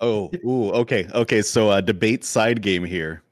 Oh, 0.00 0.30
ooh, 0.44 0.70
okay, 0.70 1.08
okay. 1.12 1.42
So, 1.42 1.70
uh, 1.70 1.80
debate 1.80 2.24
side 2.24 2.62
game 2.62 2.84
here. 2.84 3.22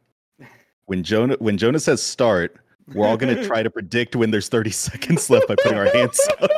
When 0.86 1.04
Jonah 1.04 1.36
when 1.38 1.56
Jonah 1.58 1.78
says 1.78 2.02
start, 2.02 2.56
we're 2.92 3.06
all 3.06 3.16
gonna 3.16 3.44
try 3.46 3.62
to 3.62 3.70
predict 3.70 4.16
when 4.16 4.32
there's 4.32 4.48
30 4.48 4.70
seconds 4.70 5.30
left 5.30 5.46
by 5.46 5.54
putting 5.54 5.78
our 5.78 5.88
hands 5.94 6.18
up. 6.40 6.50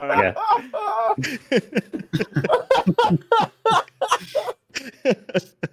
All 0.00 0.08
right. 0.08 0.34
Yeah. 5.04 5.66